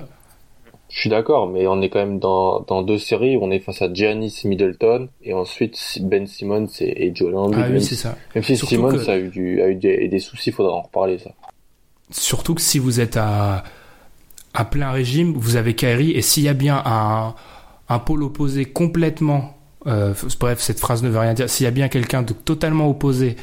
[0.94, 3.58] Je suis d'accord, mais on est quand même dans, dans deux séries où on est
[3.58, 7.64] face à Giannis Middleton et ensuite Ben Simmons et, et Joel Embiid.
[7.66, 8.16] Ah oui, c'est ça.
[8.32, 11.18] Même si Simmons a eu, du, a eu des, des soucis, il faudra en reparler
[11.18, 11.32] ça.
[12.12, 13.64] Surtout que si vous êtes à,
[14.54, 17.34] à plein régime, vous avez Kyrie et s'il y a bien un,
[17.88, 19.56] un pôle opposé complètement,
[19.88, 22.88] euh, bref, cette phrase ne veut rien dire, s'il y a bien quelqu'un de totalement
[22.88, 23.34] opposé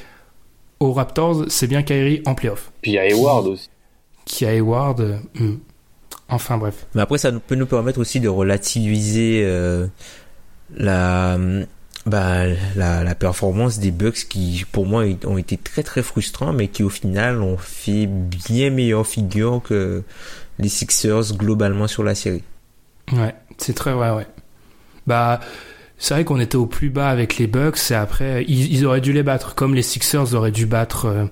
[0.79, 2.71] aux Raptors, c'est bien Kyrie en playoff.
[2.81, 3.69] Puis il y a Hayward aussi.
[4.23, 5.19] Qui a Hayward.
[5.35, 5.55] Hmm.
[6.31, 6.85] Enfin bref.
[6.95, 9.85] Mais après, ça peut nous permettre aussi de relativiser euh,
[10.75, 11.37] la,
[12.05, 12.45] bah,
[12.75, 16.83] la, la performance des Bucks qui, pour moi, ont été très très frustrants, mais qui
[16.83, 20.03] au final ont fait bien meilleure figure que
[20.57, 22.43] les Sixers globalement sur la série.
[23.11, 24.27] Ouais, c'est très vrai, ouais.
[25.07, 25.41] Bah,
[25.97, 29.01] c'est vrai qu'on était au plus bas avec les Bucks et après, ils, ils, auraient
[29.01, 31.05] dû les battre, comme les Sixers auraient dû battre.
[31.05, 31.25] Euh,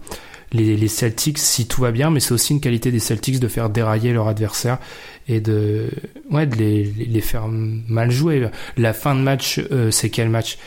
[0.51, 3.47] les, les, Celtics si tout va bien, mais c'est aussi une qualité des Celtics de
[3.47, 4.79] faire dérailler leur adversaire
[5.27, 5.89] et de,
[6.31, 8.49] ouais, de les, les faire mal jouer.
[8.77, 10.57] La fin de match, euh, c'est quel match?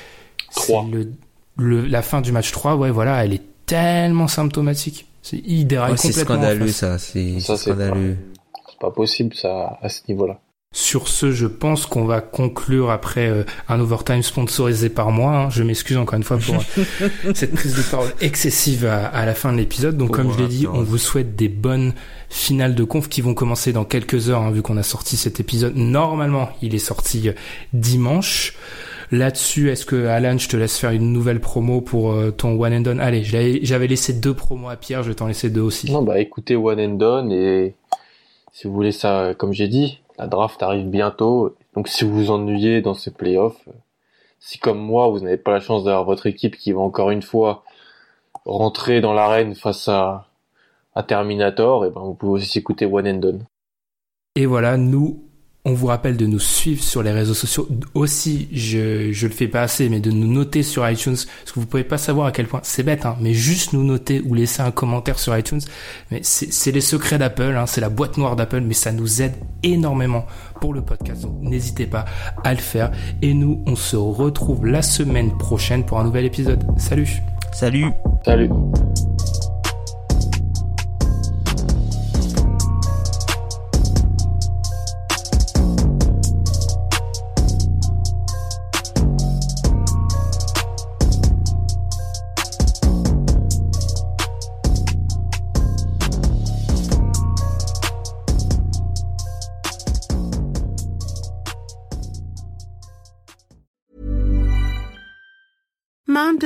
[0.54, 0.88] 3.
[0.92, 1.12] Le,
[1.56, 5.06] le, la fin du match 3, ouais, voilà, elle est tellement symptomatique.
[5.22, 6.12] C'est, il déraille complètement.
[6.12, 6.98] C'est scandaleux, ça.
[6.98, 8.16] C'est scandaleux.
[8.68, 10.40] C'est pas possible, ça, à ce niveau-là.
[10.74, 15.36] Sur ce, je pense qu'on va conclure après euh, un overtime sponsorisé par moi.
[15.36, 15.50] Hein.
[15.50, 19.52] Je m'excuse encore une fois pour euh, cette prise de parole excessive à, la fin
[19.52, 19.98] de l'épisode.
[19.98, 21.92] Donc, comme je l'ai dit, on vous souhaite des bonnes
[22.30, 25.40] finales de conf qui vont commencer dans quelques heures, hein, vu qu'on a sorti cet
[25.40, 25.76] épisode.
[25.76, 27.32] Normalement, il est sorti euh,
[27.74, 28.54] dimanche.
[29.10, 32.80] Là-dessus, est-ce que Alan, je te laisse faire une nouvelle promo pour ton One and
[32.80, 32.98] Done?
[32.98, 35.92] Allez, j'avais laissé deux promos à Pierre, je vais t'en laisser deux aussi.
[35.92, 37.74] Non, bah écoutez One and Done et
[38.52, 42.30] si vous voulez ça, comme j'ai dit, la draft arrive bientôt, donc si vous vous
[42.30, 43.68] ennuyez dans ces playoffs,
[44.38, 47.22] si comme moi vous n'avez pas la chance d'avoir votre équipe qui va encore une
[47.22, 47.64] fois
[48.44, 50.28] rentrer dans l'arène face à,
[51.06, 53.44] Terminator, et ben vous pouvez aussi écouter One and Done.
[54.36, 55.24] Et voilà, nous
[55.64, 57.68] on vous rappelle de nous suivre sur les réseaux sociaux.
[57.94, 61.14] Aussi, je, je le fais pas assez, mais de nous noter sur iTunes.
[61.14, 63.84] Parce que vous pouvez pas savoir à quel point c'est bête, hein, mais juste nous
[63.84, 65.60] noter ou laisser un commentaire sur iTunes.
[66.10, 69.34] Mais c'est les secrets d'Apple, hein, c'est la boîte noire d'Apple, mais ça nous aide
[69.62, 70.26] énormément
[70.60, 71.22] pour le podcast.
[71.22, 72.06] Donc n'hésitez pas
[72.42, 72.90] à le faire.
[73.22, 76.64] Et nous, on se retrouve la semaine prochaine pour un nouvel épisode.
[76.76, 77.22] Salut.
[77.52, 77.86] Salut.
[78.24, 78.48] Salut.